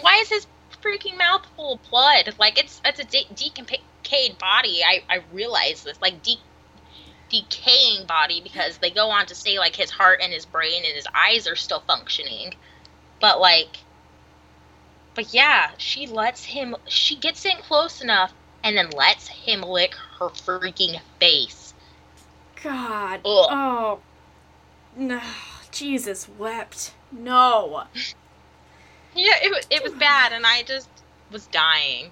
why 0.01 0.17
is 0.17 0.29
his 0.29 0.47
freaking 0.87 1.17
mouth 1.17 1.45
full 1.55 1.73
of 1.75 1.89
blood? 1.89 2.33
Like 2.39 2.59
it's 2.59 2.81
it's 2.85 2.99
a 2.99 3.03
de- 3.03 3.27
decayed 3.35 4.37
body. 4.37 4.81
I 4.83 5.03
I 5.09 5.21
realize 5.33 5.83
this. 5.83 6.01
Like 6.01 6.23
de- 6.23 6.39
decaying 7.29 8.05
body 8.05 8.41
because 8.41 8.77
they 8.77 8.89
go 8.89 9.09
on 9.09 9.25
to 9.25 9.35
say 9.35 9.59
like 9.59 9.75
his 9.75 9.91
heart 9.91 10.19
and 10.23 10.31
his 10.31 10.45
brain 10.45 10.83
and 10.85 10.93
his 10.93 11.07
eyes 11.13 11.47
are 11.47 11.55
still 11.55 11.81
functioning. 11.81 12.53
But 13.19 13.39
like 13.39 13.79
but 15.13 15.33
yeah, 15.33 15.71
she 15.77 16.07
lets 16.07 16.45
him 16.45 16.75
she 16.87 17.15
gets 17.15 17.45
in 17.45 17.57
close 17.57 18.01
enough 18.01 18.33
and 18.63 18.77
then 18.77 18.89
lets 18.91 19.27
him 19.27 19.61
lick 19.61 19.95
her 20.19 20.29
freaking 20.29 20.99
face. 21.19 21.73
God. 22.63 23.21
Ugh. 23.25 23.47
Oh. 23.49 23.99
No. 24.95 25.21
Jesus 25.71 26.27
wept. 26.29 26.93
No. 27.11 27.83
Yeah, 29.17 29.33
it 29.43 29.49
was 29.49 29.67
it 29.69 29.83
was 29.83 29.93
bad 29.93 30.31
and 30.31 30.45
I 30.45 30.63
just 30.63 30.89
was 31.31 31.47
dying. 31.47 32.11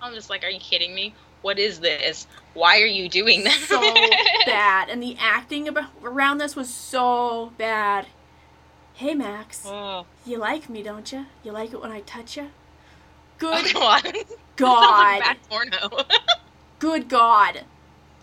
I'm 0.00 0.14
just 0.14 0.30
like, 0.30 0.44
are 0.44 0.48
you 0.50 0.58
kidding 0.60 0.94
me? 0.94 1.14
What 1.42 1.58
is 1.58 1.80
this? 1.80 2.26
Why 2.54 2.80
are 2.80 2.86
you 2.86 3.08
doing 3.08 3.44
this? 3.44 3.68
So 3.68 3.80
bad. 4.46 4.88
And 4.88 5.02
the 5.02 5.16
acting 5.20 5.68
around 6.02 6.38
this 6.38 6.56
was 6.56 6.72
so 6.72 7.52
bad. 7.58 8.06
Hey, 8.94 9.14
Max. 9.14 9.64
Oh, 9.66 10.06
You 10.24 10.38
like 10.38 10.70
me, 10.70 10.82
don't 10.82 11.12
you? 11.12 11.26
You 11.44 11.52
like 11.52 11.72
it 11.72 11.82
when 11.82 11.92
I 11.92 12.00
touch 12.00 12.36
you? 12.36 12.50
Good 13.38 13.66
oh 13.76 14.24
God. 14.56 15.22
Sounds 15.22 15.26
like 15.26 15.48
porno. 15.48 16.04
Good 16.78 17.08
God. 17.08 17.64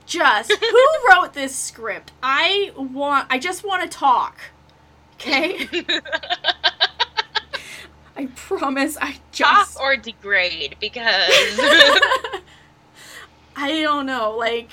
Just 0.05 0.51
who 0.51 0.87
wrote 1.09 1.33
this 1.33 1.55
script? 1.55 2.11
I 2.21 2.71
want 2.75 3.27
I 3.29 3.37
just 3.37 3.63
want 3.63 3.83
to 3.83 3.97
talk. 3.97 4.39
Okay? 5.15 5.69
I 8.15 8.27
promise 8.35 8.97
I 9.01 9.17
just 9.31 9.79
or 9.79 9.97
degrade 9.97 10.75
because 10.79 11.29
I 13.55 13.81
don't 13.81 14.05
know, 14.05 14.35
like 14.37 14.69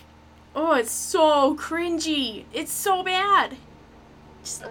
oh, 0.54 0.74
it's 0.74 0.90
so 0.90 1.54
cringy. 1.56 2.44
It's 2.52 2.72
so 2.72 3.02
bad. 3.02 3.56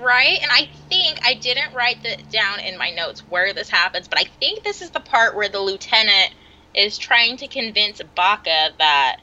right? 0.01 0.39
And 0.41 0.51
I 0.51 0.67
think 0.89 1.19
I 1.23 1.35
didn't 1.35 1.73
write 1.73 2.03
that 2.03 2.29
down 2.29 2.59
in 2.59 2.77
my 2.77 2.89
notes 2.91 3.21
where 3.29 3.53
this 3.53 3.69
happens, 3.69 4.07
but 4.07 4.19
I 4.19 4.25
think 4.39 4.63
this 4.63 4.81
is 4.81 4.89
the 4.89 4.99
part 4.99 5.35
where 5.35 5.47
the 5.49 5.59
lieutenant 5.59 6.33
is 6.75 6.97
trying 6.97 7.37
to 7.37 7.47
convince 7.47 8.01
Baca 8.15 8.69
that 8.77 9.17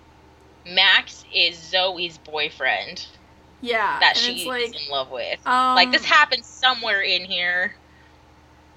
Max 0.66 1.24
is 1.34 1.56
Zoe's 1.58 2.18
boyfriend 2.18 3.06
Yeah. 3.60 3.98
that 4.00 4.16
she's 4.16 4.46
like 4.46 4.74
in 4.74 4.90
love 4.90 5.10
with. 5.10 5.38
um, 5.46 5.74
like 5.76 5.92
this 5.92 6.04
happens 6.04 6.46
somewhere 6.46 7.02
in 7.02 7.24
here. 7.24 7.74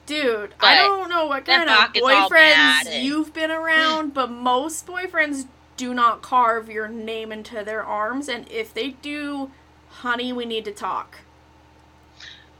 Dude, 0.10 0.55
But 0.60 0.68
I 0.68 0.76
don't 0.76 1.07
know 1.07 1.28
what 1.28 1.45
kind 1.45 1.62
of 1.62 1.68
Bach 1.68 1.95
is 1.95 2.01
all 2.01 2.30
mad 2.32 2.88
boyfriends 2.88 3.03
you've 3.03 3.32
been 3.34 3.51
around, 3.51 4.14
but 4.16 4.32
most 4.32 4.88
boyfriends 4.88 5.45
do 5.78 5.93
not 5.93 6.22
carve 6.24 6.68
your 6.70 6.88
name 6.88 7.32
into 7.32 7.64
their 7.64 7.84
arms, 7.84 8.28
and 8.28 8.49
if 8.49 8.74
they 8.74 8.89
do, 9.03 9.51
honey, 9.89 10.34
we 10.34 10.45
need 10.45 10.66
to 10.66 10.72
talk. 10.72 11.20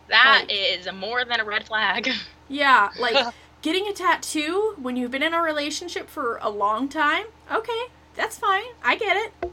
That 0.10 0.46
Like- 0.48 0.52
is 0.52 0.92
more 0.94 1.26
than 1.26 1.40
a 1.40 1.44
red 1.44 1.66
flag. 1.68 2.10
Yeah, 2.52 2.90
like 3.00 3.32
getting 3.62 3.88
a 3.88 3.94
tattoo 3.94 4.74
when 4.82 4.96
you've 4.96 5.12
been 5.12 5.22
in 5.22 5.36
a 5.36 5.42
relationship 5.42 6.10
for 6.10 6.40
a 6.42 6.50
long 6.50 6.90
time, 6.90 7.26
okay, 7.52 7.84
that's 8.16 8.40
fine. 8.40 8.64
I 8.84 8.96
get 8.96 9.16
it. 9.16 9.52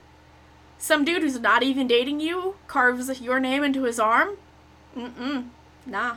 Some 0.78 1.04
dude 1.04 1.20
who's 1.22 1.38
not 1.38 1.62
even 1.62 1.86
dating 1.86 2.20
you 2.20 2.56
carves 2.68 3.20
your 3.20 3.38
name 3.38 3.62
into 3.62 3.82
his 3.82 4.00
arm? 4.00 4.38
Mm-mm. 4.96 5.48
Nah. 5.84 6.16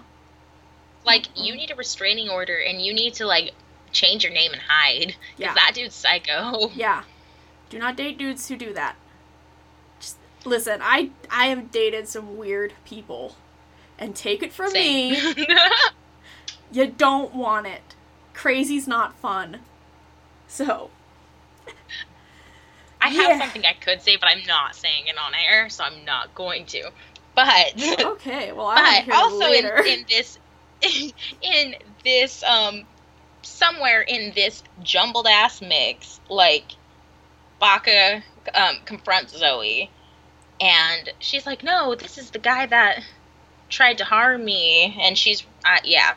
Like 1.06 1.28
you 1.36 1.56
need 1.56 1.72
a 1.72 1.76
restraining 1.76 2.30
order 2.30 2.58
and 2.58 2.82
you 2.82 2.94
need 2.94 3.14
to 3.16 3.26
like 3.26 3.54
change 3.92 4.24
your 4.24 4.34
name 4.34 4.52
and 4.54 4.62
hide. 4.68 5.16
Yeah. 5.38 5.54
that 5.54 5.72
dude's 5.74 5.96
psycho. 5.96 6.70
Yeah. 6.76 7.04
Do 7.70 7.78
not 7.80 7.96
date 7.96 8.18
dudes 8.18 8.48
who 8.48 8.56
do 8.58 8.74
that. 8.74 8.96
Just 10.00 10.18
listen, 10.46 10.80
I 10.84 11.12
I 11.32 11.48
have 11.48 11.72
dated 11.72 12.08
some 12.08 12.36
weird 12.38 12.74
people, 12.84 13.36
and 14.00 14.16
take 14.16 14.42
it 14.42 14.52
from 14.52 14.72
Same. 14.72 15.12
me, 15.36 15.46
you 16.72 16.88
don't 16.88 17.36
want 17.36 17.68
it. 17.68 17.82
Crazy's 18.34 18.88
not 18.88 19.14
fun. 19.20 19.60
So 20.48 20.90
I 23.02 23.10
have 23.10 23.30
Yeah. 23.30 23.40
something 23.40 23.66
I 23.66 23.74
could 23.74 24.02
say, 24.02 24.18
but 24.18 24.28
I'm 24.30 24.46
not 24.48 24.76
saying 24.76 25.08
it 25.08 25.16
on 25.18 25.34
air, 25.36 25.70
so 25.70 25.84
I'm 25.84 26.04
not 26.06 26.34
going 26.36 26.66
to. 26.68 26.92
But 27.36 27.74
okay, 28.02 28.52
well 28.52 28.68
I 28.68 29.04
but 29.06 29.16
also 29.16 29.46
in, 29.52 29.66
in 29.88 30.06
this 30.10 30.40
in 31.42 31.76
this 32.04 32.44
um 32.44 32.84
somewhere 33.44 34.02
in 34.02 34.32
this 34.36 34.64
jumbled 34.82 35.28
ass 35.28 35.62
mix 35.62 36.20
like 36.30 36.74
Baca 37.60 38.24
um 38.54 38.76
confronts 38.86 39.38
Zoe 39.38 39.90
and 40.60 41.10
she's 41.20 41.46
like 41.46 41.64
no 41.64 41.96
this 41.96 42.18
is 42.18 42.32
the 42.32 42.40
guy 42.40 42.66
that 42.66 43.04
tried 43.70 43.98
to 44.00 44.06
harm 44.06 44.44
me 44.46 44.98
and 45.02 45.18
she's 45.18 45.46
uh, 45.66 45.78
yeah 45.84 46.16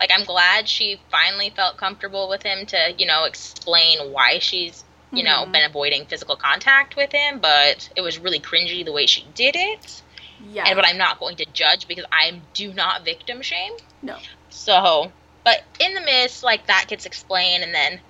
like 0.00 0.10
I'm 0.12 0.24
glad 0.24 0.68
she 0.68 1.00
finally 1.10 1.50
felt 1.50 1.76
comfortable 1.76 2.28
with 2.28 2.42
him 2.42 2.66
to 2.66 2.94
you 2.98 3.06
know 3.06 3.24
explain 3.24 4.12
why 4.12 4.38
she's 4.38 4.84
you 5.12 5.22
know 5.24 5.44
Mhm. 5.46 5.52
been 5.52 5.64
avoiding 5.64 6.06
physical 6.06 6.36
contact 6.36 6.96
with 6.96 7.12
him 7.12 7.38
but 7.40 7.88
it 7.96 8.00
was 8.00 8.18
really 8.18 8.40
cringy 8.40 8.84
the 8.84 8.92
way 8.92 9.06
she 9.06 9.24
did 9.34 9.56
it 9.56 10.02
yeah. 10.40 10.64
and 10.66 10.76
but 10.76 10.86
I'm 10.86 10.98
not 10.98 11.18
going 11.20 11.36
to 11.36 11.46
judge 11.52 11.86
because 11.88 12.04
I 12.12 12.40
do 12.54 12.72
not 12.72 13.04
victim 13.04 13.42
shame. 13.42 13.72
No. 14.02 14.16
So, 14.50 15.12
but 15.44 15.62
in 15.78 15.94
the 15.94 16.00
midst, 16.00 16.42
like 16.42 16.66
that 16.66 16.86
gets 16.88 17.06
explained, 17.06 17.62
and 17.62 17.74
then 17.74 18.00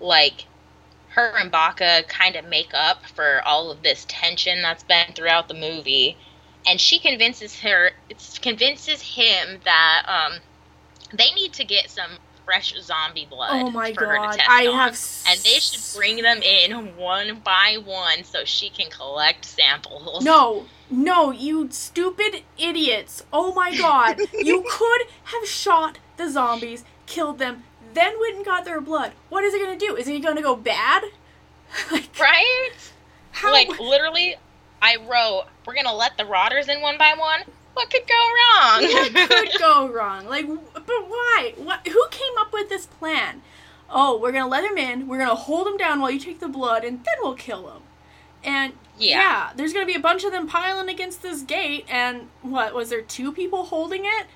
like 0.00 0.46
her 1.08 1.36
and 1.38 1.50
Baca 1.50 2.04
kind 2.08 2.36
of 2.36 2.44
make 2.44 2.72
up 2.74 3.06
for 3.06 3.40
all 3.46 3.70
of 3.70 3.82
this 3.82 4.04
tension 4.08 4.62
that's 4.62 4.82
been 4.84 5.12
throughout 5.14 5.48
the 5.48 5.54
movie, 5.54 6.16
and 6.66 6.80
she 6.80 6.98
convinces 6.98 7.60
her, 7.60 7.92
convinces 8.42 9.00
him 9.02 9.60
that 9.64 10.02
um 10.06 10.40
they 11.12 11.30
need 11.32 11.52
to 11.54 11.64
get 11.64 11.90
some 11.90 12.18
fresh 12.46 12.72
zombie 12.80 13.26
blood 13.28 13.50
oh 13.52 13.70
my 13.70 13.92
for 13.92 14.06
her 14.06 14.14
to 14.14 14.18
god, 14.18 14.36
test 14.36 14.48
I 14.48 14.66
on. 14.68 14.74
have 14.74 15.00
and 15.28 15.40
they 15.40 15.58
should 15.58 15.82
bring 15.94 16.22
them 16.22 16.40
in 16.42 16.96
one 16.96 17.40
by 17.44 17.76
one 17.84 18.24
so 18.24 18.44
she 18.44 18.70
can 18.70 18.88
collect 18.88 19.44
samples. 19.44 20.24
No, 20.24 20.66
no, 20.88 21.32
you 21.32 21.68
stupid 21.70 22.44
idiots. 22.56 23.24
Oh 23.32 23.52
my 23.52 23.76
god. 23.76 24.20
you 24.32 24.64
could 24.70 25.02
have 25.24 25.46
shot 25.46 25.98
the 26.16 26.30
zombies, 26.30 26.84
killed 27.06 27.38
them, 27.38 27.64
then 27.92 28.18
went 28.20 28.36
and 28.36 28.44
got 28.44 28.64
their 28.64 28.80
blood. 28.80 29.12
What 29.28 29.44
is 29.44 29.52
it 29.52 29.60
gonna 29.60 29.78
do? 29.78 29.96
Is 29.96 30.06
it 30.08 30.22
gonna 30.22 30.40
go 30.42 30.54
bad? 30.56 31.02
like, 31.90 32.08
right? 32.18 32.70
how? 33.32 33.50
Like 33.52 33.78
literally, 33.80 34.36
I 34.80 34.96
wrote, 34.96 35.46
"We're 35.66 35.74
gonna 35.74 35.94
let 35.94 36.16
the 36.16 36.24
rotters 36.24 36.68
in 36.68 36.80
one 36.80 36.96
by 36.96 37.14
one." 37.18 37.40
What 37.76 37.90
could 37.90 38.06
go 38.08 38.14
wrong? 38.14 38.82
what 39.12 39.28
could 39.50 39.58
go 39.60 39.88
wrong? 39.88 40.26
Like, 40.26 40.46
but 40.72 40.86
why? 40.86 41.52
What? 41.56 41.86
Who 41.86 42.06
came 42.10 42.32
up 42.38 42.50
with 42.52 42.70
this 42.70 42.86
plan? 42.86 43.42
Oh, 43.90 44.18
we're 44.18 44.32
gonna 44.32 44.48
let 44.48 44.64
him 44.64 44.78
in. 44.78 45.06
We're 45.08 45.18
gonna 45.18 45.34
hold 45.34 45.66
him 45.66 45.76
down 45.76 46.00
while 46.00 46.10
you 46.10 46.18
take 46.18 46.40
the 46.40 46.48
blood, 46.48 46.84
and 46.84 47.04
then 47.04 47.14
we'll 47.22 47.34
kill 47.34 47.68
him. 47.70 47.82
And 48.42 48.72
Yeah. 48.98 49.18
yeah, 49.18 49.50
there's 49.56 49.72
gonna 49.74 49.84
be 49.86 49.94
a 49.94 50.00
bunch 50.00 50.24
of 50.24 50.32
them 50.32 50.46
piling 50.46 50.88
against 50.88 51.20
this 51.20 51.42
gate. 51.42 51.84
And 51.88 52.28
what 52.42 52.74
was 52.74 52.88
there? 52.88 53.02
Two 53.02 53.30
people 53.32 53.64
holding 53.66 54.04
it? 54.06 54.26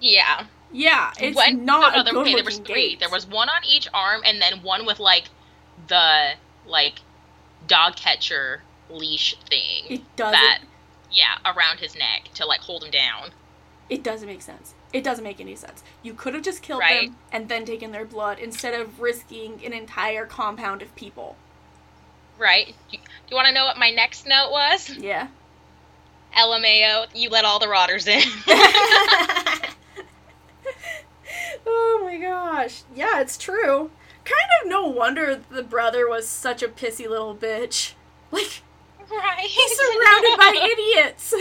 yeah. 0.00 0.46
Yeah, 0.70 1.12
it's 1.18 1.34
When- 1.36 1.64
not 1.64 1.94
no, 1.94 2.00
a 2.00 2.04
there, 2.04 2.14
okay, 2.22 2.34
there 2.34 2.44
was 2.44 2.58
three. 2.58 2.74
gate. 2.90 3.00
There 3.00 3.08
was 3.08 3.26
one 3.26 3.48
on 3.48 3.64
each 3.64 3.88
arm, 3.94 4.20
and 4.26 4.42
then 4.42 4.62
one 4.62 4.84
with 4.84 4.98
like 5.00 5.24
the 5.86 6.32
like 6.66 6.96
dog 7.66 7.96
catcher 7.96 8.62
leash 8.90 9.34
thing 9.48 9.84
It 9.88 10.16
doesn't. 10.16 10.32
that 10.32 10.58
yeah 11.10 11.38
around 11.44 11.78
his 11.80 11.94
neck 11.94 12.30
to 12.34 12.46
like 12.46 12.60
hold 12.60 12.84
him 12.84 12.90
down. 12.90 13.30
It 13.90 14.02
doesn't 14.02 14.28
make 14.28 14.42
sense. 14.42 14.74
It 14.92 15.02
doesn't 15.02 15.24
make 15.24 15.40
any 15.40 15.56
sense. 15.56 15.82
You 16.02 16.12
could 16.14 16.34
have 16.34 16.42
just 16.42 16.62
killed 16.62 16.80
Right. 16.80 17.06
them 17.08 17.16
and 17.32 17.48
then 17.48 17.64
taken 17.64 17.90
their 17.90 18.04
blood 18.04 18.38
instead 18.38 18.78
of 18.78 19.00
risking 19.00 19.60
an 19.64 19.72
entire 19.72 20.26
compound 20.26 20.82
of 20.82 20.94
people. 20.94 21.36
Right? 22.38 22.74
You, 22.90 22.98
you 23.30 23.34
want 23.36 23.48
to 23.48 23.54
know 23.54 23.64
what 23.64 23.78
my 23.78 23.90
next 23.90 24.26
note 24.26 24.50
was? 24.50 24.90
Yeah. 24.90 25.28
LMAO, 26.36 27.06
you 27.14 27.30
let 27.30 27.44
all 27.46 27.58
the 27.58 27.68
rotters 27.68 28.06
in. 28.06 28.22
oh 31.66 32.00
my 32.04 32.18
gosh. 32.18 32.82
Yeah, 32.94 33.20
it's 33.20 33.36
true. 33.38 33.90
Kind 34.24 34.50
of 34.62 34.68
no 34.68 34.86
wonder 34.86 35.40
the 35.50 35.62
brother 35.62 36.08
was 36.08 36.28
such 36.28 36.62
a 36.62 36.68
pissy 36.68 37.08
little 37.08 37.34
bitch. 37.34 37.92
Like, 38.30 38.60
right? 39.16 39.40
he's 39.40 39.76
surrounded 39.76 40.36
by 40.38 40.68
idiots. 40.72 41.34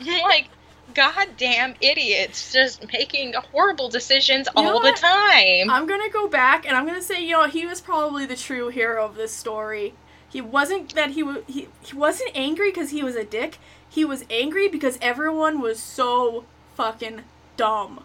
like 0.22 0.48
goddamn 0.94 1.74
idiots 1.80 2.52
just 2.52 2.84
making 2.92 3.32
horrible 3.52 3.88
decisions 3.88 4.48
You 4.56 4.62
all 4.64 4.80
the 4.80 4.92
time. 4.92 5.70
I'm 5.70 5.86
gonna 5.86 6.08
go 6.10 6.28
back 6.28 6.66
and 6.66 6.76
I'm 6.76 6.86
gonna 6.86 7.02
say, 7.02 7.22
you 7.24 7.32
know, 7.32 7.46
he 7.46 7.64
was 7.66 7.80
probably 7.80 8.26
the 8.26 8.36
true 8.36 8.68
hero 8.68 9.04
of 9.04 9.14
this 9.14 9.32
story. 9.32 9.94
He 10.28 10.40
wasn't 10.40 10.94
that 10.94 11.10
he 11.10 11.22
was 11.22 11.38
he, 11.46 11.68
he 11.80 11.96
wasn't 11.96 12.30
angry 12.34 12.70
because 12.70 12.90
he 12.90 13.02
was 13.02 13.14
a 13.16 13.24
dick. 13.24 13.58
He 13.88 14.04
was 14.04 14.24
angry 14.30 14.68
because 14.68 14.98
everyone 15.02 15.60
was 15.60 15.78
so 15.80 16.44
fucking 16.76 17.22
dumb. 17.56 18.04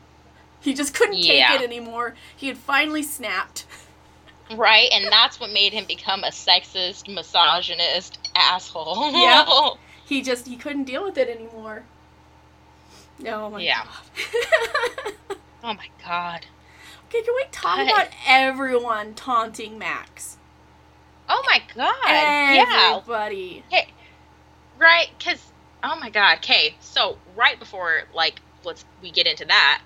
He 0.60 0.74
just 0.74 0.94
couldn't 0.96 1.18
Yeah. 1.18 1.50
take 1.52 1.62
it 1.62 1.64
anymore. 1.64 2.16
He 2.36 2.48
had 2.48 2.58
finally 2.58 3.04
snapped. 3.04 3.66
right? 4.56 4.90
And 4.92 5.12
that's 5.12 5.40
what 5.40 5.52
made 5.52 5.74
him 5.74 5.86
become 5.86 6.24
a 6.24 6.30
sexist, 6.30 7.08
misogynist 7.14 8.25
asshole. 8.36 9.12
Yep. 9.12 9.48
He 10.06 10.22
just 10.22 10.46
he 10.48 10.56
couldn't 10.56 10.84
deal 10.84 11.04
with 11.04 11.18
it 11.18 11.28
anymore. 11.30 11.84
Oh 13.26 13.50
my 13.50 13.62
Yeah. 13.62 13.84
god. 13.84 15.14
oh 15.64 15.74
my 15.74 15.88
god. 16.04 16.46
okay, 17.08 17.24
can 17.24 17.34
we 17.36 17.46
talk 17.52 17.78
God. 17.78 17.88
about 17.88 18.08
everyone 18.28 19.16
taunting 19.16 19.80
Max? 19.80 20.38
Oh 21.28 21.44
my 21.48 21.60
god. 21.76 21.96
Yeah. 22.56 23.02
Hey, 23.70 23.88
Right? 24.78 25.08
Cuz 25.24 25.52
oh 25.84 25.98
my 26.00 26.10
god. 26.12 26.38
Okay. 26.38 26.76
So, 26.82 27.18
right 27.36 27.58
before 27.58 28.04
like 28.14 28.42
let's 28.64 28.86
we 29.02 29.10
get 29.12 29.26
into 29.26 29.46
that, 29.46 29.82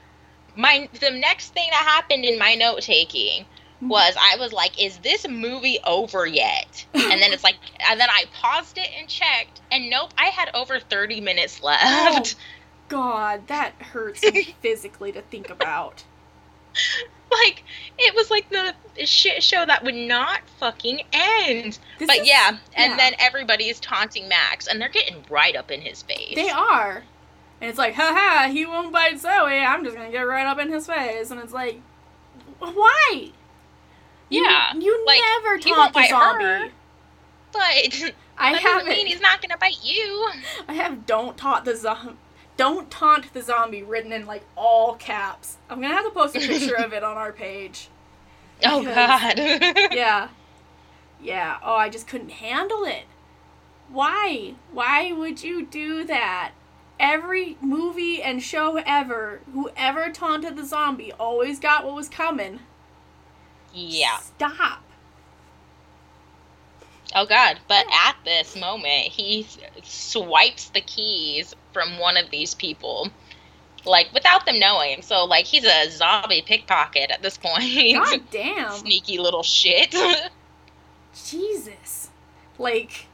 my 0.56 0.90
the 1.00 1.12
next 1.12 1.54
thing 1.54 1.68
that 1.72 1.84
happened 1.86 2.26
in 2.26 2.38
my 2.38 2.56
note 2.56 2.82
taking 2.82 3.46
Mm-hmm. 3.80 3.88
was 3.90 4.14
I 4.20 4.36
was 4.38 4.52
like, 4.52 4.82
is 4.82 4.98
this 4.98 5.26
movie 5.28 5.80
over 5.86 6.26
yet? 6.26 6.86
And 6.94 7.22
then 7.22 7.32
it's 7.32 7.46
like, 7.46 7.56
and 7.90 7.98
then 7.98 8.10
I 8.10 8.26
paused 8.34 8.78
it 8.78 8.90
and 9.00 9.08
checked, 9.08 9.62
and 9.72 9.90
nope, 9.90 10.14
I 10.18 10.26
had 10.26 10.50
over 10.54 10.80
30 10.82 11.22
minutes 11.22 11.64
left. 11.64 12.36
Oh, 12.38 12.40
God, 12.90 13.48
that 13.48 13.74
hurts 13.82 14.22
me 14.22 14.54
physically 14.62 15.14
to 15.14 15.22
think 15.22 15.50
about. 15.50 16.04
like, 17.32 17.64
it 17.98 18.14
was 18.16 18.30
like 18.30 18.50
the 18.50 18.74
shit 19.06 19.42
show 19.42 19.66
that 19.66 19.84
would 19.84 19.96
not 19.96 20.42
fucking 20.60 21.02
end. 21.14 21.80
This 22.00 22.08
but 22.08 22.18
is- 22.18 22.28
yeah, 22.28 22.58
and 22.76 22.92
yeah. 22.92 22.98
then 22.98 23.14
everybody 23.18 23.70
is 23.70 23.80
taunting 23.80 24.28
Max, 24.28 24.68
and 24.68 24.82
they're 24.82 24.90
getting 24.90 25.24
right 25.30 25.56
up 25.56 25.72
in 25.72 25.82
his 25.82 26.02
face. 26.02 26.36
They 26.36 26.50
are. 26.50 27.04
And 27.62 27.70
it's 27.70 27.80
like, 27.80 27.94
haha, 27.96 28.50
he 28.50 28.66
won't 28.66 28.92
bite 28.92 29.20
Zoe. 29.20 29.60
I'm 29.60 29.84
just 29.84 29.96
gonna 29.96 30.12
get 30.12 30.22
right 30.22 30.46
up 30.46 30.60
in 30.60 30.72
his 30.72 30.86
face. 30.88 31.32
And 31.32 31.40
it's 31.40 31.54
like, 31.54 31.82
why? 32.60 33.32
You- 34.30 34.44
Yeah, 34.44 34.74
You, 34.76 35.04
like, 35.06 35.20
never 35.44 35.58
taunt 35.60 35.94
the 35.94 36.08
zombie. 36.10 36.44
her. 36.44 36.70
But 37.52 37.62
I 38.38 38.54
that 38.54 38.62
doesn't 38.62 38.62
haven't. 38.62 38.88
mean 38.90 39.08
he's 39.08 39.22
not 39.22 39.42
gonna 39.42 39.58
bite 39.58 39.80
you. 39.84 40.30
I 40.68 40.74
have 40.74 41.06
don't 41.06 41.38
taunt 41.38 41.66
the 41.66 41.76
zombie. 41.76 42.16
Don't 42.58 42.92
taunt 42.92 43.34
the 43.34 43.42
zombie 43.42 43.84
written 43.84 44.12
in 44.12 44.26
like 44.26 44.44
all 44.56 44.96
caps. 44.96 45.58
I'm 45.70 45.82
gonna 45.82 45.94
have 45.94 46.06
to 46.06 46.12
post 46.12 46.36
a 46.36 46.40
picture 46.40 46.76
of 46.76 46.94
it 46.94 47.04
on 47.04 47.18
our 47.18 47.32
page. 47.32 47.90
Oh 48.66 48.84
God. 48.84 49.38
Yeah. 49.94 50.28
Yeah. 51.22 51.58
Oh, 51.64 51.76
I 51.76 51.88
just 51.90 52.08
couldn't 52.08 52.30
handle 52.32 52.84
it. 52.84 53.06
Why? 53.90 54.56
Why 54.74 55.12
would 55.14 55.44
you 55.44 55.66
do 55.66 56.04
that? 56.04 56.52
Every 57.00 57.58
movie 57.62 58.22
and 58.22 58.44
show 58.44 58.76
ever, 58.86 59.40
whoever 59.54 60.10
taunted 60.12 60.58
the 60.58 60.66
zombie 60.66 61.14
always 61.14 61.58
got 61.60 61.86
what 61.86 61.96
was 61.96 62.10
coming. 62.10 62.60
Yeah. 63.74 64.18
Stop. 64.20 64.84
Oh 67.16 67.26
God! 67.26 67.60
But 67.68 67.86
at 67.92 68.16
this 68.24 68.56
moment, 68.56 69.08
he 69.08 69.48
swipes 69.84 70.70
the 70.70 70.82
keys 70.82 71.56
from 71.74 71.98
one 71.98 72.18
of 72.18 72.30
these 72.30 72.54
people, 72.54 73.10
like 73.86 74.14
without 74.14 74.46
them 74.46 74.60
knowing. 74.60 75.02
So 75.02 75.26
like 75.26 75.46
he's 75.46 75.66
a 75.66 75.90
zombie 75.90 76.44
pickpocket 76.44 77.10
at 77.10 77.22
this 77.22 77.38
point. 77.38 77.64
God 77.96 78.22
damn. 78.32 78.72
Sneaky 78.78 79.18
little 79.18 79.44
shit. 79.44 79.96
Jesus. 81.26 82.10
Like. 82.58 83.08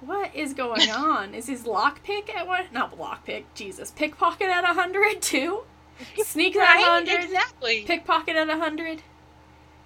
What 0.00 0.34
is 0.34 0.52
going 0.52 0.90
on? 0.90 1.32
Is 1.32 1.46
his 1.46 1.62
lockpick 1.62 2.34
at 2.34 2.46
what? 2.46 2.72
Not 2.72 2.98
lockpick, 2.98 3.44
Jesus. 3.54 3.92
Pickpocket 3.92 4.48
at 4.48 4.64
a 4.64 4.74
100 4.74 5.22
too? 5.22 5.62
Sneak 6.24 6.56
at 6.56 6.76
a 6.78 6.80
100? 7.04 7.24
Exactly. 7.24 7.84
Pickpocket 7.84 8.36
at 8.36 8.48
a 8.48 8.52
100? 8.58 9.02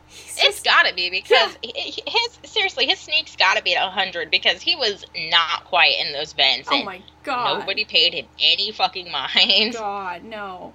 He's 0.09 0.39
It's 0.41 0.63
gotta 0.63 0.95
be 0.95 1.11
because 1.11 1.59
he- 1.63 2.01
his 2.07 2.39
seriously 2.45 2.87
his 2.87 2.99
sneak's 3.01 3.35
gotta 3.35 3.61
be 3.61 3.75
at 3.75 3.91
hundred 3.91 4.31
because 4.31 4.63
he 4.63 4.77
was 4.77 5.05
not 5.31 5.65
quiet 5.65 5.97
in 6.07 6.13
those 6.13 6.33
vents 6.33 6.69
oh 6.71 6.85
my 6.85 7.03
god. 7.25 7.59
nobody 7.59 7.85
paid 7.85 8.15
him 8.15 8.27
any 8.41 8.71
fucking 8.71 9.11
mind. 9.11 9.73
God, 9.75 10.23
no. 10.23 10.73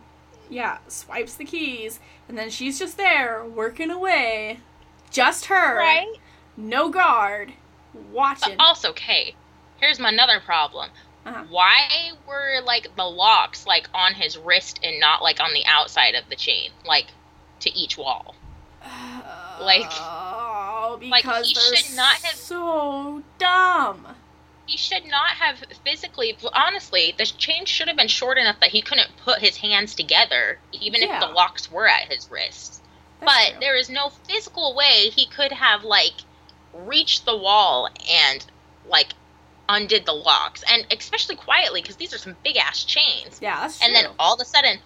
Yeah, 0.50 0.80
swipes 0.90 1.36
the 1.36 1.46
keys, 1.46 2.02
and 2.28 2.38
then 2.38 2.50
she's 2.50 2.78
just 2.78 2.98
there 2.98 3.46
working 3.46 3.90
away. 3.90 4.60
Just 5.12 5.46
her. 5.46 5.78
Right? 5.78 6.14
No 6.58 6.90
guard. 6.90 7.54
But 7.94 8.04
Watching. 8.12 8.56
also, 8.60 8.90
okay, 8.90 9.36
here's 9.80 9.98
my 10.00 10.10
another 10.10 10.42
problem. 10.42 10.90
Uh-huh. 11.26 11.44
Why 11.50 12.12
were 12.28 12.62
like 12.66 12.96
the 12.96 13.04
locks 13.06 13.68
like 13.68 13.88
on 13.94 14.14
his 14.16 14.38
wrist 14.38 14.80
and 14.84 15.00
not 15.00 15.22
like 15.22 15.40
on 15.40 15.54
the 15.54 15.66
outside 15.66 16.16
of 16.16 16.28
the 16.30 16.36
chain, 16.36 16.72
like 16.86 17.08
to 17.62 17.70
each 17.78 17.98
wall? 17.98 18.36
like- 19.62 19.86
oh, 19.92 21.00
like, 21.04 21.26
he 21.44 21.54
should 21.54 21.96
not 21.96 22.16
have- 22.18 22.36
so 22.36 23.22
dumb. 23.38 24.08
He 24.66 24.78
should 24.78 25.06
not 25.06 25.32
have 25.32 25.64
physically. 25.84 26.38
Honestly, 26.54 27.14
the 27.18 27.26
chain 27.26 27.66
should 27.66 27.88
have 27.90 27.98
been 27.98 28.08
short 28.08 28.38
enough 28.38 28.60
that 28.62 28.70
he 28.70 28.82
couldn't 28.82 29.10
put 29.18 29.40
his 29.40 29.58
hands 29.58 29.96
together, 29.96 30.60
even 30.72 31.02
Yeah. 31.02 31.16
if 31.16 31.20
the 31.22 31.28
locks 31.28 31.70
were 31.70 31.88
at 31.90 32.12
his 32.12 32.30
wrists. 32.32 32.82
That's 33.20 33.34
but 33.34 33.52
true. 33.52 33.60
there 33.60 33.76
is 33.76 33.90
no 33.90 34.10
physical 34.10 34.74
way 34.74 35.10
he 35.10 35.26
could 35.26 35.52
have 35.52 35.84
like 35.84 36.14
reached 36.74 37.26
the 37.26 37.36
wall 37.36 37.90
and 38.10 38.46
like 38.88 39.10
undid 39.76 40.06
the 40.06 40.14
locks, 40.14 40.64
and 40.72 40.86
especially 40.92 41.36
quietly 41.36 41.82
because 41.82 41.96
these 41.96 42.14
are 42.14 42.18
some 42.18 42.36
big 42.44 42.58
ass 42.58 42.84
chains. 42.84 43.40
yeah, 43.42 43.62
that's 43.62 43.80
true. 43.80 43.88
And 43.88 43.96
then 43.96 44.06
all 44.20 44.34
of 44.36 44.40
a 44.42 44.46
sudden, 44.46 44.78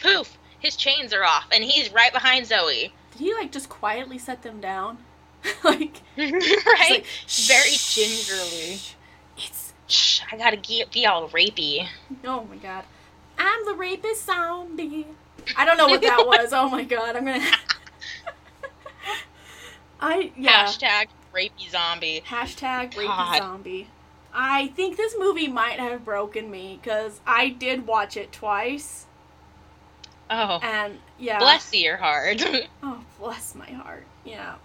poof, 0.00 0.36
his 0.58 0.76
chains 0.76 1.12
are 1.12 1.24
off, 1.24 1.46
and 1.52 1.64
he's 1.64 1.92
right 1.92 2.12
behind 2.12 2.46
Zoe. 2.46 2.92
Did 3.12 3.18
he 3.20 3.34
like 3.34 3.52
just 3.52 3.68
quietly 3.68 4.18
set 4.18 4.42
them 4.42 4.60
down? 4.60 4.98
like, 5.64 6.00
right? 6.16 6.90
like, 6.90 7.06
Very 7.28 7.70
gingerly. 7.76 8.80
It's 9.36 9.72
Shh, 9.86 10.20
I 10.32 10.36
gotta 10.36 10.56
get, 10.56 10.90
be 10.92 11.06
all 11.06 11.28
rapey. 11.28 11.86
oh 12.24 12.44
my 12.44 12.56
god. 12.56 12.84
I'm 13.36 13.64
the 13.66 13.74
rapist 13.74 14.24
zombie. 14.26 15.06
I 15.56 15.64
don't 15.64 15.76
know 15.76 15.88
what 15.88 16.00
that 16.02 16.18
was. 16.26 16.52
Oh 16.52 16.68
my 16.70 16.84
god, 16.84 17.16
I'm 17.16 17.24
gonna. 17.24 17.44
I 20.00 20.32
yeah. 20.36 20.64
Hashtag 20.66 21.06
rapey 21.34 21.70
zombie. 21.70 22.22
Hashtag 22.26 22.92
rapey 22.94 23.06
God. 23.06 23.38
zombie. 23.38 23.88
I 24.34 24.68
think 24.68 24.96
this 24.96 25.14
movie 25.18 25.48
might 25.48 25.78
have 25.78 26.04
broken 26.04 26.50
me 26.50 26.78
because 26.82 27.20
I 27.26 27.50
did 27.50 27.86
watch 27.86 28.16
it 28.16 28.32
twice, 28.32 29.06
Oh, 30.30 30.58
and 30.62 30.98
yeah. 31.18 31.38
bless 31.38 31.72
your 31.74 31.96
heart. 31.98 32.42
Oh, 32.82 33.00
bless 33.18 33.54
my 33.54 33.70
heart. 33.70 34.04
Yeah. 34.24 34.56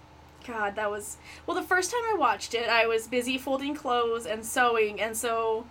God, 0.46 0.74
that 0.76 0.90
was. 0.90 1.16
Well, 1.46 1.54
the 1.54 1.62
first 1.66 1.90
time 1.90 2.00
I 2.12 2.16
watched 2.18 2.54
it, 2.54 2.68
I 2.68 2.86
was 2.86 3.06
busy 3.06 3.38
folding 3.38 3.74
clothes 3.74 4.26
and 4.26 4.44
sewing, 4.44 5.00
and 5.00 5.16
so 5.16 5.66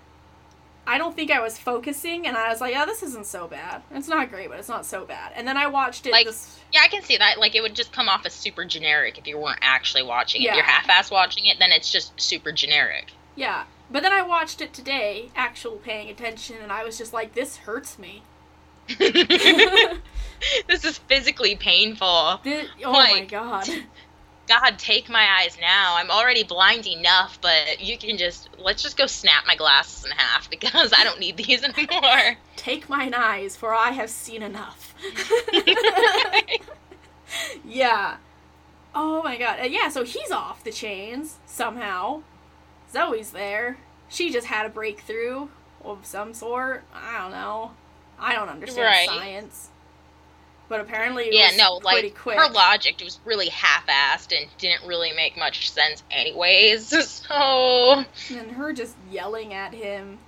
I 0.88 0.98
don't 0.98 1.16
think 1.16 1.30
I 1.32 1.42
was 1.42 1.58
focusing, 1.58 2.26
and 2.28 2.38
I 2.38 2.50
was 2.50 2.62
like, 2.62 2.76
oh, 2.78 2.86
this 2.86 3.04
isn't 3.04 3.26
so 3.26 3.48
bad. 3.48 3.82
It's 3.92 4.08
not 4.08 4.30
great, 4.30 4.50
but 4.50 4.60
it's 4.60 4.70
not 4.70 4.86
so 4.86 5.06
bad. 5.06 5.34
And 5.36 5.48
then 5.48 5.58
I 5.58 5.68
watched 5.68 6.06
it 6.06 6.12
Like- 6.12 6.28
this. 6.28 6.60
yeah, 6.72 6.82
I 6.84 6.88
can 6.88 7.02
see 7.04 7.18
that. 7.18 7.40
Like, 7.40 7.56
it 7.56 7.62
would 7.62 7.76
just 7.76 7.92
come 7.92 8.08
off 8.08 8.26
as 8.26 8.34
super 8.34 8.64
generic 8.64 9.18
if 9.18 9.28
you 9.28 9.38
weren't 9.38 9.60
actually 9.62 10.04
watching 10.04 10.42
it. 10.42 10.46
Yeah. 10.46 10.52
If 10.52 10.56
you're 10.58 10.66
half-ass 10.66 11.12
watching 11.12 11.48
it, 11.48 11.58
then 11.60 11.72
it's 11.72 11.92
just 11.92 12.20
super 12.22 12.52
generic. 12.52 13.12
Yeah. 13.36 13.64
But 13.92 14.04
then 14.04 14.14
I 14.14 14.22
watched 14.22 14.62
it 14.62 14.74
today, 14.74 15.32
actual 15.36 15.78
paying 15.78 16.10
attention, 16.10 16.58
and 16.62 16.72
I 16.72 16.84
was 16.84 16.98
just 16.98 17.12
like, 17.12 17.34
this 17.34 17.58
hurts 17.58 17.98
me. 17.98 18.22
this 18.98 20.84
is 20.84 20.98
physically 21.00 21.56
painful. 21.56 22.38
Thi- 22.44 22.68
oh 22.86 22.92
my 22.92 23.26
god. 23.26 23.68
God, 24.48 24.80
take 24.80 25.10
my 25.10 25.28
eyes 25.40 25.58
now. 25.62 25.96
I'm 25.96 26.10
already 26.10 26.44
blind 26.44 26.88
enough, 26.88 27.40
but 27.40 27.80
you 27.80 28.00
can 28.00 28.18
just 28.18 28.50
let's 28.58 28.82
just 28.82 28.98
go 28.98 29.06
snap 29.06 29.46
my 29.46 29.56
glasses 29.56 30.06
in 30.06 30.12
half 30.12 30.50
because 30.50 30.92
I 30.92 31.04
don't 31.04 31.20
need 31.20 31.38
these 31.38 31.64
anymore. 31.64 32.38
Take 32.56 32.90
mine 32.90 33.14
eyes, 33.14 33.56
for 33.56 33.76
I 33.76 33.92
have 33.92 34.10
seen 34.10 34.42
enough. 34.42 34.96
yeah. 37.64 38.18
Oh 38.96 39.22
my 39.22 39.38
god. 39.38 39.60
Uh, 39.62 39.66
yeah, 39.66 39.90
so 39.90 40.04
he's 40.04 40.32
off 40.32 40.64
the 40.64 40.72
chains 40.72 41.38
somehow. 41.46 42.24
Zoe's 42.92 43.32
there. 43.32 43.78
She 44.10 44.32
just 44.32 44.48
had 44.48 44.66
a 44.66 44.70
breakthrough 44.70 45.48
of 45.84 46.06
some 46.06 46.34
sort. 46.34 46.84
I 46.94 47.20
don't 47.20 47.32
know. 47.32 47.72
I 48.20 48.34
don't 48.36 48.50
understand 48.50 48.86
Right. 48.86 49.08
science. 49.08 49.70
But 50.68 50.82
apparently 50.82 51.26
it 51.26 51.34
yeah, 51.34 51.48
was 51.48 51.58
no, 51.58 51.80
pretty 51.80 52.10
like 52.10 52.18
quick. 52.18 52.38
her 52.38 52.50
logic 52.50 53.00
was 53.04 53.20
really 53.26 53.50
half-assed 53.50 54.38
and 54.38 54.48
didn't 54.60 54.86
really 54.88 55.12
make 55.14 55.36
much 55.38 55.72
sense 55.72 56.04
anyways. 56.12 56.90
So 57.30 58.04
and 58.30 58.52
her 58.52 58.74
just 58.74 58.96
yelling 59.10 59.54
at 59.54 59.74
him. 59.74 60.20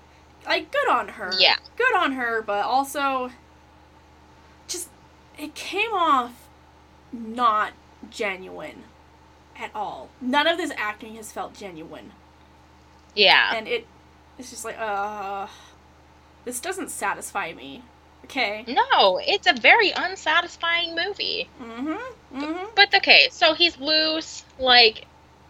Like, 0.46 0.72
good 0.72 0.90
on 0.90 1.10
her. 1.10 1.32
Yeah. 1.38 1.56
Good 1.78 1.96
on 1.96 2.14
her, 2.14 2.42
but 2.42 2.66
also 2.66 3.32
just 4.68 4.90
it 5.38 5.54
came 5.54 5.94
off 5.94 6.48
not 7.12 7.74
genuine 8.10 8.84
at 9.60 9.70
all. 9.76 10.10
None 10.20 10.48
of 10.48 10.58
this 10.58 10.72
acting 10.76 11.16
has 11.16 11.32
felt 11.32 11.54
genuine. 11.54 12.14
Yeah, 13.16 13.54
And 13.56 13.68
it 13.68 13.86
it's 14.38 14.50
just 14.50 14.66
like, 14.66 14.78
uh 14.80 15.48
this 16.46 16.60
doesn't 16.60 16.90
satisfy 16.90 17.54
me. 17.54 17.84
Okay. 18.26 18.64
no, 18.68 19.20
it's 19.22 19.48
a 19.48 19.54
very 19.54 19.92
unsatisfying 19.92 20.96
movie. 20.96 21.50
Mm-hmm. 21.62 22.42
Mm-hmm. 22.42 22.66
But 22.76 22.94
okay, 22.96 23.28
so 23.32 23.54
he's 23.54 23.78
loose. 23.80 24.44
Like 24.60 25.06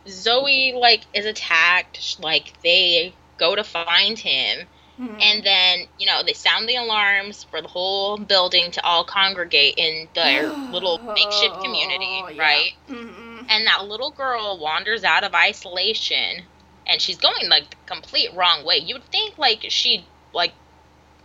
Zoe, 0.07 0.74
like 0.76 1.01
is 1.14 1.26
attacked. 1.26 2.18
Like 2.20 2.53
they 2.64 3.14
go 3.38 3.55
to 3.55 3.64
find 3.64 4.18
him, 4.18 4.68
mm-hmm. 4.99 5.16
and 5.22 5.43
then 5.43 5.88
you 5.99 6.07
know 6.07 6.24
they 6.26 6.34
sound 6.34 6.68
the 6.68 6.76
alarms 6.78 7.43
for 7.43 7.62
the 7.62 7.68
whole 7.68 8.18
building 8.18 8.72
to 8.72 8.84
all 8.84 9.03
congregate 9.03 9.76
in 9.78 10.07
their 10.16 10.47
little 10.72 10.97
makeshift 10.97 11.62
community, 11.62 12.22
Oh, 12.24 12.30
yeah. 12.30 12.41
right? 12.41 12.74
Mm-hmm. 12.89 13.45
And 13.49 13.68
that 13.68 13.86
little 13.86 14.12
girl 14.12 14.57
wanders 14.59 15.03
out 15.03 15.24
of 15.24 15.34
isolation, 15.36 16.43
and 16.91 17.01
she's 17.01 17.17
going 17.17 17.49
like 17.49 17.69
the 17.69 17.75
complete 17.85 18.33
wrong 18.35 18.65
way. 18.65 18.77
You 18.77 18.95
would 18.95 19.05
think 19.05 19.37
like 19.37 19.65
she'd 19.69 20.03
like 20.33 20.53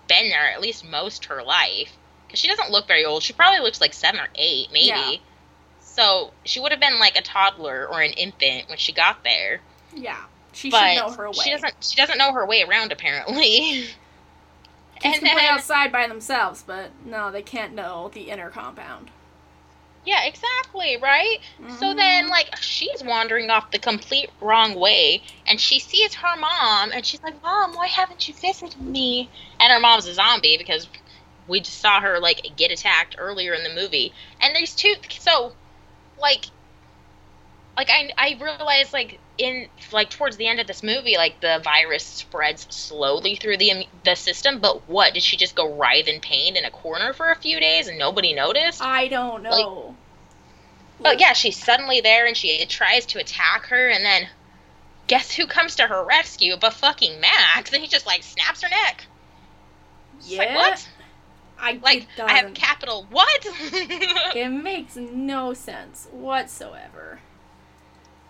been 0.08 0.30
there 0.30 0.50
at 0.52 0.60
least 0.60 0.84
most 0.84 1.26
her 1.26 1.42
life, 1.42 1.92
because 2.26 2.38
she 2.38 2.48
doesn't 2.48 2.70
look 2.70 2.86
very 2.86 3.04
old. 3.04 3.22
She 3.22 3.32
probably 3.32 3.60
looks 3.60 3.80
like 3.80 3.92
seven 3.92 4.20
or 4.20 4.28
eight, 4.36 4.68
maybe. 4.72 4.86
Yeah. 4.86 5.16
So 5.80 6.32
she 6.44 6.60
would 6.60 6.70
have 6.72 6.80
been 6.80 7.00
like 7.00 7.18
a 7.18 7.22
toddler 7.22 7.86
or 7.90 8.00
an 8.00 8.12
infant 8.12 8.68
when 8.68 8.78
she 8.78 8.92
got 8.92 9.24
there. 9.24 9.60
Yeah. 9.94 10.24
She 10.52 10.70
but 10.70 10.94
should 10.94 11.00
know 11.00 11.10
her 11.10 11.28
way. 11.30 11.36
she 11.42 11.50
doesn't. 11.50 11.74
She 11.80 11.96
doesn't 11.96 12.16
know 12.16 12.32
her 12.32 12.46
way 12.46 12.62
around 12.62 12.92
apparently. 12.92 13.86
Kids 15.00 15.04
and 15.04 15.14
can 15.16 15.36
play 15.36 15.46
outside 15.48 15.90
by 15.90 16.06
themselves, 16.06 16.62
but 16.66 16.90
no, 17.04 17.30
they 17.30 17.42
can't 17.42 17.74
know 17.74 18.10
the 18.14 18.30
inner 18.30 18.50
compound. 18.50 19.10
Yeah, 20.06 20.24
exactly, 20.24 20.96
right? 21.02 21.38
So 21.68 21.94
then, 21.94 22.28
Mhm. 22.28 22.30
like, 22.30 22.56
she's 22.60 23.02
wandering 23.04 23.50
off 23.50 23.72
the 23.72 23.78
complete 23.78 24.30
wrong 24.40 24.74
way, 24.74 25.24
and 25.46 25.60
she 25.60 25.80
sees 25.80 26.14
her 26.14 26.36
mom, 26.38 26.92
and 26.92 27.04
she's 27.06 27.22
like, 27.22 27.42
Mom, 27.42 27.74
why 27.74 27.88
haven't 27.88 28.28
you 28.28 28.34
visited 28.34 28.80
me? 28.80 29.32
And 29.60 29.72
her 29.72 29.80
mom's 29.80 30.06
a 30.06 30.14
zombie 30.14 30.58
because 30.58 30.88
we 31.46 31.60
just 31.60 31.80
saw 31.80 32.00
her, 32.00 32.20
like, 32.20 32.42
get 32.56 32.72
attacked 32.72 33.16
earlier 33.18 33.54
in 33.54 33.64
the 33.64 33.74
movie. 33.74 34.14
And 34.40 34.56
there's 34.56 34.74
two, 34.76 34.94
so, 35.10 35.56
like, 36.18 36.46
like, 37.76 37.90
I, 37.90 38.10
I 38.18 38.38
realized, 38.40 38.92
like, 38.92 39.20
in, 39.38 39.68
like, 39.92 40.10
towards 40.10 40.36
the 40.36 40.46
end 40.46 40.60
of 40.60 40.66
this 40.66 40.82
movie, 40.82 41.16
like, 41.16 41.40
the 41.40 41.60
virus 41.62 42.04
spreads 42.04 42.66
slowly 42.70 43.36
through 43.36 43.56
the, 43.58 43.86
the 44.04 44.14
system, 44.14 44.58
but 44.60 44.88
what? 44.88 45.14
Did 45.14 45.22
she 45.22 45.36
just 45.36 45.54
go 45.54 45.74
writhe 45.74 46.08
in 46.08 46.20
pain 46.20 46.56
in 46.56 46.64
a 46.64 46.70
corner 46.70 47.12
for 47.12 47.30
a 47.30 47.36
few 47.36 47.60
days 47.60 47.88
and 47.88 47.98
nobody 47.98 48.34
noticed? 48.34 48.82
I 48.82 49.08
don't 49.08 49.42
know. 49.42 49.94
But 51.00 51.20
yeah, 51.20 51.34
she's 51.34 51.62
suddenly 51.62 52.00
there 52.00 52.26
and 52.26 52.36
she 52.36 52.64
tries 52.66 53.06
to 53.06 53.18
attack 53.18 53.66
her, 53.66 53.88
and 53.88 54.04
then 54.04 54.28
guess 55.06 55.30
who 55.32 55.46
comes 55.46 55.76
to 55.76 55.86
her 55.86 56.04
rescue 56.04 56.56
but 56.56 56.72
fucking 56.72 57.20
Max? 57.20 57.72
And 57.72 57.82
he 57.82 57.88
just 57.88 58.06
like 58.06 58.22
snaps 58.22 58.62
her 58.62 58.68
neck. 58.68 59.06
Yeah. 60.22 60.38
Like 60.38 60.54
what? 60.54 60.88
I 61.58 61.80
Like 61.82 62.08
I 62.18 62.32
have 62.34 62.54
capital 62.54 63.06
what? 63.10 63.46
It 64.34 64.48
makes 64.50 64.96
no 64.96 65.54
sense 65.54 66.08
whatsoever. 66.10 67.20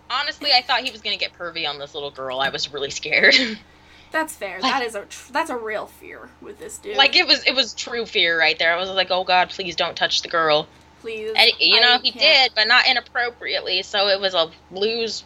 Honestly, 0.09 0.51
I 0.53 0.61
thought 0.61 0.81
he 0.81 0.91
was 0.91 1.01
gonna 1.01 1.17
get 1.17 1.33
pervy 1.37 1.67
on 1.67 1.79
this 1.79 1.93
little 1.93 2.11
girl. 2.11 2.39
I 2.39 2.49
was 2.49 2.71
really 2.71 2.89
scared. 2.91 3.35
That's 4.11 4.33
fair. 4.35 4.59
Like- 4.61 4.71
that 4.71 4.83
is 4.83 4.95
a 4.95 5.01
tr- 5.05 5.31
that's 5.33 5.49
a 5.49 5.57
real 5.57 5.87
fear 5.87 6.29
with 6.41 6.59
this 6.59 6.77
dude. 6.77 6.95
like 6.95 7.15
it 7.17 7.27
was 7.27 7.43
it 7.45 7.53
was 7.53 7.73
true 7.73 8.05
fear 8.05 8.39
right 8.39 8.57
there. 8.57 8.73
I 8.73 8.77
was 8.77 8.89
like, 8.89 9.11
oh 9.11 9.23
god, 9.25 9.49
please 9.49 9.75
don't 9.75 9.97
touch 9.97 10.21
the 10.21 10.29
girl. 10.29 10.67
please. 11.01 11.33
And 11.35 11.51
you 11.59 11.81
know 11.81 11.95
I 11.95 11.99
he 11.99 12.11
can't- 12.11 12.51
did, 12.51 12.51
but 12.55 12.67
not 12.67 12.87
inappropriately. 12.87 13.83
So 13.83 14.07
it 14.07 14.19
was 14.21 14.33
a 14.33 14.49
lose 14.71 15.25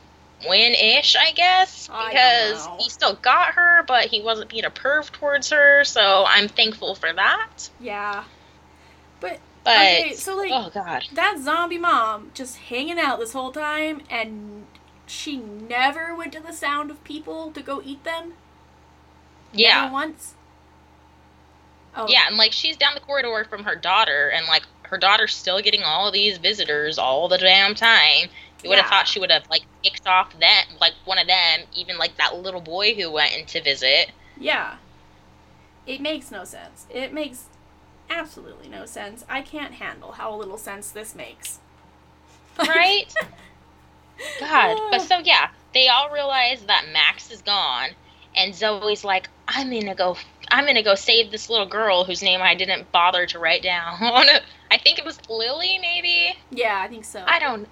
win 0.49 0.73
ish, 0.73 1.15
I 1.15 1.31
guess, 1.33 1.87
I 1.93 2.09
because 2.09 2.65
know. 2.65 2.77
he 2.79 2.89
still 2.89 3.13
got 3.13 3.53
her, 3.53 3.83
but 3.87 4.05
he 4.07 4.23
wasn't 4.23 4.49
being 4.49 4.65
a 4.65 4.71
perv 4.71 5.11
towards 5.11 5.51
her. 5.51 5.83
So 5.83 6.25
I'm 6.27 6.47
thankful 6.47 6.95
for 6.95 7.13
that. 7.13 7.69
Yeah. 7.79 8.23
But 9.19 9.39
But 9.63 9.75
Okay, 9.77 10.13
so, 10.15 10.35
like- 10.35 10.51
oh 10.51 10.69
god, 10.73 11.05
that 11.13 11.37
zombie 11.39 11.77
mom 11.77 12.31
just 12.33 12.57
hanging 12.57 12.99
out 12.99 13.19
this 13.19 13.33
whole 13.33 13.51
time 13.51 14.01
and 14.09 14.65
she 15.05 15.37
never 15.37 16.15
went 16.15 16.33
to 16.33 16.39
the 16.39 16.53
sound 16.53 16.89
of 16.89 17.03
people 17.03 17.51
to 17.51 17.61
go 17.61 17.81
eat 17.83 18.03
them? 18.03 18.33
yeah, 19.53 19.81
Never 19.81 19.93
once? 19.93 20.33
Oh, 21.95 22.07
yeah, 22.07 22.27
and 22.27 22.37
like 22.37 22.53
she's 22.53 22.77
down 22.77 22.93
the 22.93 23.01
corridor 23.01 23.45
from 23.49 23.65
her 23.65 23.75
daughter, 23.75 24.29
and 24.29 24.47
like 24.47 24.63
her 24.83 24.97
daughter's 24.97 25.35
still 25.35 25.61
getting 25.61 25.83
all 25.83 26.07
of 26.07 26.13
these 26.13 26.37
visitors 26.37 26.97
all 26.97 27.27
the 27.27 27.37
damn 27.37 27.75
time. 27.75 28.29
You 28.63 28.69
would 28.69 28.77
have 28.77 28.85
Yeah. 28.85 28.89
thought 28.89 29.07
she 29.07 29.19
would 29.19 29.31
have 29.31 29.49
like 29.49 29.63
kicked 29.83 30.07
off 30.07 30.31
them, 30.39 30.65
like 30.79 30.93
one 31.05 31.17
of 31.17 31.27
them, 31.27 31.61
even 31.73 31.97
like 31.97 32.15
that 32.17 32.35
little 32.37 32.61
boy 32.61 32.93
who 32.95 33.11
went 33.11 33.33
in 33.33 33.45
to 33.47 33.61
visit. 33.61 34.11
Yeah. 34.37 34.75
It 35.85 35.99
makes 35.99 36.31
no 36.31 36.45
sense. 36.45 36.85
It 36.89 37.11
makes 37.11 37.45
absolutely 38.11 38.67
no 38.69 38.85
sense. 38.85 39.25
I 39.29 39.41
can't 39.41 39.73
handle 39.73 40.11
how 40.13 40.35
little 40.35 40.57
sense 40.57 40.91
this 40.91 41.15
makes. 41.15 41.59
right? 42.59 43.13
God. 44.39 44.79
But 44.91 45.01
so 45.07 45.19
yeah, 45.19 45.49
they 45.73 45.87
all 45.87 46.11
realize 46.11 46.61
that 46.63 46.85
Max 46.91 47.31
is 47.31 47.41
gone, 47.41 47.89
and 48.35 48.53
Zoe's 48.53 49.03
like, 49.03 49.29
I'm 49.47 49.69
gonna 49.69 49.95
go. 49.95 50.17
I'm 50.49 50.65
gonna 50.65 50.83
go 50.83 50.95
save 50.95 51.31
this 51.31 51.49
little 51.49 51.65
girl 51.65 52.03
whose 52.03 52.21
name 52.21 52.41
I 52.41 52.55
didn't 52.55 52.91
bother 52.91 53.25
to 53.27 53.39
write 53.39 53.63
down. 53.63 53.97
I 54.71 54.77
think 54.77 54.99
it 54.99 55.05
was 55.05 55.19
Lily, 55.29 55.79
maybe. 55.81 56.35
Yeah, 56.49 56.81
I 56.81 56.87
think 56.87 57.05
so. 57.05 57.23
I 57.25 57.39
don't. 57.39 57.67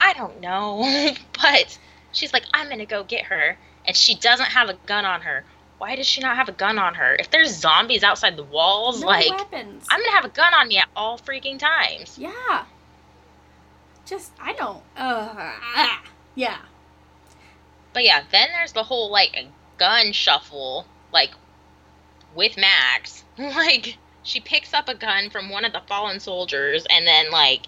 I 0.00 0.12
don't 0.14 0.40
know. 0.40 1.14
but 1.42 1.78
she's 2.12 2.32
like, 2.32 2.44
I'm 2.54 2.68
gonna 2.68 2.86
go 2.86 3.04
get 3.04 3.26
her, 3.26 3.58
and 3.86 3.96
she 3.96 4.14
doesn't 4.14 4.50
have 4.50 4.68
a 4.68 4.74
gun 4.86 5.04
on 5.04 5.22
her. 5.22 5.44
Why 5.80 5.96
does 5.96 6.06
she 6.06 6.20
not 6.20 6.36
have 6.36 6.50
a 6.50 6.52
gun 6.52 6.78
on 6.78 6.92
her? 6.96 7.16
If 7.18 7.30
there's 7.30 7.56
zombies 7.56 8.02
outside 8.02 8.36
the 8.36 8.44
walls, 8.44 9.00
no 9.00 9.06
like 9.06 9.30
weapons. 9.30 9.86
I'm 9.88 9.98
gonna 9.98 10.12
have 10.12 10.26
a 10.26 10.28
gun 10.28 10.52
on 10.52 10.68
me 10.68 10.76
at 10.76 10.90
all 10.94 11.18
freaking 11.18 11.58
times. 11.58 12.18
Yeah. 12.18 12.66
Just 14.04 14.32
I 14.38 14.52
don't. 14.52 14.82
Uh, 14.94 15.32
ah. 15.34 16.02
yeah. 16.34 16.58
But 17.94 18.04
yeah, 18.04 18.24
then 18.30 18.48
there's 18.52 18.72
the 18.72 18.82
whole 18.82 19.10
like 19.10 19.46
gun 19.78 20.12
shuffle, 20.12 20.84
like 21.14 21.30
with 22.34 22.58
Max. 22.58 23.24
Like 23.38 23.96
she 24.22 24.38
picks 24.38 24.74
up 24.74 24.86
a 24.86 24.94
gun 24.94 25.30
from 25.30 25.48
one 25.48 25.64
of 25.64 25.72
the 25.72 25.80
fallen 25.88 26.20
soldiers 26.20 26.86
and 26.90 27.06
then 27.06 27.30
like 27.30 27.62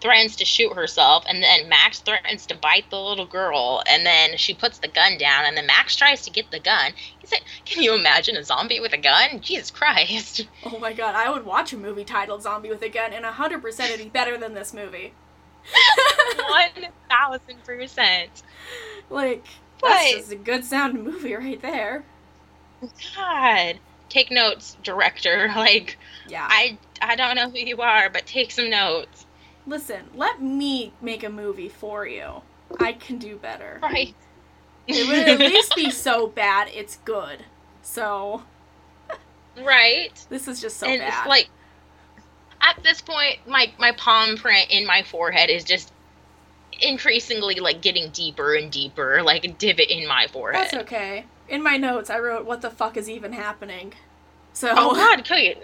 threatens 0.00 0.36
to 0.36 0.44
shoot 0.44 0.74
herself 0.74 1.24
and 1.26 1.42
then 1.42 1.68
Max 1.68 2.00
threatens 2.00 2.44
to 2.46 2.54
bite 2.54 2.88
the 2.90 3.00
little 3.00 3.24
girl 3.26 3.82
and 3.88 4.04
then 4.04 4.36
she 4.36 4.52
puts 4.54 4.78
the 4.78 4.88
gun 4.88 5.16
down 5.18 5.46
and 5.46 5.56
then 5.56 5.66
Max 5.66 5.96
tries 5.96 6.22
to 6.22 6.30
get 6.30 6.50
the 6.50 6.60
gun. 6.60 6.92
He 7.18 7.26
said, 7.26 7.40
Can 7.64 7.82
you 7.82 7.94
imagine 7.94 8.36
a 8.36 8.44
zombie 8.44 8.78
with 8.80 8.92
a 8.92 8.98
gun? 8.98 9.40
Jesus 9.40 9.70
Christ. 9.70 10.46
Oh 10.64 10.78
my 10.78 10.92
god, 10.92 11.14
I 11.14 11.30
would 11.30 11.44
watch 11.46 11.72
a 11.72 11.76
movie 11.76 12.04
titled 12.04 12.42
Zombie 12.42 12.68
with 12.68 12.82
a 12.82 12.88
Gun, 12.88 13.12
and 13.12 13.24
100% 13.24 13.80
it'd 13.80 13.98
be 13.98 14.08
better 14.10 14.36
than 14.36 14.52
this 14.54 14.74
movie. 14.74 15.12
One 16.48 16.88
thousand 17.08 17.64
percent. 17.64 18.42
Like, 19.10 19.44
that's 19.82 20.12
But- 20.12 20.18
just 20.18 20.32
a 20.32 20.36
good 20.36 20.64
sound 20.64 21.02
movie 21.02 21.34
right 21.34 21.60
there. 21.62 22.04
God. 23.16 23.78
Take 24.08 24.30
notes, 24.30 24.76
director. 24.82 25.50
Like 25.56 25.98
Yeah. 26.28 26.46
I 26.48 26.78
I 27.00 27.16
don't 27.16 27.36
know 27.36 27.50
who 27.50 27.58
you 27.58 27.80
are, 27.80 28.10
but 28.10 28.26
take 28.26 28.50
some 28.50 28.70
notes. 28.70 29.25
Listen, 29.66 30.06
let 30.14 30.40
me 30.40 30.92
make 31.00 31.24
a 31.24 31.30
movie 31.30 31.68
for 31.68 32.06
you. 32.06 32.42
I 32.78 32.92
can 32.92 33.18
do 33.18 33.36
better. 33.36 33.78
Right. 33.82 34.14
It 34.86 35.08
would 35.08 35.28
at 35.28 35.38
least 35.52 35.74
be 35.74 35.90
so 35.90 36.28
bad 36.28 36.68
it's 36.72 36.98
good. 37.04 37.44
So, 37.82 38.42
right. 39.60 40.12
this 40.28 40.48
is 40.48 40.60
just 40.60 40.76
so 40.76 40.86
and 40.86 41.00
bad. 41.00 41.08
it's 41.08 41.28
like 41.28 41.48
at 42.60 42.82
this 42.82 43.00
point 43.00 43.38
my 43.46 43.70
my 43.78 43.92
palm 43.92 44.36
print 44.36 44.68
in 44.70 44.86
my 44.86 45.02
forehead 45.02 45.50
is 45.50 45.64
just 45.64 45.92
increasingly 46.80 47.56
like 47.56 47.80
getting 47.80 48.10
deeper 48.10 48.54
and 48.54 48.70
deeper 48.70 49.22
like 49.22 49.44
a 49.44 49.48
divot 49.48 49.90
in 49.90 50.06
my 50.06 50.26
forehead 50.32 50.64
That's 50.64 50.74
okay. 50.84 51.24
In 51.48 51.62
my 51.62 51.76
notes, 51.76 52.10
I 52.10 52.18
wrote, 52.18 52.44
"What 52.44 52.60
the 52.60 52.70
fuck 52.70 52.96
is 52.96 53.08
even 53.08 53.32
happening?" 53.32 53.94
So, 54.52 54.72
oh 54.76 54.94
god 54.94 55.20
okay 55.20 55.58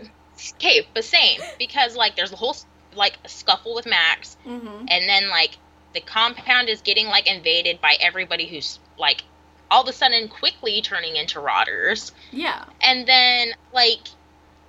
okay 0.55 0.86
but 0.94 1.05
same 1.05 1.40
because 1.59 1.96
like 1.96 2.16
there's 2.16 2.32
a 2.32 2.36
whole 2.36 2.57
like 2.95 3.18
a 3.24 3.28
scuffle 3.28 3.74
with 3.74 3.86
max 3.86 4.36
hmm 4.45 4.84
and 4.88 5.09
then 5.09 5.28
like 5.30 5.57
the 5.95 6.01
compound 6.01 6.68
is 6.68 6.80
getting 6.82 7.07
like 7.07 7.26
invaded 7.26 7.80
by 7.80 7.97
everybody 8.01 8.47
who's 8.47 8.78
like 8.99 9.22
all 9.70 9.82
of 9.82 9.88
a 9.88 9.93
sudden 9.93 10.28
quickly 10.28 10.82
turning 10.82 11.16
into 11.16 11.40
rotters 11.40 12.12
yeah, 12.30 12.64
and 12.82 13.07
then 13.07 13.49
like 13.72 14.01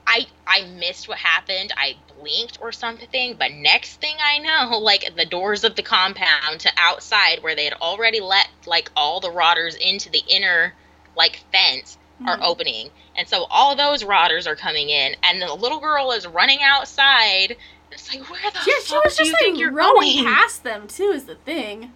I 0.05 0.28
I 0.45 0.63
missed 0.63 1.07
what 1.07 1.17
happened. 1.17 1.71
I 1.78 1.95
blinked 2.17 2.57
or 2.61 2.71
something, 2.71 3.36
but 3.38 3.51
next 3.51 4.01
thing 4.01 4.15
I 4.21 4.39
know, 4.39 4.78
like 4.80 5.15
the 5.15 5.26
doors 5.26 5.63
of 5.63 5.76
the 5.76 5.84
compound 5.84 6.59
to 6.61 6.71
outside 6.78 7.41
where 7.41 7.55
they 7.55 7.65
had 7.65 7.74
already 7.74 8.19
let 8.19 8.47
like 8.65 8.91
all 8.95 9.19
the 9.21 9.32
rotters 9.32 9.76
into 9.76 10.09
the 10.09 10.24
inner 10.28 10.74
like 11.15 11.38
fence 11.51 11.97
are 12.26 12.38
Mhm. 12.38 12.43
opening. 12.43 12.89
And 13.15 13.28
so 13.28 13.45
all 13.49 13.76
those 13.76 14.03
rotters 14.03 14.47
are 14.47 14.55
coming 14.55 14.89
in 14.89 15.15
and 15.24 15.41
the 15.41 15.53
little 15.53 15.80
girl 15.80 16.11
is 16.11 16.28
running 16.28 16.59
outside. 16.63 17.57
It's 17.93 18.13
like 18.13 18.29
where 18.29 18.39
the 18.51 18.59
yeah. 18.67 18.73
She 18.83 18.95
was 18.95 19.15
just 19.15 19.33
like 19.41 19.57
you're 19.57 19.71
running 19.71 20.23
going? 20.23 20.25
past 20.25 20.63
them 20.63 20.87
too. 20.87 21.11
Is 21.13 21.25
the 21.25 21.35
thing. 21.35 21.91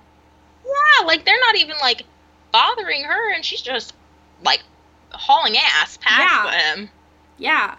Yeah, 0.66 1.06
like 1.06 1.26
they're 1.26 1.40
not 1.40 1.56
even 1.56 1.76
like 1.82 2.04
bothering 2.52 3.04
her 3.04 3.34
and 3.34 3.44
she's 3.44 3.62
just 3.62 3.94
like 4.44 4.62
hauling 5.12 5.56
ass 5.58 5.98
past 6.02 6.20
Yeah. 6.20 6.76
them. 6.76 6.90
Yeah. 7.38 7.76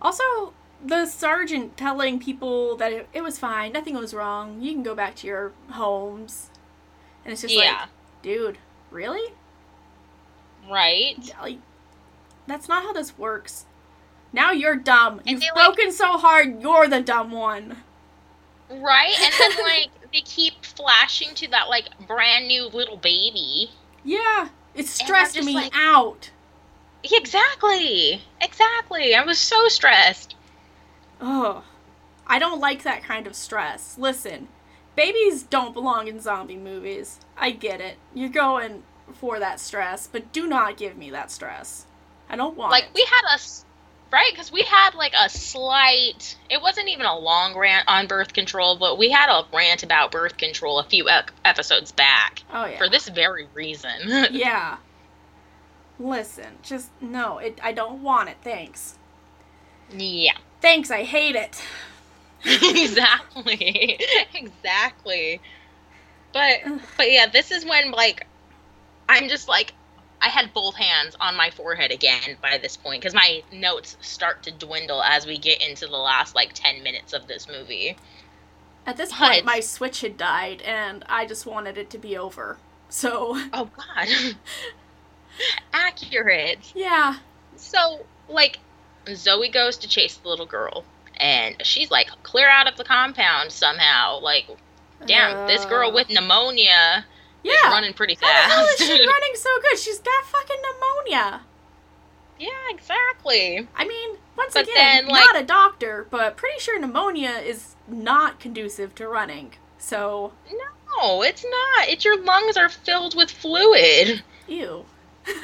Also, 0.00 0.52
the 0.84 1.06
sergeant 1.06 1.76
telling 1.76 2.18
people 2.20 2.76
that 2.76 2.92
it, 2.92 3.08
it 3.12 3.22
was 3.22 3.38
fine, 3.38 3.72
nothing 3.72 3.96
was 3.96 4.14
wrong, 4.14 4.60
you 4.60 4.72
can 4.72 4.82
go 4.82 4.94
back 4.94 5.16
to 5.16 5.26
your 5.26 5.52
homes. 5.70 6.50
And 7.24 7.32
it's 7.32 7.42
just 7.42 7.54
yeah. 7.54 7.80
like, 7.80 7.88
dude, 8.22 8.58
really? 8.90 9.32
right. 10.70 11.16
Like, 11.40 11.58
that's 12.46 12.68
not 12.68 12.82
how 12.82 12.92
this 12.92 13.16
works. 13.18 13.66
Now 14.32 14.52
you're 14.52 14.76
dumb. 14.76 15.18
And 15.20 15.30
You've 15.30 15.40
they, 15.40 15.46
like- 15.54 15.74
broken 15.74 15.92
so 15.92 16.18
hard, 16.18 16.60
you're 16.62 16.88
the 16.88 17.00
dumb 17.00 17.30
one. 17.30 17.76
Right? 18.70 19.14
And 19.20 19.34
then 19.38 19.50
like 19.64 19.88
they 20.12 20.20
keep 20.20 20.64
flashing 20.64 21.34
to 21.36 21.48
that 21.48 21.68
like 21.68 21.86
brand 22.06 22.46
new 22.46 22.66
little 22.66 22.96
baby. 22.98 23.70
Yeah. 24.04 24.48
It 24.74 24.86
stressed 24.86 25.42
me 25.42 25.54
like- 25.54 25.72
out. 25.74 26.30
Exactly. 27.04 28.22
Exactly. 28.40 29.14
I 29.14 29.22
was 29.24 29.38
so 29.38 29.68
stressed. 29.68 30.34
Oh. 31.20 31.64
I 32.26 32.38
don't 32.38 32.60
like 32.60 32.82
that 32.82 33.02
kind 33.02 33.26
of 33.26 33.34
stress. 33.34 33.96
Listen, 33.98 34.48
babies 34.96 35.42
don't 35.42 35.72
belong 35.74 36.08
in 36.08 36.20
zombie 36.20 36.56
movies. 36.56 37.20
I 37.36 37.52
get 37.52 37.80
it. 37.80 37.96
You're 38.14 38.28
going 38.28 38.82
for 39.14 39.38
that 39.38 39.60
stress, 39.60 40.06
but 40.06 40.32
do 40.32 40.46
not 40.46 40.76
give 40.76 40.96
me 40.98 41.10
that 41.10 41.30
stress. 41.30 41.86
I 42.28 42.36
don't 42.36 42.56
want 42.56 42.70
Like 42.72 42.84
it. 42.84 42.90
we 42.94 43.02
had 43.08 43.34
a 43.34 43.38
right 44.10 44.30
because 44.32 44.50
we 44.52 44.62
had 44.62 44.94
like 44.94 45.14
a 45.18 45.28
slight. 45.28 46.36
It 46.50 46.60
wasn't 46.62 46.88
even 46.88 47.06
a 47.06 47.18
long 47.18 47.56
rant 47.56 47.84
on 47.88 48.06
birth 48.06 48.32
control, 48.32 48.76
but 48.76 48.98
we 48.98 49.10
had 49.10 49.30
a 49.30 49.44
rant 49.54 49.82
about 49.82 50.10
birth 50.10 50.36
control 50.36 50.78
a 50.78 50.84
few 50.84 51.08
ep- 51.08 51.30
episodes 51.44 51.92
back 51.92 52.42
oh 52.52 52.66
yeah. 52.66 52.78
for 52.78 52.88
this 52.88 53.08
very 53.08 53.46
reason. 53.54 53.90
Yeah. 54.30 54.78
Listen, 56.00 56.58
just 56.62 56.90
no, 57.00 57.38
it 57.38 57.58
I 57.62 57.72
don't 57.72 58.02
want 58.04 58.28
it. 58.28 58.36
Thanks. 58.42 58.96
yeah. 59.92 60.36
Thanks, 60.60 60.90
I 60.90 61.02
hate 61.02 61.34
it. 61.34 61.60
exactly 62.44 63.98
exactly 64.34 65.40
but 66.32 66.60
but 66.96 67.10
yeah 67.10 67.26
this 67.26 67.50
is 67.50 67.64
when 67.64 67.90
like 67.90 68.26
i'm 69.08 69.28
just 69.28 69.48
like 69.48 69.72
i 70.20 70.28
had 70.28 70.52
both 70.52 70.74
hands 70.76 71.16
on 71.20 71.36
my 71.36 71.50
forehead 71.50 71.90
again 71.92 72.36
by 72.42 72.58
this 72.58 72.76
point 72.76 73.00
because 73.00 73.14
my 73.14 73.42
notes 73.52 73.96
start 74.00 74.42
to 74.42 74.50
dwindle 74.50 75.02
as 75.02 75.26
we 75.26 75.38
get 75.38 75.62
into 75.62 75.86
the 75.86 75.96
last 75.96 76.34
like 76.34 76.52
10 76.54 76.82
minutes 76.82 77.12
of 77.12 77.26
this 77.28 77.46
movie. 77.48 77.96
At 78.86 78.96
this 78.96 79.10
But- 79.10 79.18
point 79.18 79.44
my 79.44 79.60
switch 79.60 80.00
had 80.00 80.16
died 80.16 80.62
and 80.62 81.04
I 81.08 81.26
just 81.26 81.46
wanted 81.46 81.76
it 81.78 81.90
to 81.90 81.98
be 81.98 82.16
over. 82.18 82.58
So, 82.88 83.34
oh 83.52 83.70
god. 83.76 84.08
Accurate. 85.72 86.72
Yeah. 86.74 87.16
so 87.56 88.04
like 88.28 88.58
zoe 89.14 89.48
goes 89.48 89.76
to 89.78 89.88
chase 89.88 90.16
the 90.16 90.28
little 90.28 90.46
girl 90.46 90.84
and 91.16 91.54
she's 91.64 91.90
like 91.90 92.08
clear 92.22 92.48
out 92.48 92.66
of 92.66 92.76
the 92.76 92.84
compound 92.84 93.52
somehow. 93.52 94.20
Like 94.20 94.46
damn 95.06 95.46
this 95.46 95.64
girl 95.66 95.90
Uh, 95.90 95.94
with 95.94 96.08
pneumonia 96.10 97.04
yeah. 97.42 97.68
running 97.70 97.92
pretty 97.94 98.16
How 98.20 98.26
the 98.26 98.32
hell 98.54 98.64
is 98.64 98.76
fast 98.78 98.82
she 98.90 98.92
running 99.06 99.34
so 99.34 99.50
good? 99.62 99.78
She's 99.78 99.98
got 100.00 100.24
fucking 100.24 100.56
pneumonia. 100.62 101.42
Yeah, 102.38 102.48
exactly. 102.70 103.66
I 103.76 103.84
mean, 103.86 104.16
once 104.36 104.54
But 104.54 104.64
again, 104.64 104.74
then, 105.04 105.08
like- 105.08 105.24
not 105.32 105.42
a 105.42 105.44
doctor, 105.44 106.06
but 106.10 106.36
pretty 106.36 106.60
sure 106.60 106.78
pneumonia 106.78 107.30
is 107.30 107.74
not 107.88 108.38
conducive 108.40 108.94
to 108.96 109.08
running. 109.08 109.54
So, 109.78 110.32
No, 110.96 111.22
it's 111.22 111.44
not. 111.44 111.88
It's 111.88 112.04
your 112.04 112.20
lungs 112.22 112.56
are 112.56 112.68
filled 112.68 113.14
with 113.16 113.30
fluid. 113.30 114.22
ew. 114.46 114.84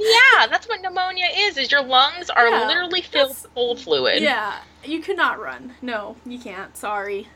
Yeah, 0.00 0.46
that's 0.46 0.68
what 0.68 0.80
pneumonia 0.80 1.26
is. 1.34 1.56
Is 1.58 1.72
your 1.72 1.82
lungs 1.82 2.30
are 2.30 2.48
Yeah, 2.48 2.68
literally 2.68 3.02
filled 3.02 3.36
full 3.36 3.72
of 3.72 3.80
fluid. 3.80 4.22
Yeah, 4.22 4.58
you 4.84 5.00
cannot 5.02 5.40
run. 5.40 5.74
No, 5.82 6.14
you 6.24 6.38
can't. 6.38 6.76
Sorry. 6.76 7.26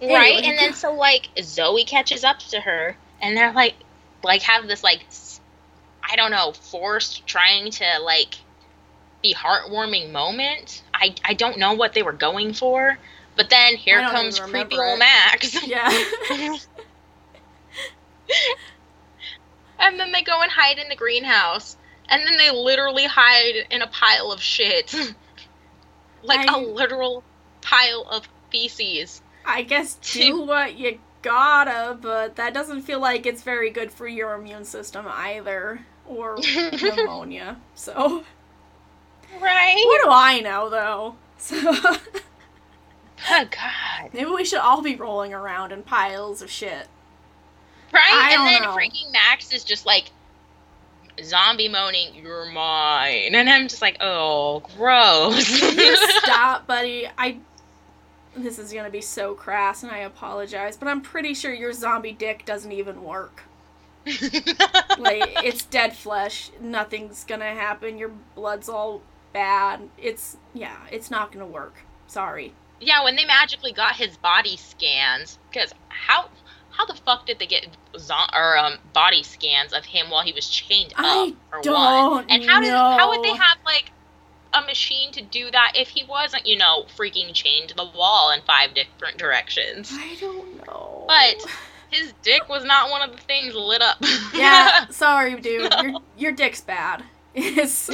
Right? 0.00 0.34
Anyway. 0.36 0.42
And 0.48 0.58
then 0.58 0.74
so 0.74 0.94
like 0.94 1.28
Zoe 1.42 1.84
catches 1.84 2.24
up 2.24 2.38
to 2.50 2.60
her 2.60 2.96
and 3.20 3.36
they're 3.36 3.52
like 3.52 3.74
like 4.22 4.42
have 4.42 4.66
this 4.66 4.82
like 4.82 5.04
I 6.02 6.16
don't 6.16 6.30
know, 6.30 6.52
forced 6.52 7.26
trying 7.26 7.70
to 7.72 7.84
like 8.02 8.34
be 9.22 9.34
heartwarming 9.34 10.10
moment. 10.10 10.82
I 10.94 11.14
I 11.24 11.34
don't 11.34 11.58
know 11.58 11.74
what 11.74 11.92
they 11.92 12.02
were 12.02 12.12
going 12.12 12.52
for. 12.54 12.98
But 13.36 13.48
then 13.48 13.76
here 13.76 14.00
comes 14.00 14.38
creepy 14.40 14.78
old. 14.78 14.98
Max. 14.98 15.56
Yeah. 15.66 15.88
and 19.78 19.98
then 19.98 20.12
they 20.12 20.22
go 20.22 20.40
and 20.42 20.50
hide 20.50 20.78
in 20.78 20.88
the 20.88 20.96
greenhouse. 20.96 21.76
And 22.08 22.26
then 22.26 22.36
they 22.36 22.50
literally 22.50 23.04
hide 23.04 23.66
in 23.70 23.82
a 23.82 23.86
pile 23.86 24.32
of 24.32 24.40
shit. 24.42 24.94
like 26.22 26.48
I- 26.48 26.58
a 26.58 26.58
literal 26.58 27.22
pile 27.60 28.06
of 28.10 28.28
feces. 28.50 29.22
I 29.44 29.62
guess 29.62 29.94
do 30.12 30.42
what 30.42 30.76
you 30.78 30.98
gotta, 31.22 31.98
but 32.00 32.36
that 32.36 32.54
doesn't 32.54 32.82
feel 32.82 33.00
like 33.00 33.26
it's 33.26 33.42
very 33.42 33.70
good 33.70 33.90
for 33.92 34.06
your 34.08 34.34
immune 34.34 34.64
system 34.64 35.06
either. 35.08 35.80
Or 36.06 36.38
pneumonia. 36.82 37.56
So, 37.74 38.24
Right? 39.40 39.82
what 39.86 40.02
do 40.04 40.10
I 40.10 40.40
know 40.40 40.68
though? 40.70 41.14
So, 41.40 41.56
Oh 43.30 43.44
god. 43.50 44.10
maybe 44.12 44.30
we 44.30 44.44
should 44.44 44.58
all 44.60 44.82
be 44.82 44.96
rolling 44.96 45.32
around 45.32 45.72
in 45.72 45.82
piles 45.82 46.42
of 46.42 46.50
shit. 46.50 46.86
Right? 47.92 48.10
I 48.12 48.34
and 48.34 48.46
then 48.46 48.62
know. 48.62 48.76
freaking 48.76 49.10
Max 49.12 49.52
is 49.52 49.64
just 49.64 49.86
like 49.86 50.10
zombie 51.22 51.68
moaning, 51.68 52.14
You're 52.14 52.46
mine. 52.46 53.34
And 53.34 53.48
I'm 53.48 53.68
just 53.68 53.80
like, 53.82 53.96
oh 54.00 54.62
gross. 54.76 55.46
Stop, 56.22 56.66
buddy? 56.66 57.08
I. 57.16 57.38
This 58.36 58.58
is 58.58 58.72
gonna 58.72 58.90
be 58.90 59.00
so 59.00 59.34
crass, 59.34 59.82
and 59.82 59.90
I 59.90 59.98
apologize, 59.98 60.76
but 60.76 60.88
I'm 60.88 61.00
pretty 61.00 61.34
sure 61.34 61.52
your 61.52 61.72
zombie 61.72 62.12
dick 62.12 62.44
doesn't 62.44 62.72
even 62.72 63.02
work. 63.02 63.42
Like, 64.98 65.44
it's 65.44 65.64
dead 65.64 65.96
flesh. 65.96 66.50
Nothing's 66.60 67.24
gonna 67.24 67.54
happen. 67.54 67.98
Your 67.98 68.10
blood's 68.34 68.68
all 68.68 69.02
bad. 69.32 69.88
It's. 69.98 70.36
Yeah, 70.54 70.76
it's 70.90 71.10
not 71.10 71.32
gonna 71.32 71.46
work. 71.46 71.74
Sorry. 72.06 72.52
yeah, 72.80 73.02
when 73.04 73.16
they 73.16 73.24
magically 73.24 73.72
got 73.72 73.96
his 73.96 74.16
body 74.16 74.56
scans, 74.56 75.38
because 75.50 75.72
how 75.88 76.28
how 76.70 76.86
the 76.86 76.94
fuck 76.94 77.26
did 77.26 77.38
they 77.38 77.46
get 77.46 77.66
zo- 77.98 78.14
or 78.34 78.56
um 78.58 78.78
body 78.92 79.22
scans 79.22 79.72
of 79.72 79.84
him 79.84 80.08
while 80.10 80.22
he 80.22 80.32
was 80.32 80.48
chained 80.48 80.92
up 80.94 80.98
I 80.98 81.34
or 81.52 81.62
don't 81.62 82.30
And 82.30 82.44
how 82.44 82.60
did 82.60 82.70
how 82.70 83.10
would 83.10 83.22
they 83.24 83.34
have 83.34 83.58
like 83.64 83.90
a 84.52 84.60
machine 84.62 85.12
to 85.12 85.22
do 85.22 85.50
that 85.50 85.72
if 85.76 85.88
he 85.88 86.04
wasn't, 86.04 86.46
you 86.46 86.56
know, 86.56 86.84
freaking 86.96 87.32
chained 87.32 87.68
to 87.68 87.74
the 87.76 87.84
wall 87.84 88.32
in 88.32 88.42
five 88.42 88.74
different 88.74 89.18
directions? 89.18 89.90
I 89.92 90.16
don't 90.20 90.66
know. 90.66 91.04
But 91.06 91.46
his 91.90 92.12
dick 92.22 92.48
was 92.48 92.64
not 92.64 92.90
one 92.90 93.02
of 93.02 93.12
the 93.12 93.22
things 93.22 93.54
lit 93.54 93.82
up. 93.82 93.98
Yeah, 94.34 94.86
sorry, 94.90 95.40
dude. 95.40 95.72
Your, 95.82 96.00
your 96.16 96.32
dick's 96.32 96.60
bad. 96.60 97.04
It's 97.32 97.88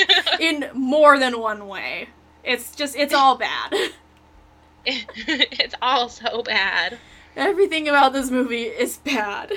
in 0.38 0.68
more 0.74 1.18
than 1.18 1.40
one 1.40 1.66
way. 1.66 2.10
It's 2.44 2.76
just, 2.76 2.94
it's 2.94 3.14
all 3.14 3.36
bad. 3.38 3.72
it's 4.84 5.74
all 5.80 6.10
so 6.10 6.42
bad. 6.42 6.98
Everything 7.34 7.88
about 7.88 8.12
this 8.12 8.30
movie 8.30 8.64
is 8.64 8.98
bad. 8.98 9.50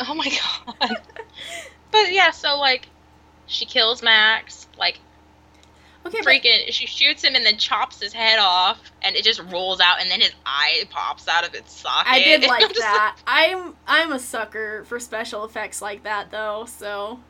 Oh 0.00 0.14
my 0.14 0.28
god. 0.28 0.96
but 1.92 2.12
yeah, 2.12 2.32
so 2.32 2.58
like 2.58 2.88
she 3.46 3.64
kills 3.64 4.02
Max, 4.02 4.66
like 4.76 4.98
Okay, 6.06 6.18
but 6.22 6.26
freaking 6.32 6.72
she 6.72 6.86
shoots 6.86 7.22
him 7.24 7.34
and 7.34 7.44
then 7.44 7.56
chops 7.58 8.00
his 8.00 8.12
head 8.12 8.38
off 8.38 8.80
and 9.02 9.16
it 9.16 9.24
just 9.24 9.40
rolls 9.52 9.80
out 9.80 10.00
and 10.00 10.10
then 10.10 10.20
his 10.20 10.32
eye 10.44 10.84
pops 10.90 11.26
out 11.28 11.46
of 11.46 11.54
its 11.54 11.72
socket. 11.72 12.12
I 12.12 12.18
did 12.20 12.44
I'm 12.44 12.48
like 12.48 12.74
that. 12.78 13.16
I'm 13.26 13.74
I'm 13.86 14.12
a 14.12 14.18
sucker 14.18 14.84
for 14.84 14.98
special 15.00 15.44
effects 15.44 15.80
like 15.82 16.02
that 16.04 16.30
though, 16.30 16.64
so 16.66 17.20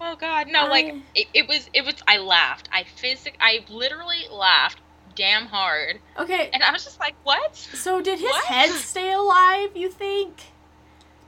oh 0.00 0.16
god, 0.16 0.48
no, 0.48 0.66
like 0.66 0.94
it, 1.14 1.26
it 1.34 1.48
was 1.48 1.68
it 1.72 1.84
was 1.84 1.94
I 2.06 2.18
laughed. 2.18 2.68
I 2.72 2.84
physic 2.84 3.36
I 3.40 3.64
literally 3.68 4.24
laughed 4.30 4.80
damn 5.16 5.46
hard. 5.46 5.98
Okay, 6.16 6.48
And 6.52 6.62
I 6.62 6.70
was 6.70 6.84
just 6.84 7.00
like, 7.00 7.14
"What?" 7.24 7.56
so 7.56 8.00
did 8.00 8.20
his 8.20 8.30
What? 8.30 8.44
head 8.44 8.70
stay 8.70 9.12
alive, 9.12 9.70
you 9.74 9.90
think? 9.90 10.42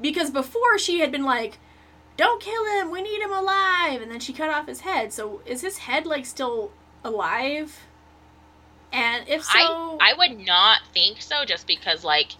Because 0.01 0.31
before 0.31 0.79
she 0.79 1.01
had 1.01 1.11
been 1.11 1.25
like, 1.25 1.59
Don't 2.21 2.43
kill 2.43 2.67
him, 2.67 2.91
we 2.91 3.01
need 3.01 3.23
him 3.23 3.33
alive 3.33 4.03
and 4.03 4.11
then 4.11 4.21
she 4.21 4.35
cut 4.35 4.51
off 4.51 4.67
his 4.67 4.81
head, 4.81 5.11
so 5.11 5.41
is 5.47 5.63
his 5.63 5.79
head 5.79 6.05
like 6.05 6.27
still 6.27 6.71
alive? 7.03 7.87
And 8.93 9.27
if 9.27 9.43
so 9.43 9.51
I 9.59 10.13
I 10.13 10.15
would 10.19 10.39
not 10.39 10.81
think 10.93 11.23
so 11.23 11.47
just 11.47 11.67
because 11.67 12.05
like 12.05 12.33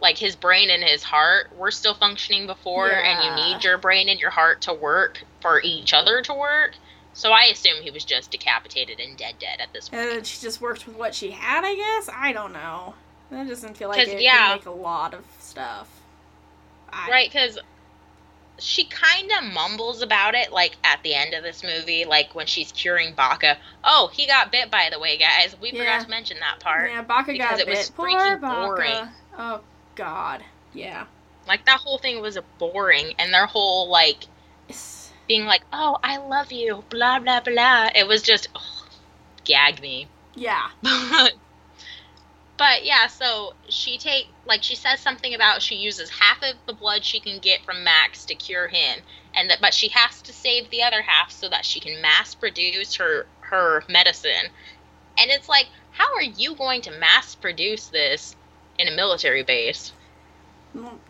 like 0.00 0.16
his 0.16 0.34
brain 0.34 0.70
and 0.70 0.82
his 0.82 1.02
heart 1.02 1.54
were 1.58 1.70
still 1.70 1.92
functioning 1.92 2.46
before 2.46 2.90
and 2.90 3.22
you 3.22 3.44
need 3.44 3.64
your 3.64 3.76
brain 3.76 4.08
and 4.08 4.18
your 4.18 4.30
heart 4.30 4.62
to 4.62 4.72
work 4.72 5.22
for 5.42 5.60
each 5.60 5.92
other 5.92 6.22
to 6.22 6.32
work. 6.32 6.76
So 7.12 7.30
I 7.30 7.50
assume 7.52 7.82
he 7.82 7.90
was 7.90 8.06
just 8.06 8.30
decapitated 8.30 8.98
and 8.98 9.14
dead 9.18 9.34
dead 9.38 9.60
at 9.60 9.74
this 9.74 9.90
And 9.92 10.00
point. 10.00 10.10
then 10.10 10.24
she 10.24 10.40
just 10.40 10.62
worked 10.62 10.86
with 10.86 10.96
what 10.96 11.14
she 11.14 11.32
had, 11.32 11.64
I 11.64 11.74
guess? 11.74 12.08
I 12.14 12.32
don't 12.32 12.54
know. 12.54 12.94
That 13.30 13.46
doesn't 13.46 13.76
feel 13.76 13.90
like 13.90 14.08
it 14.08 14.22
yeah. 14.22 14.48
can 14.48 14.56
make 14.56 14.66
a 14.66 14.70
lot 14.70 15.12
of 15.12 15.24
stuff. 15.38 16.00
I, 16.90 17.10
Right, 17.10 17.30
cuz 17.30 17.58
she 18.58 18.84
kind 18.84 19.30
of 19.38 19.52
mumbles 19.52 20.02
about 20.02 20.34
it 20.34 20.52
like 20.52 20.76
at 20.84 21.02
the 21.02 21.14
end 21.14 21.32
of 21.34 21.42
this 21.42 21.62
movie 21.62 22.04
like 22.04 22.34
when 22.34 22.46
she's 22.46 22.72
curing 22.72 23.14
Baca. 23.14 23.56
Oh, 23.84 24.10
he 24.12 24.26
got 24.26 24.50
bit 24.52 24.70
by 24.70 24.88
the 24.90 24.98
way, 24.98 25.16
guys. 25.18 25.56
We 25.60 25.70
Yeah. 25.72 25.78
forgot 25.80 26.02
to 26.04 26.08
mention 26.10 26.38
that 26.40 26.60
part. 26.60 26.90
Yeah, 26.90 27.02
Baca 27.02 27.32
because 27.32 27.50
got 27.50 27.60
it 27.60 27.68
was 27.68 27.88
bit. 27.90 27.96
Poor 27.96 28.08
freaking 28.10 28.40
Baca. 28.40 28.66
boring. 28.66 29.08
Oh, 29.38 29.60
God. 29.94 30.44
Yeah. 30.74 31.06
Like 31.46 31.64
that 31.66 31.80
whole 31.80 31.98
thing 31.98 32.20
was 32.20 32.36
boring 32.58 33.14
and 33.18 33.32
their 33.32 33.46
whole 33.46 33.88
like 33.88 34.24
being 35.26 35.46
like, 35.46 35.62
"Oh, 35.72 35.98
I 36.02 36.16
love 36.18 36.52
you," 36.52 36.84
blah 36.90 37.18
blah 37.20 37.40
blah. 37.40 37.88
It 37.94 38.06
was 38.06 38.22
just 38.22 38.48
gagged 39.44 39.80
me. 39.80 40.08
Yeah. 40.34 40.68
but 42.58 42.84
yeah, 42.84 43.06
so 43.06 43.54
she 43.68 43.96
take 43.96 44.26
like 44.44 44.62
she 44.62 44.74
says 44.74 45.00
something 45.00 45.34
about 45.34 45.62
she 45.62 45.76
uses 45.76 46.10
half 46.10 46.42
of 46.42 46.56
the 46.66 46.72
blood 46.72 47.04
she 47.04 47.20
can 47.20 47.38
get 47.38 47.64
from 47.64 47.84
Max 47.84 48.24
to 48.26 48.34
cure 48.34 48.66
him, 48.66 49.00
and 49.34 49.48
that 49.48 49.60
but 49.60 49.72
she 49.72 49.88
has 49.88 50.20
to 50.22 50.32
save 50.32 50.68
the 50.70 50.82
other 50.82 51.00
half 51.00 51.30
so 51.30 51.48
that 51.48 51.64
she 51.64 51.78
can 51.78 52.02
mass 52.02 52.34
produce 52.34 52.96
her 52.96 53.26
her 53.40 53.84
medicine. 53.88 54.50
And 55.18 55.30
it's 55.30 55.48
like, 55.48 55.68
how 55.92 56.14
are 56.14 56.22
you 56.22 56.54
going 56.54 56.82
to 56.82 56.90
mass 56.90 57.34
produce 57.34 57.86
this 57.86 58.36
in 58.78 58.88
a 58.88 58.94
military 58.94 59.42
base? 59.42 59.92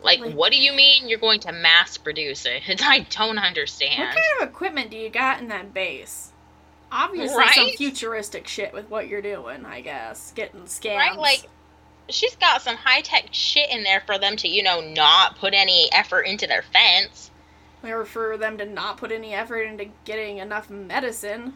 Like, 0.01 0.23
what 0.33 0.51
do 0.51 0.57
you 0.57 0.73
mean 0.73 1.09
you're 1.09 1.19
going 1.19 1.41
to 1.41 1.51
mass 1.51 1.97
produce 1.97 2.45
it? 2.45 2.63
I 2.83 3.05
don't 3.09 3.37
understand. 3.37 3.99
What 3.99 4.15
kind 4.15 4.41
of 4.41 4.49
equipment 4.49 4.89
do 4.89 4.97
you 4.97 5.09
got 5.09 5.41
in 5.41 5.47
that 5.49 5.73
base? 5.73 6.31
Obviously, 6.91 7.47
some 7.53 7.69
futuristic 7.71 8.47
shit 8.47 8.73
with 8.73 8.89
what 8.89 9.07
you're 9.07 9.21
doing, 9.21 9.65
I 9.65 9.81
guess. 9.81 10.31
Getting 10.35 10.61
scams. 10.61 10.95
Right? 10.97 11.17
Like, 11.17 11.47
she's 12.09 12.35
got 12.35 12.61
some 12.61 12.75
high 12.75 13.01
tech 13.01 13.29
shit 13.31 13.69
in 13.69 13.83
there 13.83 14.01
for 14.05 14.17
them 14.17 14.35
to, 14.37 14.47
you 14.47 14.63
know, 14.63 14.81
not 14.81 15.37
put 15.37 15.53
any 15.53 15.89
effort 15.91 16.21
into 16.21 16.47
their 16.47 16.63
fence. 16.63 17.31
or 17.83 18.05
for 18.05 18.37
them 18.37 18.57
to 18.57 18.65
not 18.65 18.97
put 18.97 19.11
any 19.11 19.33
effort 19.33 19.61
into 19.61 19.85
getting 20.05 20.39
enough 20.39 20.69
medicine. 20.69 21.53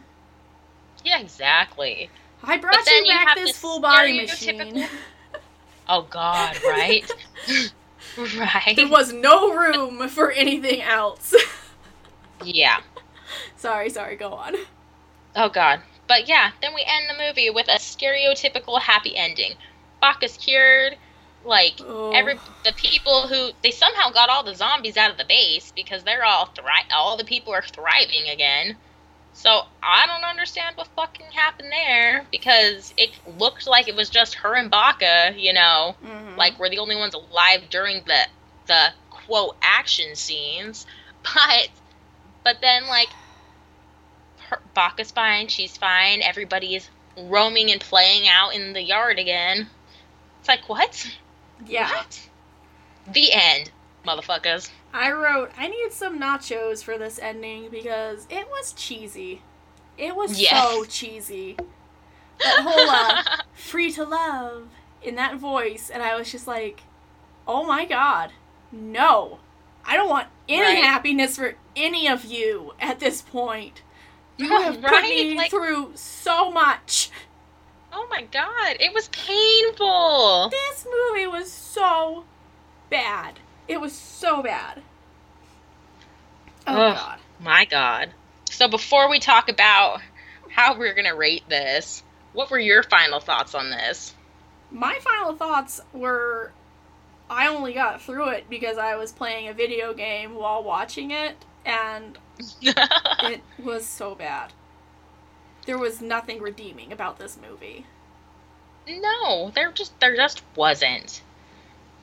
Yeah, 1.04 1.20
exactly. 1.20 2.10
I 2.42 2.56
brought 2.58 2.84
then 2.84 3.04
you 3.04 3.12
you 3.12 3.18
back 3.18 3.28
have 3.28 3.36
this 3.36 3.50
this 3.50 3.58
full 3.58 3.80
body 3.80 4.20
machine. 4.20 4.86
Oh, 5.86 6.06
God, 6.08 6.56
right? 6.64 7.10
right? 8.38 8.72
there 8.74 8.88
was 8.88 9.12
no 9.12 9.52
room 9.54 10.08
for 10.08 10.30
anything 10.30 10.80
else. 10.80 11.34
Yeah. 12.42 12.80
sorry, 13.56 13.90
sorry, 13.90 14.16
go 14.16 14.32
on. 14.32 14.54
Oh, 15.36 15.48
God. 15.48 15.82
But 16.06 16.28
yeah, 16.28 16.52
then 16.60 16.74
we 16.74 16.84
end 16.86 17.08
the 17.08 17.22
movie 17.22 17.50
with 17.50 17.68
a 17.68 17.78
stereotypical 17.78 18.80
happy 18.80 19.16
ending. 19.16 19.54
Baca's 20.00 20.36
cured. 20.36 20.96
Like, 21.44 21.74
Oh. 21.80 22.12
every 22.12 22.40
the 22.62 22.72
people 22.72 23.28
who 23.28 23.50
they 23.62 23.70
somehow 23.70 24.10
got 24.10 24.30
all 24.30 24.42
the 24.42 24.54
zombies 24.54 24.96
out 24.96 25.10
of 25.10 25.18
the 25.18 25.24
base 25.24 25.72
because 25.72 26.02
they're 26.04 26.24
all 26.24 26.46
thri- 26.46 26.90
all 26.94 27.16
the 27.16 27.24
people 27.24 27.52
are 27.52 27.62
thriving 27.62 28.28
again. 28.30 28.76
So 29.34 29.62
I 29.82 30.06
don't 30.06 30.24
understand 30.24 30.76
what 30.76 30.86
fucking 30.96 31.32
happened 31.32 31.70
there 31.72 32.26
because 32.30 32.94
it 32.96 33.10
looked 33.26 33.66
like 33.66 33.88
it 33.88 33.96
was 33.96 34.08
just 34.08 34.36
her 34.36 34.54
and 34.54 34.70
Baca, 34.70 35.34
you 35.36 35.52
know, 35.52 35.96
Mhm. 36.02 36.36
like 36.36 36.58
we're 36.58 36.70
the 36.70 36.78
only 36.78 36.96
ones 36.96 37.14
alive 37.14 37.68
during 37.68 38.04
the 38.04 38.26
the 38.66 38.94
quote 39.10 39.56
action 39.62 40.14
scenes. 40.16 40.86
But 41.34 41.68
but 42.42 42.60
then 42.60 42.86
like 42.88 43.08
her, 44.50 44.60
Baca's 44.74 45.10
fine, 45.10 45.48
she's 45.48 45.76
fine, 45.76 46.22
everybody's 46.22 46.88
roaming 47.18 47.70
and 47.70 47.80
playing 47.80 48.28
out 48.28 48.54
in 48.54 48.72
the 48.72 48.82
yard 48.82 49.18
again. 49.18 49.68
It's 50.40 50.48
like 50.48 50.68
what? 50.68 51.10
yeah. 51.66 51.90
What? 51.90 52.28
The 53.12 53.32
end. 53.32 53.70
motherfuckers. 54.06 54.70
I 54.92 55.10
wrote, 55.12 55.50
I 55.58 55.68
need 55.68 55.92
some 55.92 56.20
nachos 56.20 56.82
for 56.84 56.98
this 56.98 57.18
ending 57.18 57.68
because 57.70 58.26
it 58.30 58.46
was 58.48 58.72
cheesy. 58.74 59.42
It 59.96 60.14
was 60.16 60.40
Yes. 60.40 60.50
so 60.62 60.84
cheesy. 60.88 61.56
That 62.40 62.60
whole 62.62 62.90
uh, 62.90 63.42
free 63.54 63.92
to 63.92 64.04
love 64.04 64.68
in 65.02 65.14
that 65.16 65.36
voice, 65.36 65.88
and 65.92 66.02
I 66.02 66.16
was 66.16 66.30
just 66.32 66.46
like, 66.46 66.82
oh 67.46 67.64
my 67.64 67.84
god, 67.84 68.32
no. 68.72 69.38
I 69.86 69.96
don't 69.96 70.08
want 70.08 70.28
any 70.48 70.62
Right. 70.80 70.84
happiness 70.84 71.36
for 71.36 71.54
any 71.76 72.08
of 72.08 72.24
you 72.24 72.72
at 72.80 73.00
this 73.00 73.22
point. 73.22 73.82
You 74.36 74.48
have 74.48 74.74
put 74.82 74.90
Right? 74.90 75.02
me 75.02 75.36
Like- 75.36 75.50
through 75.50 75.92
so 75.94 76.50
much. 76.50 77.10
Oh 77.92 78.06
my 78.10 78.22
god, 78.22 78.76
it 78.80 78.92
was 78.92 79.08
painful. 79.08 80.48
This 80.50 80.84
movie 80.84 81.26
was 81.28 81.50
so 81.52 82.24
bad. 82.90 83.38
It 83.68 83.80
was 83.80 83.92
so 83.92 84.42
bad. 84.42 84.82
Oh 86.66 86.72
Ugh. 86.74 86.96
god. 86.96 87.18
My 87.40 87.64
god. 87.66 88.10
So 88.50 88.68
before 88.68 89.08
we 89.10 89.20
talk 89.20 89.48
about 89.48 90.00
how 90.50 90.76
we're 90.78 90.94
gonna 90.94 91.14
rate 91.14 91.48
this, 91.48 92.02
what 92.32 92.50
were 92.50 92.58
your 92.58 92.82
final 92.82 93.20
thoughts 93.20 93.54
on 93.54 93.70
this? 93.70 94.14
My 94.70 94.98
final 95.00 95.34
thoughts 95.36 95.80
were 95.92 96.52
I 97.30 97.46
only 97.48 97.72
got 97.74 98.02
through 98.02 98.28
it 98.30 98.50
because 98.50 98.76
I 98.76 98.96
was 98.96 99.12
playing 99.12 99.48
a 99.48 99.54
video 99.54 99.94
game 99.94 100.34
while 100.34 100.62
watching 100.62 101.10
it, 101.10 101.36
and 101.64 102.18
it 102.62 103.40
was 103.62 103.86
so 103.86 104.14
bad. 104.14 104.52
There 105.66 105.78
was 105.78 106.02
nothing 106.02 106.40
redeeming 106.40 106.92
about 106.92 107.18
this 107.18 107.38
movie. 107.40 107.86
no, 108.88 109.50
there 109.54 109.72
just 109.72 109.98
there 110.00 110.16
just 110.16 110.42
wasn't. 110.56 111.22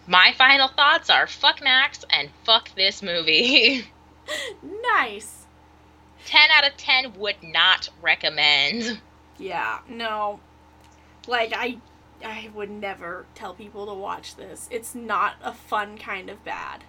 My 0.07 0.33
final 0.37 0.67
thoughts 0.67 1.09
are 1.09 1.27
fuck 1.27 1.61
Max 1.61 2.03
and 2.09 2.29
fuck 2.43 2.73
this 2.75 3.03
movie. 3.03 3.85
nice. 4.93 5.45
10 6.25 6.49
out 6.51 6.67
of 6.67 6.77
10 6.77 7.13
would 7.19 7.41
not 7.43 7.89
recommend. 8.01 8.99
Yeah, 9.37 9.79
no. 9.87 10.39
Like 11.27 11.53
I 11.55 11.77
I 12.23 12.49
would 12.53 12.69
never 12.69 13.25
tell 13.35 13.53
people 13.53 13.85
to 13.87 13.93
watch 13.93 14.35
this. 14.35 14.67
It's 14.71 14.93
not 14.95 15.35
a 15.43 15.53
fun 15.53 15.97
kind 15.97 16.29
of 16.29 16.43
bad. 16.43 16.83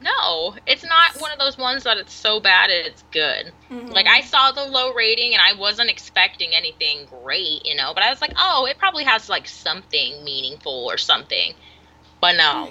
No, 0.00 0.54
it's 0.66 0.82
not 0.82 1.20
one 1.20 1.30
of 1.30 1.38
those 1.38 1.58
ones 1.58 1.84
that 1.84 1.98
it's 1.98 2.12
so 2.14 2.40
bad 2.40 2.70
it's 2.70 3.04
good. 3.10 3.52
Mhm. 3.70 3.92
Like 3.92 4.06
I 4.06 4.22
saw 4.22 4.50
the 4.50 4.64
low 4.64 4.92
rating 4.94 5.34
and 5.34 5.42
I 5.42 5.52
wasn't 5.58 5.90
expecting 5.90 6.54
anything 6.54 7.04
great, 7.22 7.66
you 7.66 7.74
know, 7.74 7.92
but 7.92 8.02
I 8.02 8.08
was 8.10 8.20
like, 8.22 8.32
"Oh, 8.38 8.64
it 8.66 8.78
probably 8.78 9.04
has 9.04 9.28
like 9.28 9.46
something 9.46 10.24
meaningful 10.24 10.86
or 10.90 10.96
something." 10.96 11.54
But 12.20 12.36
no. 12.36 12.70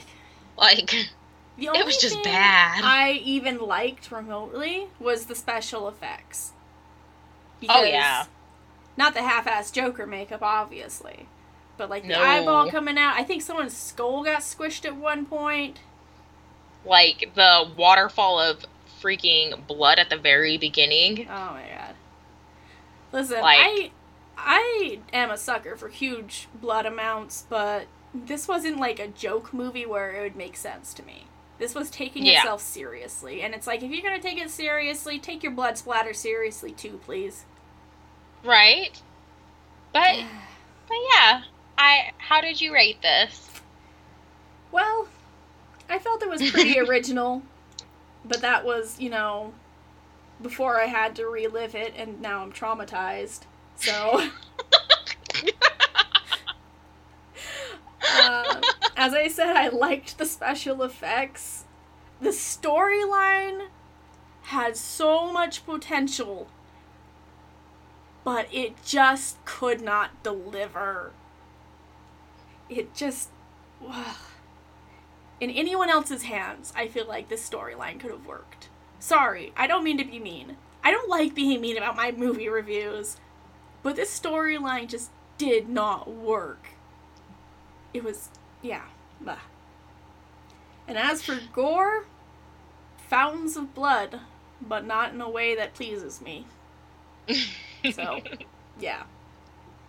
Like 0.57 0.89
The 1.57 1.65
it 1.75 1.85
was 1.85 1.97
just 1.97 2.23
bad. 2.23 2.81
I 2.85 3.11
even 3.23 3.59
liked 3.59 4.11
remotely 4.11 4.87
was 4.99 5.25
the 5.25 5.35
special 5.35 5.87
effects. 5.89 6.53
Oh, 7.67 7.83
yeah. 7.83 8.25
Not 8.95 9.13
the 9.13 9.21
half-ass 9.21 9.69
Joker 9.69 10.07
makeup, 10.07 10.41
obviously, 10.41 11.27
but 11.77 11.89
like 11.89 12.03
the 12.03 12.09
No. 12.09 12.21
eyeball 12.21 12.71
coming 12.71 12.97
out. 12.97 13.15
I 13.17 13.23
think 13.25 13.41
someone's 13.41 13.75
skull 13.75 14.23
got 14.23 14.39
squished 14.39 14.85
at 14.85 14.95
one 14.95 15.25
point. 15.25 15.79
Like 16.85 17.31
the 17.35 17.69
waterfall 17.77 18.39
of 18.39 18.65
freaking 19.01 19.65
blood 19.67 19.99
at 19.99 20.09
the 20.09 20.17
very 20.17 20.57
beginning. 20.57 21.27
Oh 21.29 21.51
my 21.53 21.63
god! 21.73 21.95
Listen, 23.11 23.41
Like- 23.41 23.57
I 23.59 23.91
I 24.37 24.99
am 25.11 25.31
a 25.31 25.37
sucker 25.37 25.75
for 25.75 25.89
huge 25.89 26.47
blood 26.53 26.85
amounts, 26.85 27.45
but 27.49 27.87
this 28.13 28.47
wasn't 28.47 28.77
like 28.79 28.99
a 28.99 29.07
joke 29.07 29.53
movie 29.53 29.85
where 29.85 30.11
it 30.11 30.21
would 30.21 30.35
make 30.35 30.55
sense 30.55 30.93
to 30.95 31.03
me. 31.03 31.25
This 31.57 31.75
was 31.75 31.89
taking 31.89 32.25
Yeah. 32.25 32.37
itself 32.39 32.61
seriously, 32.61 33.41
and 33.41 33.53
it's 33.53 33.67
like 33.67 33.83
if 33.83 33.91
you're 33.91 34.01
gonna 34.01 34.21
take 34.21 34.37
it 34.37 34.49
seriously, 34.49 35.19
take 35.19 35.43
your 35.43 35.51
blood 35.51 35.77
splatter 35.77 36.13
seriously 36.13 36.71
too, 36.71 36.99
please. 37.05 37.43
Right? 38.43 39.01
But 39.91 40.23
but 40.87 40.97
yeah, 41.13 41.41
I 41.77 42.11
how 42.17 42.39
did 42.41 42.61
you 42.61 42.73
rate 42.73 43.01
this? 43.01 43.49
Well, 44.71 45.07
I 45.89 45.99
felt 45.99 46.21
it 46.21 46.29
was 46.29 46.51
pretty 46.51 46.79
original, 46.87 47.41
but 48.23 48.41
that 48.41 48.63
was, 48.63 48.99
you 48.99 49.09
know, 49.09 49.53
before 50.41 50.79
I 50.79 50.85
had 50.85 51.15
to 51.17 51.25
relive 51.25 51.75
it, 51.75 51.93
and 51.97 52.21
now 52.21 52.41
I'm 52.41 52.51
traumatized. 52.51 53.41
So, 53.75 54.21
uh, 58.13 58.61
as 58.95 59.13
I 59.13 59.27
said, 59.27 59.55
I 59.55 59.69
liked 59.69 60.17
the 60.17 60.25
special 60.25 60.83
effects. 60.83 61.65
The 62.21 62.29
storyline 62.29 63.67
had 64.43 64.75
so 64.75 65.31
much 65.31 65.65
potential, 65.65 66.47
but 68.23 68.47
it 68.51 68.83
just 68.83 69.43
could 69.45 69.81
not 69.81 70.21
deliver. 70.23 71.13
It 72.69 72.93
just. 72.93 73.29
In 75.39 75.49
anyone 75.49 75.89
else's 75.89 76.23
hands, 76.23 76.73
I 76.75 76.87
feel 76.87 77.07
like 77.07 77.29
this 77.29 77.47
storyline 77.47 77.99
could 77.99 78.11
have 78.11 78.25
worked. 78.25 78.69
Sorry, 78.99 79.53
I 79.55 79.67
don't 79.67 79.83
mean 79.83 79.97
to 79.97 80.03
be 80.03 80.19
mean. 80.19 80.57
I 80.83 80.91
don't 80.91 81.09
like 81.09 81.33
being 81.35 81.61
mean 81.61 81.77
about 81.77 81.95
my 81.95 82.11
movie 82.17 82.49
reviews, 82.49 83.17
but 83.83 83.95
this 83.95 84.17
storyline 84.17 84.87
just 84.87 85.11
did 85.37 85.69
not 85.69 86.09
work. 86.09 86.69
It 87.93 88.03
was, 88.03 88.29
yeah, 88.61 88.83
blah. 89.21 89.39
And 90.87 90.97
as 90.97 91.21
for 91.21 91.39
gore, 91.53 92.05
fountains 92.97 93.55
of 93.55 93.73
blood, 93.73 94.19
but 94.61 94.85
not 94.85 95.13
in 95.13 95.21
a 95.21 95.29
way 95.29 95.55
that 95.55 95.73
pleases 95.73 96.21
me. 96.21 96.45
So, 97.93 98.19
yeah. 98.77 99.03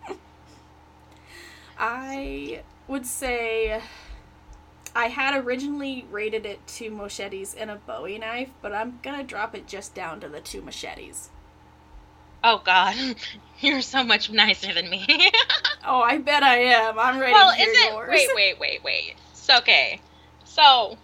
I 1.77 2.63
would 2.87 3.05
say 3.05 3.81
I 4.93 5.07
had 5.07 5.33
originally 5.45 6.05
rated 6.11 6.45
it 6.45 6.65
two 6.67 6.91
machetes 6.91 7.53
and 7.53 7.71
a 7.71 7.75
Bowie 7.75 8.17
knife, 8.17 8.49
but 8.61 8.73
I'm 8.73 8.99
gonna 9.01 9.23
drop 9.23 9.55
it 9.55 9.67
just 9.67 9.95
down 9.95 10.19
to 10.21 10.27
the 10.29 10.41
two 10.41 10.61
machetes. 10.61 11.29
Oh 12.43 12.61
god. 12.63 12.95
You're 13.59 13.81
so 13.81 14.03
much 14.03 14.29
nicer 14.31 14.73
than 14.73 14.89
me. 14.89 15.05
Oh, 15.83 15.99
I 16.01 16.19
bet 16.19 16.43
I 16.43 16.57
am. 16.59 16.99
I'm 16.99 17.17
ready 17.19 17.33
well, 17.33 17.51
to 17.55 17.59
is 17.59 17.67
it 17.67 17.91
yours. 17.91 18.09
wait, 18.11 18.29
wait, 18.35 18.59
wait, 18.59 18.83
wait. 18.83 19.15
So 19.33 19.57
okay. 19.57 19.99
So 20.43 20.95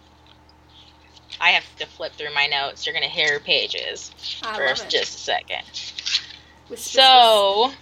I 1.40 1.50
have 1.50 1.64
to 1.78 1.86
flip 1.86 2.12
through 2.12 2.32
my 2.32 2.46
notes. 2.46 2.86
You're 2.86 2.94
gonna 2.94 3.06
hear 3.06 3.40
pages 3.40 4.12
I 4.44 4.62
it. 4.62 4.86
just 4.88 5.16
a 5.16 5.20
second. 5.20 5.64
With 6.68 6.78
So 6.78 7.72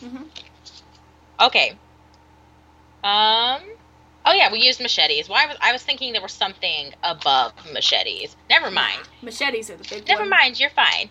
Mhm. 0.00 0.26
okay. 1.40 1.76
Um 3.02 3.60
Oh 4.26 4.32
yeah, 4.32 4.50
we 4.50 4.60
used 4.60 4.80
machetes. 4.80 5.28
Why 5.28 5.46
was 5.46 5.56
I 5.60 5.72
was 5.72 5.82
thinking 5.82 6.12
there 6.12 6.22
was 6.22 6.32
something 6.32 6.94
above 7.02 7.52
machetes. 7.72 8.36
Never 8.48 8.70
mind. 8.70 9.00
machetes 9.22 9.70
are 9.70 9.76
the 9.76 9.84
big 9.88 10.08
Never 10.08 10.22
one. 10.22 10.30
mind, 10.30 10.58
you're 10.58 10.70
fine. 10.70 11.10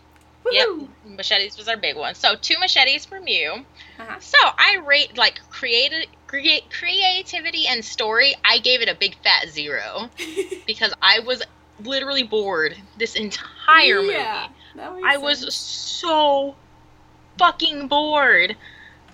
Yep. 0.51 0.67
Machetes 1.05 1.57
was 1.57 1.67
our 1.67 1.77
big 1.77 1.95
one. 1.95 2.15
So 2.15 2.35
two 2.35 2.59
machetes 2.59 3.05
from 3.05 3.27
you. 3.27 3.65
Uh-huh. 3.99 4.19
So 4.19 4.37
I 4.41 4.79
rate 4.85 5.17
like 5.17 5.39
creative 5.49 6.09
create 6.27 6.69
creativity 6.69 7.67
and 7.67 7.83
story. 7.85 8.35
I 8.43 8.57
gave 8.57 8.81
it 8.81 8.89
a 8.89 8.95
big 8.95 9.15
fat 9.23 9.49
zero 9.49 10.09
because 10.67 10.93
I 11.01 11.19
was 11.19 11.43
literally 11.83 12.23
bored 12.23 12.75
this 12.97 13.15
entire 13.15 14.01
movie. 14.01 14.13
Yeah, 14.13 14.47
makes 14.75 15.05
I 15.05 15.17
was 15.17 15.53
so 15.53 16.55
fucking 17.37 17.87
bored. 17.87 18.55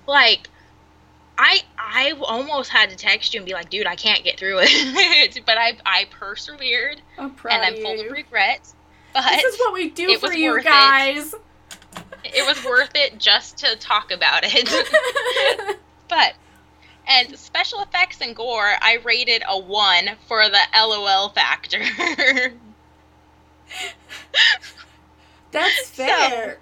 Like 0.07 0.49
I 1.41 1.61
I 1.77 2.11
almost 2.21 2.69
had 2.69 2.89
to 2.89 2.97
text 2.97 3.33
you 3.33 3.39
and 3.39 3.45
be 3.47 3.53
like, 3.53 3.69
dude, 3.69 3.87
I 3.87 3.95
can't 3.95 4.23
get 4.25 4.37
through 4.37 4.59
it. 4.61 5.39
but 5.45 5.57
I 5.57 5.77
I 5.85 6.05
persevered 6.11 7.01
I'm 7.17 7.33
and 7.49 7.63
I'm 7.63 7.75
full 7.77 7.97
of 7.99 8.11
regrets. 8.11 8.75
But 9.13 9.23
This 9.41 9.53
is 9.55 9.59
what 9.59 9.73
we 9.73 9.89
do 9.89 10.17
for 10.19 10.33
you 10.33 10.51
worth 10.51 10.65
it. 10.65 10.65
guys. 10.65 11.33
it 12.25 12.45
was 12.45 12.63
worth 12.65 12.91
it 12.93 13.17
just 13.17 13.57
to 13.59 13.75
talk 13.77 14.11
about 14.11 14.41
it. 14.43 15.77
but 16.09 16.33
and 17.07 17.39
special 17.39 17.81
effects 17.81 18.19
and 18.21 18.35
gore, 18.35 18.73
I 18.81 18.99
rated 19.05 19.41
a 19.47 19.57
one 19.57 20.09
for 20.27 20.47
the 20.49 20.59
LOL 20.75 21.29
factor. 21.29 21.81
That's 25.51 25.87
So, 25.95 26.03
fair. 26.05 26.59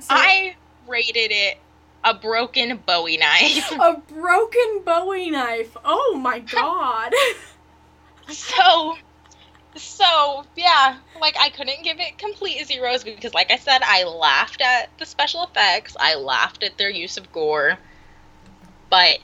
So, 0.00 0.06
I 0.10 0.56
rated 0.88 1.30
it 1.30 1.58
a 2.04 2.14
broken 2.14 2.76
Bowie 2.86 3.16
knife. 3.16 3.70
a 3.80 4.00
broken 4.12 4.82
Bowie 4.84 5.30
knife. 5.30 5.76
Oh 5.84 6.18
my 6.20 6.38
god. 6.40 7.12
so 8.28 8.96
so 9.76 10.44
yeah, 10.56 10.98
like 11.20 11.34
I 11.38 11.48
couldn't 11.50 11.82
give 11.82 11.98
it 11.98 12.16
complete 12.18 12.64
zeros 12.66 13.02
because 13.04 13.34
like 13.34 13.50
I 13.50 13.56
said, 13.56 13.80
I 13.82 14.04
laughed 14.04 14.60
at 14.60 14.90
the 14.98 15.06
special 15.06 15.42
effects, 15.44 15.96
I 15.98 16.14
laughed 16.14 16.62
at 16.62 16.78
their 16.78 16.90
use 16.90 17.16
of 17.16 17.32
gore, 17.32 17.76
but 18.88 19.18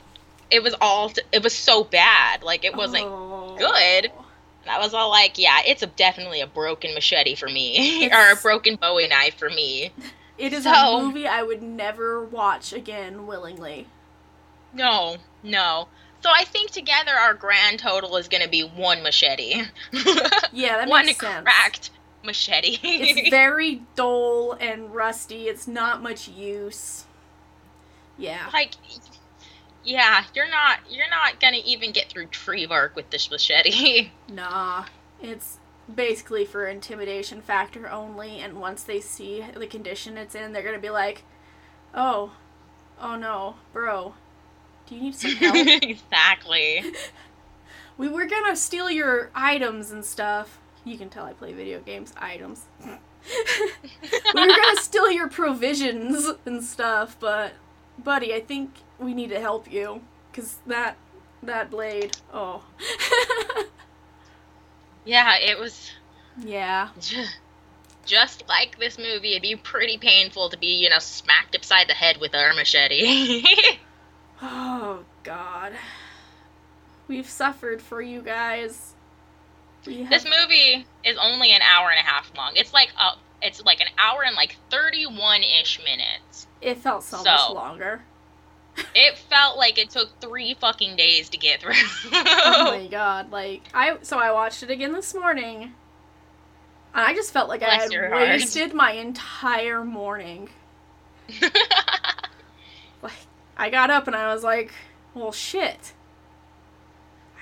it 0.51 0.63
was 0.63 0.75
all 0.81 1.13
it 1.33 1.43
was 1.43 1.55
so 1.55 1.85
bad. 1.85 2.43
Like 2.43 2.65
it 2.65 2.75
wasn't 2.75 3.05
Oh. 3.05 3.55
good. 3.57 4.11
And 4.63 4.71
I 4.71 4.79
was 4.79 4.93
all 4.93 5.09
like, 5.09 5.39
yeah, 5.39 5.61
it's 5.67 5.83
a, 5.83 5.87
definitely 5.87 6.41
a 6.43 6.47
broken 6.47 6.93
machete 6.95 7.35
for 7.35 7.49
me, 7.49 8.11
or 8.13 8.33
a 8.33 8.37
broken 8.37 8.77
Bowie 8.77 9.09
knife 9.09 9.39
for 9.39 9.49
me. 9.49 9.93
It 10.41 10.53
is 10.53 10.65
So- 10.65 10.71
a 10.99 11.03
movie 11.03 11.27
I 11.29 11.43
would 11.43 11.63
never 11.63 12.25
watch 12.25 12.73
again 12.73 13.27
willingly. 13.27 13.87
No, 14.73 15.17
no. 15.43 15.89
So 16.23 16.31
I 16.35 16.45
think 16.45 16.71
together 16.71 17.13
our 17.13 17.35
grand 17.35 17.79
total 17.79 18.17
is 18.17 18.29
going 18.29 18.43
to 18.43 18.49
be 18.49 18.63
one 18.63 19.03
machete. 19.03 19.65
Yeah, 20.53 20.79
that 20.79 20.89
one 20.89 21.07
makes 21.07 21.21
sense. 21.21 21.43
cracked 21.45 21.91
machete. 22.25 22.79
It's 22.83 23.31
very 23.31 23.83
dull 23.95 24.53
and 24.53 24.93
rusty. 24.95 25.49
It's 25.49 25.69
not 25.69 26.03
much 26.03 26.27
use. 26.29 27.05
Yeah. 28.19 28.51
like, 28.53 28.73
yeah, 29.85 30.25
you're 30.35 30.51
not 30.51 30.81
you're 30.91 31.09
not 31.09 31.41
gonna 31.41 31.59
even 31.65 31.93
get 31.93 32.09
through 32.11 32.27
tree 32.27 32.67
bark 32.67 32.97
with 32.97 33.11
this 33.11 33.31
machete. 33.31 34.11
Nah. 34.29 34.85
It's 35.23 35.59
basically 35.95 36.45
for 36.45 36.67
intimidation 36.67 37.41
factor 37.41 37.91
only, 37.91 38.41
and 38.41 38.61
once 38.61 38.83
they 38.83 39.01
see 39.01 39.45
the 39.55 39.67
condition 39.67 40.17
it's 40.17 40.35
in, 40.35 40.53
they're 40.53 40.63
gonna 40.63 40.79
be 40.79 40.91
like, 40.91 41.25
oh, 41.95 42.33
oh 43.01 43.17
no, 43.17 43.57
bro, 43.73 44.15
do 44.87 44.95
you 44.95 45.03
need 45.03 45.15
some 45.15 45.33
help? 45.33 45.57
exactly. 45.83 46.85
we 47.97 48.09
were 48.09 48.27
gonna 48.27 48.57
steal 48.57 48.91
your 48.91 49.31
items 49.35 49.91
and 49.91 50.05
stuff. 50.05 50.59
You 50.85 50.97
can 50.97 51.09
tell 51.09 51.27
I 51.27 51.33
play 51.33 51.53
video 51.53 51.81
games. 51.81 52.13
Items. 52.17 52.65
we 52.85 52.91
were 54.35 54.47
gonna 54.47 54.81
steal 54.81 55.11
your 55.11 55.29
provisions 55.29 56.27
and 56.47 56.65
stuff, 56.65 57.17
but 57.21 57.53
buddy, 58.03 58.35
I 58.35 58.41
think 58.41 58.71
we 58.99 59.15
need 59.15 59.31
to 59.31 59.41
help 59.41 59.71
you 59.71 60.01
because 60.31 60.59
that 60.67 60.97
that 61.43 61.71
blade. 61.71 62.17
Oh, 62.33 62.65
Yeah, 65.05 65.37
it 65.37 65.59
was 65.59 65.91
yeah. 66.45 66.89
just 68.07 68.45
like 68.49 68.79
this 68.79 68.99
movie. 68.99 69.33
It'd 69.33 69.43
be 69.43 69.57
pretty 69.57 69.99
painful 69.99 70.51
to 70.51 70.59
be, 70.59 70.83
you 70.83 70.91
know, 70.91 70.99
smacked 70.99 71.55
upside 71.55 71.89
the 71.89 71.95
head 71.95 72.19
with 72.21 72.35
a 72.35 72.53
machete. 72.55 73.45
Oh 74.43 75.05
God, 75.23 75.73
we've 77.09 77.29
suffered 77.29 77.83
for 77.83 78.01
you 78.01 78.23
guys. 78.23 78.95
We 79.87 80.05
this 80.05 80.25
movie 80.25 80.87
is 81.05 81.19
only 81.21 81.53
an 81.53 81.61
hour 81.63 81.91
and 81.91 81.99
a 81.99 82.03
half 82.03 82.33
long. 82.37 82.53
It's 82.55 82.73
like 82.73 82.91
a, 82.99 83.19
it's 83.43 83.63
like 83.63 83.81
an 83.81 83.89
hour 83.99 84.23
and 84.25 84.35
like 84.37 84.57
thirty-one 84.71 85.43
ish 85.43 85.79
minutes. 85.85 86.47
it 86.63 86.79
felt 86.79 87.03
so, 87.03 87.19
much 87.19 87.51
longer. 87.51 88.03
It 88.95 89.19
felt 89.19 89.57
like 89.59 89.79
it 89.79 89.91
took 89.91 90.19
three 90.21 90.55
fucking 90.55 90.97
days 90.97 91.29
to 91.31 91.37
get 91.37 91.61
through. 91.61 91.73
oh 92.13 92.65
my 92.79 92.87
god 92.91 93.31
like 93.31 93.63
i 93.75 93.97
so 94.03 94.19
i 94.19 94.33
watched 94.33 94.63
it 94.63 94.71
again 94.71 94.93
this 94.93 95.15
morning 95.15 95.63
and 95.63 95.73
i 96.95 97.15
just 97.15 97.33
felt 97.33 97.49
like 97.49 97.63
i 97.63 97.75
had 97.75 97.91
wasted 97.91 98.73
my 98.75 98.93
entire 98.93 99.85
morning. 99.85 100.49
Like 103.03 103.13
i 103.57 103.71
got 103.71 103.91
up 103.91 104.07
and 104.07 104.17
i 104.17 104.33
was 104.33 104.43
like 104.45 104.73
well 105.15 105.33
shit. 105.33 105.93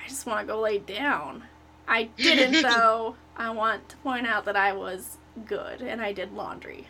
I 0.03 0.07
just 0.07 0.25
want 0.25 0.47
to 0.47 0.53
go 0.53 0.59
lay 0.59 0.79
down. 0.79 1.43
I 1.87 2.03
didn't 2.17 2.61
though. 2.63 3.15
I 3.37 3.49
want 3.51 3.87
to 3.89 3.97
point 3.97 4.25
out 4.27 4.45
that 4.45 4.55
i 4.55 4.73
was 4.73 5.17
good 5.45 5.81
and 5.81 6.01
i 6.01 6.11
did 6.13 6.33
laundry. 6.33 6.87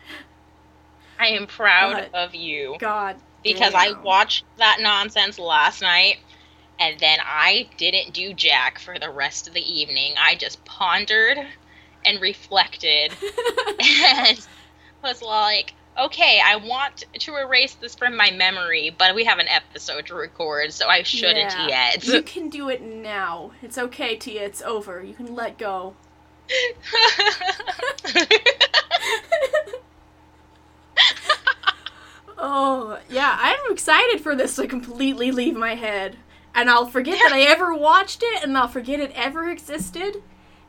I 1.18 1.28
am 1.28 1.46
proud 1.46 2.08
But- 2.12 2.14
of 2.18 2.34
you. 2.34 2.76
God 2.78 3.16
because 3.42 3.74
I 3.74 3.92
watched 4.02 4.44
that 4.58 4.78
nonsense 4.80 5.38
last 5.38 5.82
night 5.82 6.18
and 6.78 6.98
then 6.98 7.18
I 7.22 7.68
didn't 7.76 8.14
do 8.14 8.32
jack 8.32 8.78
for 8.78 8.98
the 8.98 9.10
rest 9.10 9.48
of 9.48 9.54
the 9.54 9.80
evening. 9.80 10.14
I 10.18 10.34
just 10.34 10.64
pondered 10.64 11.38
and 12.04 12.20
reflected 12.20 13.12
and 13.82 14.46
was 15.02 15.22
like, 15.22 15.74
okay, 15.98 16.40
I 16.42 16.56
want 16.56 17.04
to 17.18 17.36
erase 17.36 17.74
this 17.74 17.94
from 17.94 18.16
my 18.16 18.30
memory, 18.30 18.94
but 18.96 19.14
we 19.14 19.24
have 19.24 19.38
an 19.38 19.48
episode 19.48 20.06
to 20.06 20.14
record, 20.14 20.72
so 20.72 20.88
I 20.88 21.02
shouldn't 21.02 21.52
Yeah. 21.52 21.68
yet. 21.68 22.06
you 22.06 22.22
can 22.22 22.48
do 22.48 22.68
it 22.70 22.80
now 22.80 23.50
it's 23.60 23.76
okay 23.76 24.16
tia 24.16 24.44
it's 24.44 24.62
over 24.62 25.02
you 25.02 25.12
can 25.14 25.34
let 25.34 25.58
go 25.58 25.94
excited 33.90 34.22
for 34.22 34.36
this 34.36 34.54
to 34.54 34.68
completely 34.68 35.32
leave 35.32 35.56
my 35.56 35.74
head. 35.74 36.16
And 36.54 36.70
I'll 36.70 36.86
forget 36.86 37.18
that 37.22 37.32
I 37.32 37.40
ever 37.42 37.74
watched 37.74 38.22
it, 38.22 38.44
and 38.44 38.56
I'll 38.56 38.68
forget 38.68 39.00
it 39.00 39.10
ever 39.16 39.50
existed, 39.50 40.22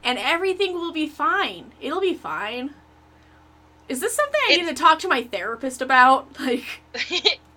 and 0.03 0.17
everything 0.17 0.74
will 0.74 0.91
be 0.91 1.07
fine. 1.07 1.72
It'll 1.80 2.01
be 2.01 2.15
fine. 2.15 2.74
Is 3.88 3.99
this 3.99 4.15
something 4.15 4.39
I 4.49 4.55
need 4.55 4.67
to 4.67 4.74
talk 4.74 4.99
to 4.99 5.07
my 5.07 5.24
therapist 5.24 5.82
about? 5.82 6.28
Like, 6.39 6.82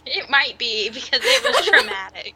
it 0.07 0.29
might 0.29 0.59
be 0.59 0.91
because 0.91 1.21
it 1.23 1.45
was 1.45 1.67
traumatic. 1.67 2.35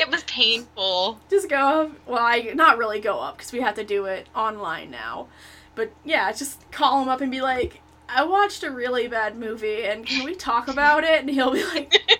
it 0.00 0.10
was 0.10 0.24
painful. 0.24 1.20
just 1.30 1.48
go 1.48 1.56
up. 1.56 1.92
Well, 2.08 2.18
I 2.18 2.52
not 2.54 2.78
really 2.78 3.00
go 3.00 3.20
up 3.20 3.36
because 3.36 3.52
we 3.52 3.60
have 3.60 3.76
to 3.76 3.84
do 3.84 4.06
it 4.06 4.26
online 4.34 4.90
now. 4.90 5.28
But 5.76 5.92
yeah, 6.04 6.32
just 6.32 6.68
call 6.72 7.00
him 7.00 7.08
up 7.08 7.20
and 7.20 7.30
be 7.30 7.40
like, 7.40 7.80
I 8.08 8.24
watched 8.24 8.64
a 8.64 8.72
really 8.72 9.06
bad 9.06 9.36
movie, 9.36 9.84
and 9.84 10.04
can 10.04 10.24
we 10.24 10.34
talk 10.34 10.66
about 10.66 11.04
it? 11.04 11.20
And 11.20 11.30
he'll 11.30 11.52
be 11.52 11.64
like, 11.64 12.19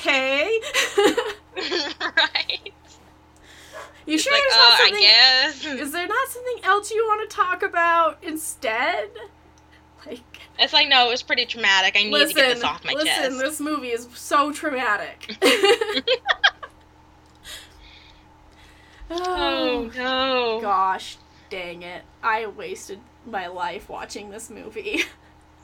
okay. 0.00 0.60
right? 1.56 2.72
you 4.06 4.14
It's 4.14 4.22
sure 4.22 4.32
like, 4.32 4.42
there's 4.42 4.54
not 4.54 4.72
oh, 4.72 4.74
I 4.74 4.88
something? 4.88 5.00
guess. 5.00 5.64
Is 5.86 5.92
there 5.92 6.06
not 6.06 6.28
something 6.28 6.64
else 6.64 6.90
you 6.90 7.04
want 7.06 7.28
to 7.28 7.36
talk 7.36 7.62
about 7.62 8.18
instead? 8.22 9.10
Like, 10.06 10.20
It's 10.58 10.72
like, 10.72 10.88
no, 10.88 11.08
it 11.08 11.10
was 11.10 11.22
pretty 11.22 11.44
traumatic. 11.46 11.96
I 11.96 12.04
need 12.04 12.12
listen, 12.12 12.36
to 12.36 12.42
get 12.42 12.54
this 12.54 12.64
off 12.64 12.84
my 12.84 12.92
listen, 12.92 13.08
chest. 13.08 13.38
this 13.38 13.60
movie 13.60 13.88
is 13.88 14.08
so 14.14 14.52
traumatic. 14.52 15.36
oh, 19.10 19.90
no. 19.96 20.60
gosh, 20.60 21.16
dang 21.50 21.82
it! 21.82 22.02
I 22.22 22.46
wasted 22.46 23.00
my 23.26 23.46
life 23.48 23.88
watching 23.88 24.30
this 24.30 24.48
movie. 24.50 25.02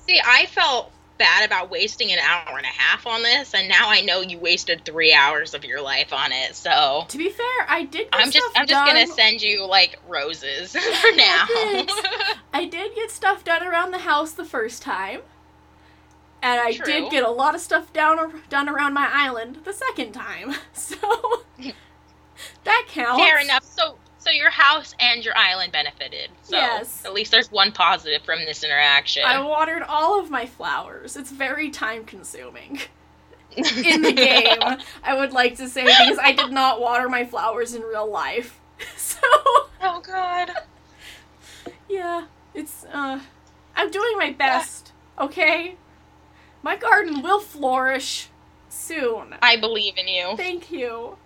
See, 0.07 0.21
I 0.25 0.47
felt 0.47 0.93
bad 1.19 1.45
about 1.47 1.71
wasting 1.71 2.13
an 2.13 2.19
hour 2.19 2.57
and 2.57 2.65
a 2.65 2.69
half 2.69 3.07
on 3.07 3.23
this, 3.23 3.55
and 3.55 3.69
now 3.69 3.89
I 3.89 4.01
know 4.01 4.21
you 4.21 4.39
wasted 4.39 4.85
three 4.85 5.13
hours 5.13 5.55
of 5.55 5.65
your 5.65 5.81
life 5.81 6.13
on 6.13 6.33
it. 6.33 6.55
So 6.55 7.05
to 7.09 7.19
be 7.19 7.31
fair, 7.31 7.47
I 7.69 7.87
did. 7.91 8.11
Get 8.11 8.21
I'm 8.21 8.31
just, 8.31 8.47
stuff 8.47 8.53
I'm 8.57 8.67
just 8.67 8.85
done. 8.85 8.95
gonna 8.95 9.07
send 9.07 9.43
you 9.43 9.67
like 9.67 9.99
roses 10.09 10.73
for 10.73 11.17
now. 11.17 11.47
I 12.53 12.69
did 12.71 12.95
get 12.95 13.11
stuff 13.11 13.45
done 13.45 13.63
around 13.67 13.93
the 13.93 13.99
house 13.99 14.33
the 14.33 14.45
first 14.45 14.83
time. 14.83 15.21
And 16.43 16.61
I 16.61 16.73
True. 16.75 16.85
did 16.85 17.11
get 17.11 17.25
a 17.25 17.31
lot 17.31 17.55
of 17.55 17.61
stuff 17.63 17.91
down 17.95 18.43
done 18.51 18.69
around 18.69 18.93
my 18.93 19.09
island 19.11 19.61
the 19.65 19.73
second 19.73 20.13
time. 20.13 20.55
So 20.75 20.97
that 22.65 22.87
counts. 22.89 23.23
Fair 23.23 23.41
enough. 23.41 23.65
So, 23.65 23.97
so 24.25 24.31
your 24.31 24.51
house 24.51 24.95
and 24.99 25.25
your 25.25 25.37
island 25.37 25.73
benefited. 25.73 26.31
So 26.43 26.57
Yes. 26.57 27.03
at 27.05 27.13
least 27.13 27.31
there's 27.31 27.51
one 27.53 27.73
positive 27.73 28.23
from 28.23 28.41
this 28.47 28.65
interaction. 28.65 29.23
I 29.25 29.41
watered 29.45 29.83
all 29.83 30.19
of 30.19 30.31
my 30.31 30.47
flowers. 30.47 31.17
It's 31.17 31.31
very 31.31 31.71
time 31.71 32.05
consuming. 32.05 32.81
In 33.57 34.03
the 34.03 34.13
game, 34.13 34.59
I 35.05 35.15
would 35.17 35.33
like 35.33 35.57
to 35.59 35.69
say 35.69 35.85
because 35.85 36.19
I 36.21 36.33
did 36.33 36.51
not 36.51 36.81
water 36.81 37.09
my 37.09 37.25
flowers 37.25 37.75
in 37.75 37.83
real 37.83 38.11
life. 38.11 38.59
So, 38.97 39.19
oh 39.83 40.03
God. 40.05 40.51
yeah, 41.89 42.27
it's 42.53 42.85
uh 42.93 43.21
I'm 43.77 43.91
doing 43.93 44.19
my 44.19 44.33
best, 44.33 44.93
okay? 45.19 45.77
My 46.63 46.77
garden 46.77 47.23
will 47.23 47.39
flourish 47.39 48.29
soon. 48.69 49.37
I 49.41 49.57
believe 49.57 49.97
in 49.97 50.09
you. 50.09 50.37
Thank 50.37 50.73
you. 50.73 51.17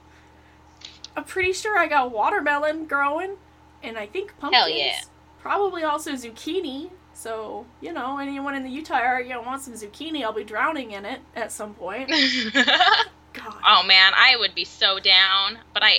I'm 1.18 1.24
pretty 1.24 1.52
sure 1.52 1.76
I 1.76 1.86
got 1.88 2.12
watermelon 2.12 2.86
growing, 2.86 3.36
and 3.82 3.98
I 3.98 4.06
think 4.06 4.38
pumpkins. 4.38 4.54
Hell 4.62 4.70
yeah. 4.70 5.00
Probably 5.40 5.82
also 5.82 6.12
zucchini. 6.12 6.90
So 7.12 7.66
you 7.80 7.92
know, 7.92 8.18
anyone 8.18 8.54
in 8.54 8.62
the 8.62 8.70
Utah 8.70 8.98
area 8.98 9.40
wants 9.40 9.64
some 9.64 9.74
zucchini, 9.74 10.22
I'll 10.22 10.32
be 10.32 10.44
drowning 10.44 10.92
in 10.92 11.04
it 11.04 11.20
at 11.34 11.50
some 11.52 11.74
point. 11.74 12.08
God. 13.34 13.54
oh 13.66 13.82
man, 13.86 14.12
I 14.16 14.36
would 14.38 14.54
be 14.54 14.64
so 14.64 14.98
down, 15.00 15.58
but 15.74 15.82
I, 15.82 15.98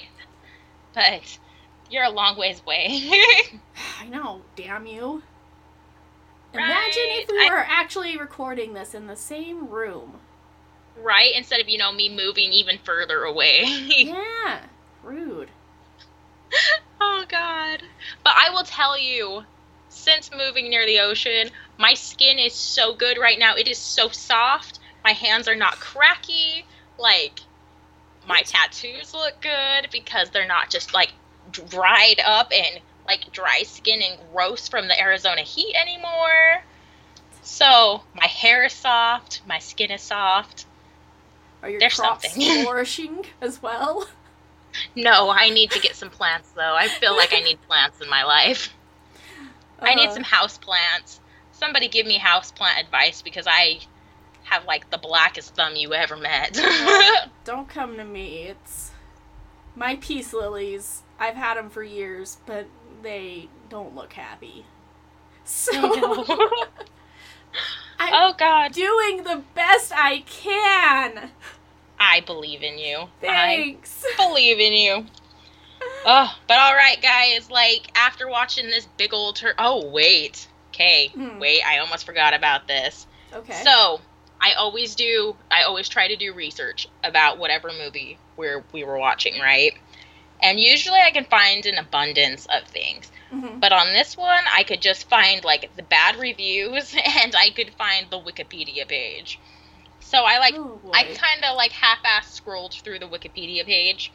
but 0.93 1.37
you're 1.91 2.03
a 2.05 2.09
long 2.09 2.37
ways 2.37 2.61
away. 2.61 2.87
I 4.01 4.07
know. 4.09 4.41
Damn 4.55 4.85
you. 4.87 5.21
Right, 6.53 6.63
Imagine 6.63 7.03
if 7.23 7.29
we 7.29 7.45
I- 7.47 7.49
were 7.51 7.57
actually 7.67 8.17
recording 8.17 8.73
this 8.73 8.93
in 8.95 9.07
the 9.07 9.15
same 9.15 9.67
room. 9.69 10.19
right? 10.97 11.31
Instead 11.35 11.59
of 11.61 11.69
you 11.69 11.77
know 11.77 11.91
me 11.91 12.09
moving 12.09 12.51
even 12.51 12.77
further 12.83 13.23
away. 13.23 13.63
Yeah. 13.89 14.61
Rude. 15.03 15.49
oh 17.01 17.25
god. 17.27 17.83
But 18.23 18.33
I 18.35 18.49
will 18.51 18.63
tell 18.63 18.97
you, 18.97 19.43
since 19.89 20.29
moving 20.35 20.69
near 20.69 20.85
the 20.85 20.99
ocean, 20.99 21.49
my 21.77 21.93
skin 21.93 22.37
is 22.39 22.53
so 22.53 22.93
good 22.93 23.17
right 23.17 23.39
now. 23.39 23.55
It 23.55 23.67
is 23.67 23.77
so 23.77 24.09
soft. 24.09 24.79
My 25.03 25.11
hands 25.11 25.47
are 25.47 25.55
not 25.55 25.79
cracky. 25.79 26.65
Like 26.97 27.39
my 28.27 28.41
tattoos 28.41 29.13
look 29.13 29.41
good 29.41 29.89
because 29.91 30.29
they're 30.29 30.47
not 30.47 30.69
just 30.69 30.93
like 30.93 31.13
dried 31.51 32.21
up 32.25 32.51
and 32.53 32.81
like 33.07 33.31
dry 33.31 33.63
skin 33.63 34.01
and 34.01 34.19
gross 34.31 34.67
from 34.67 34.87
the 34.87 34.99
Arizona 34.99 35.41
heat 35.41 35.75
anymore. 35.75 36.63
So 37.41 38.03
my 38.13 38.27
hair 38.27 38.65
is 38.65 38.73
soft, 38.73 39.41
my 39.47 39.57
skin 39.59 39.89
is 39.91 40.01
soft. 40.01 40.67
Are 41.63 41.69
your 41.69 41.79
There's 41.79 41.95
crops 41.95 42.31
something. 42.33 42.63
flourishing 42.63 43.25
as 43.41 43.61
well? 43.61 44.07
No, 44.95 45.29
I 45.29 45.49
need 45.49 45.71
to 45.71 45.79
get 45.79 45.95
some 45.95 46.09
plants 46.09 46.49
though. 46.51 46.75
I 46.75 46.87
feel 46.87 47.15
like 47.15 47.33
I 47.33 47.39
need 47.39 47.61
plants 47.67 48.01
in 48.01 48.09
my 48.09 48.23
life. 48.23 48.73
I 49.81 49.95
need 49.95 50.09
Uh, 50.09 50.13
some 50.13 50.23
house 50.23 50.57
plants. 50.57 51.19
Somebody 51.51 51.87
give 51.87 52.05
me 52.05 52.17
house 52.17 52.51
plant 52.51 52.79
advice 52.79 53.21
because 53.21 53.45
I 53.47 53.79
have 54.43 54.65
like 54.65 54.89
the 54.89 54.97
blackest 54.97 55.55
thumb 55.55 55.75
you 55.75 55.93
ever 55.93 56.17
met. 56.17 56.59
Don't 57.45 57.67
come 57.69 57.97
to 57.97 58.03
me. 58.05 58.43
It's 58.43 58.91
my 59.75 59.95
peace 59.97 60.33
lilies. 60.33 61.03
I've 61.19 61.35
had 61.35 61.57
them 61.57 61.69
for 61.69 61.83
years, 61.83 62.37
but 62.45 62.67
they 63.01 63.49
don't 63.69 63.95
look 63.95 64.13
happy. 64.13 64.65
So 65.43 65.71
I'm 67.99 68.13
oh 68.13 68.33
god, 68.37 68.71
doing 68.71 69.23
the 69.23 69.43
best 69.53 69.91
I 69.95 70.23
can. 70.25 71.31
I 71.99 72.21
believe 72.21 72.63
in 72.63 72.77
you. 72.77 73.09
Thanks. 73.21 74.03
I 74.05 74.27
believe 74.27 74.59
in 74.59 74.73
you. 74.73 75.05
Oh, 76.05 76.33
but 76.47 76.59
all 76.59 76.73
right, 76.73 77.01
guys. 77.01 77.49
Like 77.51 77.91
after 77.95 78.27
watching 78.29 78.67
this 78.67 78.87
big 78.97 79.13
old 79.13 79.35
tur- 79.35 79.55
oh 79.57 79.85
wait, 79.89 80.47
okay, 80.73 81.07
Hmm. 81.09 81.39
wait, 81.39 81.61
I 81.65 81.79
almost 81.79 82.05
forgot 82.05 82.33
about 82.33 82.67
this. 82.67 83.05
Okay. 83.33 83.61
So 83.63 83.99
I 84.41 84.53
always 84.53 84.95
do. 84.95 85.35
I 85.51 85.63
always 85.63 85.89
try 85.89 86.07
to 86.07 86.15
do 86.15 86.33
research 86.33 86.87
about 87.03 87.37
whatever 87.37 87.71
movie 87.77 88.17
we're 88.37 88.63
we 88.71 88.83
were 88.83 88.97
watching, 88.97 89.39
right? 89.39 89.73
And 90.41 90.59
usually 90.59 90.99
I 90.99 91.11
can 91.11 91.25
find 91.25 91.65
an 91.65 91.77
abundance 91.77 92.45
of 92.45 92.63
things. 92.67 93.11
Mhm. 93.33 93.59
But 93.59 93.73
on 93.73 93.91
this 93.93 94.15
one, 94.15 94.43
I 94.51 94.63
could 94.63 94.81
just 94.81 95.09
find 95.09 95.43
like 95.43 95.75
the 95.75 95.83
bad 95.83 96.15
reviews 96.15 96.95
and 97.19 97.35
I 97.35 97.49
could 97.49 97.73
find 97.75 98.09
the 98.09 98.19
Wikipedia 98.19 98.87
page. 98.87 99.37
So 100.09 100.23
I 100.23 100.39
like 100.39 100.55
Oh. 100.57 100.79
I 100.91 101.03
kind 101.03 101.43
of 101.45 101.55
like 101.55 101.71
half-ass 101.71 102.33
scrolled 102.33 102.73
through 102.73 102.97
the 102.99 103.07
Wikipedia 103.07 103.63
page, 103.63 104.11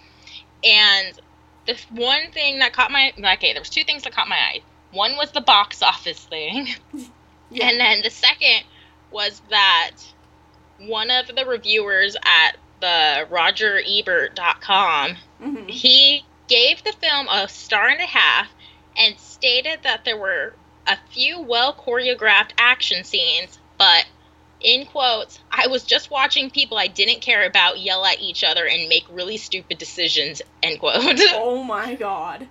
and 0.64 1.18
the 1.66 1.78
one 1.90 2.32
thing 2.32 2.58
that 2.58 2.72
caught 2.72 2.90
my 2.90 3.12
okay, 3.16 3.52
there 3.52 3.60
was 3.62 3.70
two 3.70 3.84
things 3.84 4.02
that 4.02 4.12
caught 4.12 4.28
my 4.28 4.36
eye. 4.36 4.60
One 4.90 5.16
was 5.16 5.30
the 5.30 5.40
box 5.40 5.82
office 5.82 6.24
thing, 6.24 6.66
Yeah. 7.50 7.68
and 7.68 7.78
then 7.80 8.02
the 8.02 8.10
second 8.10 8.64
was 9.12 9.40
that 9.50 9.92
one 10.80 11.10
of 11.12 11.28
the 11.28 11.46
reviewers 11.46 12.16
at 12.24 12.56
the 12.80 13.26
RogerEbert.com 13.30 15.16
Mhm. 15.40 15.70
he 15.70 16.24
gave 16.48 16.82
the 16.82 16.92
film 16.92 17.28
a 17.28 17.48
star 17.48 17.88
and 17.88 18.00
a 18.00 18.06
half 18.06 18.48
and 18.96 19.18
stated 19.18 19.80
that 19.84 20.04
there 20.04 20.16
were 20.16 20.54
a 20.88 20.98
few 21.10 21.40
well 21.40 21.72
choreographed 21.72 22.50
action 22.58 23.04
scenes, 23.04 23.58
but 23.78 24.04
in 24.64 24.86
quotes, 24.86 25.38
I 25.52 25.68
was 25.68 25.84
just 25.84 26.10
watching 26.10 26.50
people 26.50 26.76
I 26.78 26.88
didn't 26.88 27.20
care 27.20 27.46
about 27.46 27.78
yell 27.78 28.04
at 28.04 28.18
each 28.20 28.42
other 28.42 28.66
and 28.66 28.88
make 28.88 29.04
really 29.10 29.36
stupid 29.36 29.78
decisions, 29.78 30.42
end 30.62 30.80
quote. 30.80 30.94
Oh 31.34 31.62
my 31.62 31.94
god. 31.94 32.48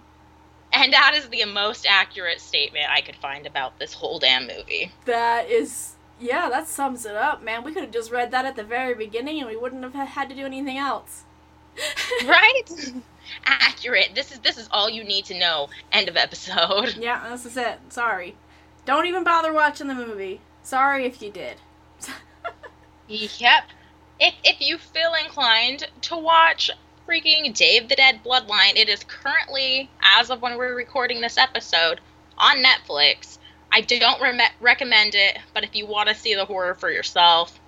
and 0.71 0.93
that 0.93 1.13
is 1.15 1.27
the 1.29 1.43
most 1.45 1.85
accurate 1.89 2.39
statement 2.39 2.85
I 2.89 3.01
could 3.01 3.15
find 3.17 3.45
about 3.45 3.79
this 3.79 3.93
whole 3.93 4.19
damn 4.19 4.47
movie. 4.47 4.91
That 5.05 5.49
is, 5.49 5.93
yeah, 6.19 6.49
that 6.49 6.67
sums 6.67 7.05
it 7.05 7.15
up, 7.15 7.43
man. 7.43 7.63
We 7.63 7.73
could 7.73 7.83
have 7.83 7.91
just 7.91 8.11
read 8.11 8.31
that 8.31 8.45
at 8.45 8.55
the 8.55 8.63
very 8.63 8.93
beginning 8.93 9.39
and 9.39 9.49
we 9.49 9.57
wouldn't 9.57 9.83
have 9.83 9.93
had 9.93 10.29
to 10.29 10.35
do 10.35 10.45
anything 10.45 10.77
else. 10.77 11.23
Right? 12.25 12.61
accurate. 13.45 14.11
This 14.13 14.31
is 14.31 14.39
this 14.39 14.57
is 14.57 14.67
all 14.71 14.89
you 14.89 15.03
need 15.03 15.25
to 15.25 15.37
know. 15.39 15.69
End 15.91 16.07
of 16.09 16.15
episode. 16.17 16.95
Yeah, 16.97 17.29
this 17.29 17.45
is 17.45 17.57
it. 17.57 17.79
Sorry. 17.89 18.35
Don't 18.85 19.05
even 19.07 19.23
bother 19.23 19.51
watching 19.53 19.87
the 19.87 19.95
movie. 19.95 20.41
Sorry 20.61 21.05
if 21.05 21.21
you 21.21 21.31
did. 21.31 21.57
Yep. 23.07 23.63
If 24.19 24.33
if 24.43 24.61
you 24.61 24.77
feel 24.77 25.13
inclined 25.23 25.87
to 26.01 26.17
watch 26.17 26.69
freaking 27.07 27.53
Day 27.53 27.77
of 27.77 27.89
the 27.89 27.95
Dead 27.95 28.21
Bloodline, 28.23 28.75
it 28.75 28.87
is 28.89 29.03
currently, 29.03 29.89
as 30.01 30.29
of 30.29 30.41
when 30.41 30.57
we're 30.57 30.75
recording 30.75 31.19
this 31.21 31.37
episode, 31.37 31.99
on 32.37 32.63
Netflix. 32.63 33.37
I 33.71 33.81
don't 33.81 34.21
rem- 34.21 34.39
recommend 34.61 35.15
it, 35.15 35.39
but 35.53 35.63
if 35.63 35.75
you 35.75 35.87
want 35.87 36.07
to 36.09 36.15
see 36.15 36.35
the 36.35 36.45
horror 36.45 36.75
for 36.75 36.91
yourself, 36.91 37.59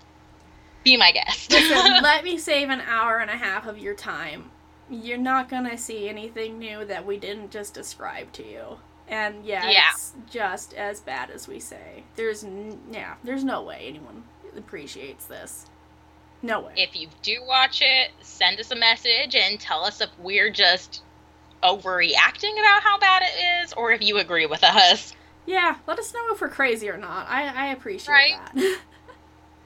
be 0.84 0.98
my 0.98 1.12
guest. 1.12 1.52
Listen, 1.52 1.76
let 2.04 2.24
me 2.24 2.38
save 2.38 2.70
an 2.70 2.82
hour 2.82 3.18
and 3.18 3.30
a 3.32 3.36
half 3.36 3.66
of 3.66 3.80
your 3.80 3.96
time. 3.96 4.52
You're 4.90 5.18
not 5.18 5.50
gonna 5.50 5.78
see 5.80 6.08
anything 6.08 6.60
new 6.60 6.86
that 6.86 7.06
we 7.06 7.18
didn't 7.18 7.50
just 7.52 7.74
describe 7.74 8.32
to 8.34 8.48
you. 8.48 8.78
And 9.08 9.44
yeah, 9.44 9.68
Yeah. 9.70 9.90
it's 9.94 10.14
just 10.30 10.74
as 10.76 11.02
bad 11.02 11.32
as 11.32 11.48
we 11.48 11.60
say. 11.60 12.04
There's 12.16 12.44
n- 12.44 12.80
yeah, 12.92 13.16
there's 13.24 13.44
no 13.44 13.64
way 13.64 13.86
anyone 13.88 14.24
appreciates 14.58 15.26
this. 15.26 15.66
No 16.42 16.62
way. 16.62 16.74
if 16.78 16.96
you 16.96 17.08
do 17.24 17.42
watch 17.48 17.82
it, 17.82 18.12
send 18.22 18.60
us 18.60 18.70
a 18.72 18.76
message 18.76 19.36
and 19.36 19.60
tell 19.60 19.84
us 19.84 20.00
if 20.02 20.10
we're 20.20 20.52
just 20.52 21.02
overreacting 21.64 22.54
about 22.60 22.84
how 22.84 23.00
bad 23.00 23.24
it 23.24 23.64
is 23.64 23.74
or 23.74 23.92
if 23.92 24.04
you 24.04 24.18
agree 24.18 24.46
with 24.46 24.64
us. 24.64 25.14
yeah, 25.48 25.78
let 25.88 25.98
us 25.98 26.14
know 26.14 26.32
if 26.34 26.42
we're 26.42 26.50
crazy 26.50 26.90
or 26.90 26.98
not. 26.98 27.28
I 27.30 27.48
I 27.48 27.68
appreciate 27.72 28.14
Right. 28.14 28.38
that. 28.54 28.80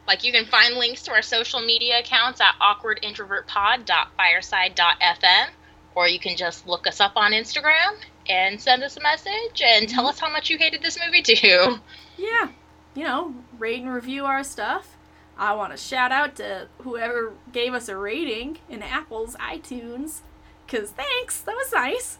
Like 0.07 0.23
you 0.23 0.31
can 0.31 0.45
find 0.45 0.73
links 0.73 1.03
to 1.03 1.11
our 1.11 1.21
social 1.21 1.59
media 1.61 1.99
accounts 1.99 2.41
at 2.41 2.55
awkwardintrovertpod.fireside.fm 2.59 5.47
or 5.93 6.07
you 6.07 6.19
can 6.19 6.35
just 6.35 6.65
look 6.67 6.87
us 6.87 6.99
up 6.99 7.11
on 7.15 7.31
Instagram 7.31 7.95
and 8.27 8.59
send 8.59 8.81
us 8.83 8.97
a 8.97 9.01
message 9.01 9.61
and 9.63 9.87
tell 9.87 10.05
mm-hmm. 10.05 10.09
us 10.09 10.19
how 10.19 10.31
much 10.31 10.49
you 10.49 10.57
hated 10.57 10.81
this 10.81 10.97
movie 11.05 11.21
too. 11.21 11.77
yeah, 12.17 12.47
you 12.95 13.03
know, 13.03 13.35
rate 13.59 13.81
and 13.81 13.93
review 13.93 14.25
our 14.25 14.43
stuff. 14.43 14.95
I 15.37 15.53
want 15.53 15.71
to 15.71 15.77
shout 15.77 16.11
out 16.11 16.35
to 16.37 16.67
whoever 16.79 17.33
gave 17.51 17.73
us 17.73 17.87
a 17.89 17.95
rating 17.97 18.57
in 18.69 18.81
Apple's 18.83 19.35
iTunes. 19.37 20.19
Cause 20.67 20.91
thanks, 20.91 21.41
that 21.41 21.55
was 21.55 21.71
nice. 21.71 22.17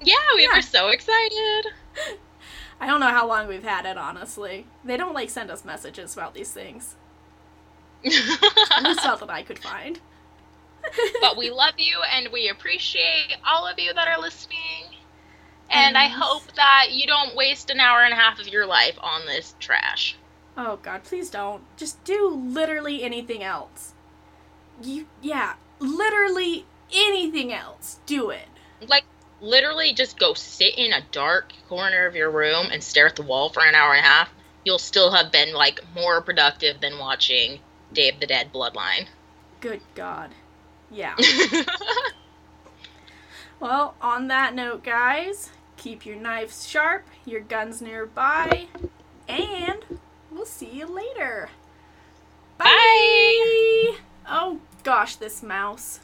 Yeah, 0.00 0.14
we 0.34 0.42
Yeah. 0.44 0.56
were 0.56 0.62
so 0.62 0.88
excited. 0.88 1.66
I 2.80 2.86
don't 2.86 3.00
know 3.00 3.08
how 3.10 3.28
long 3.28 3.46
we've 3.46 3.62
had 3.62 3.86
it, 3.86 3.96
honestly. 3.96 4.66
They 4.84 4.96
don't 4.96 5.14
like 5.14 5.30
send 5.30 5.50
us 5.50 5.64
messages 5.64 6.14
about 6.14 6.34
these 6.34 6.50
things. 6.50 6.96
At 8.04 8.82
least 8.82 9.04
not 9.04 9.20
that 9.20 9.30
I 9.30 9.42
could 9.42 9.60
find. 9.60 10.00
but 11.20 11.36
we 11.36 11.50
love 11.52 11.74
you 11.78 11.98
and 12.12 12.28
we 12.32 12.48
appreciate 12.48 13.36
all 13.46 13.66
of 13.66 13.78
you 13.78 13.92
that 13.94 14.08
are 14.08 14.20
listening. 14.20 14.96
And 15.70 15.96
I 15.96 16.08
hope 16.08 16.52
that 16.56 16.88
you 16.90 17.06
don't 17.06 17.36
waste 17.36 17.70
an 17.70 17.78
hour 17.78 18.02
and 18.02 18.12
a 18.12 18.16
half 18.16 18.40
of 18.40 18.48
your 18.48 18.66
life 18.66 18.96
on 19.00 19.24
this 19.26 19.54
trash. 19.60 20.16
Oh 20.56 20.78
god, 20.82 21.04
please 21.04 21.30
don't. 21.30 21.62
Just 21.76 22.02
do 22.04 22.28
literally 22.28 23.02
anything 23.02 23.42
else. 23.42 23.94
You 24.82 25.06
yeah, 25.20 25.54
literally 25.78 26.66
anything 26.92 27.52
else. 27.52 27.98
Do 28.06 28.30
it. 28.30 28.48
Like, 28.86 29.04
literally 29.40 29.92
just 29.94 30.18
go 30.18 30.34
sit 30.34 30.76
in 30.76 30.92
a 30.92 31.02
dark 31.12 31.52
corner 31.68 32.06
of 32.06 32.16
your 32.16 32.30
room 32.30 32.66
and 32.70 32.82
stare 32.82 33.06
at 33.06 33.16
the 33.16 33.22
wall 33.22 33.48
for 33.48 33.64
an 33.64 33.74
hour 33.74 33.94
and 33.94 34.04
a 34.04 34.08
half. 34.08 34.30
You'll 34.64 34.78
still 34.78 35.12
have 35.12 35.32
been, 35.32 35.54
like, 35.54 35.80
more 35.94 36.20
productive 36.20 36.80
than 36.80 36.98
watching 36.98 37.60
Day 37.92 38.08
of 38.08 38.20
the 38.20 38.26
Dead 38.26 38.52
Bloodline. 38.52 39.06
Good 39.60 39.80
god. 39.94 40.30
Yeah. 40.90 41.16
Well, 43.62 43.94
on 44.02 44.26
that 44.26 44.56
note, 44.56 44.82
guys, 44.82 45.50
keep 45.76 46.04
your 46.04 46.16
knives 46.16 46.66
sharp, 46.66 47.04
your 47.24 47.38
guns 47.38 47.80
nearby, 47.80 48.66
and 49.28 50.00
we'll 50.32 50.46
see 50.46 50.70
you 50.70 50.86
later. 50.86 51.48
Bye. 52.58 53.96
Oh 54.28 54.60
gosh, 54.82 55.16
this 55.16 55.42
mouse. 55.42 56.00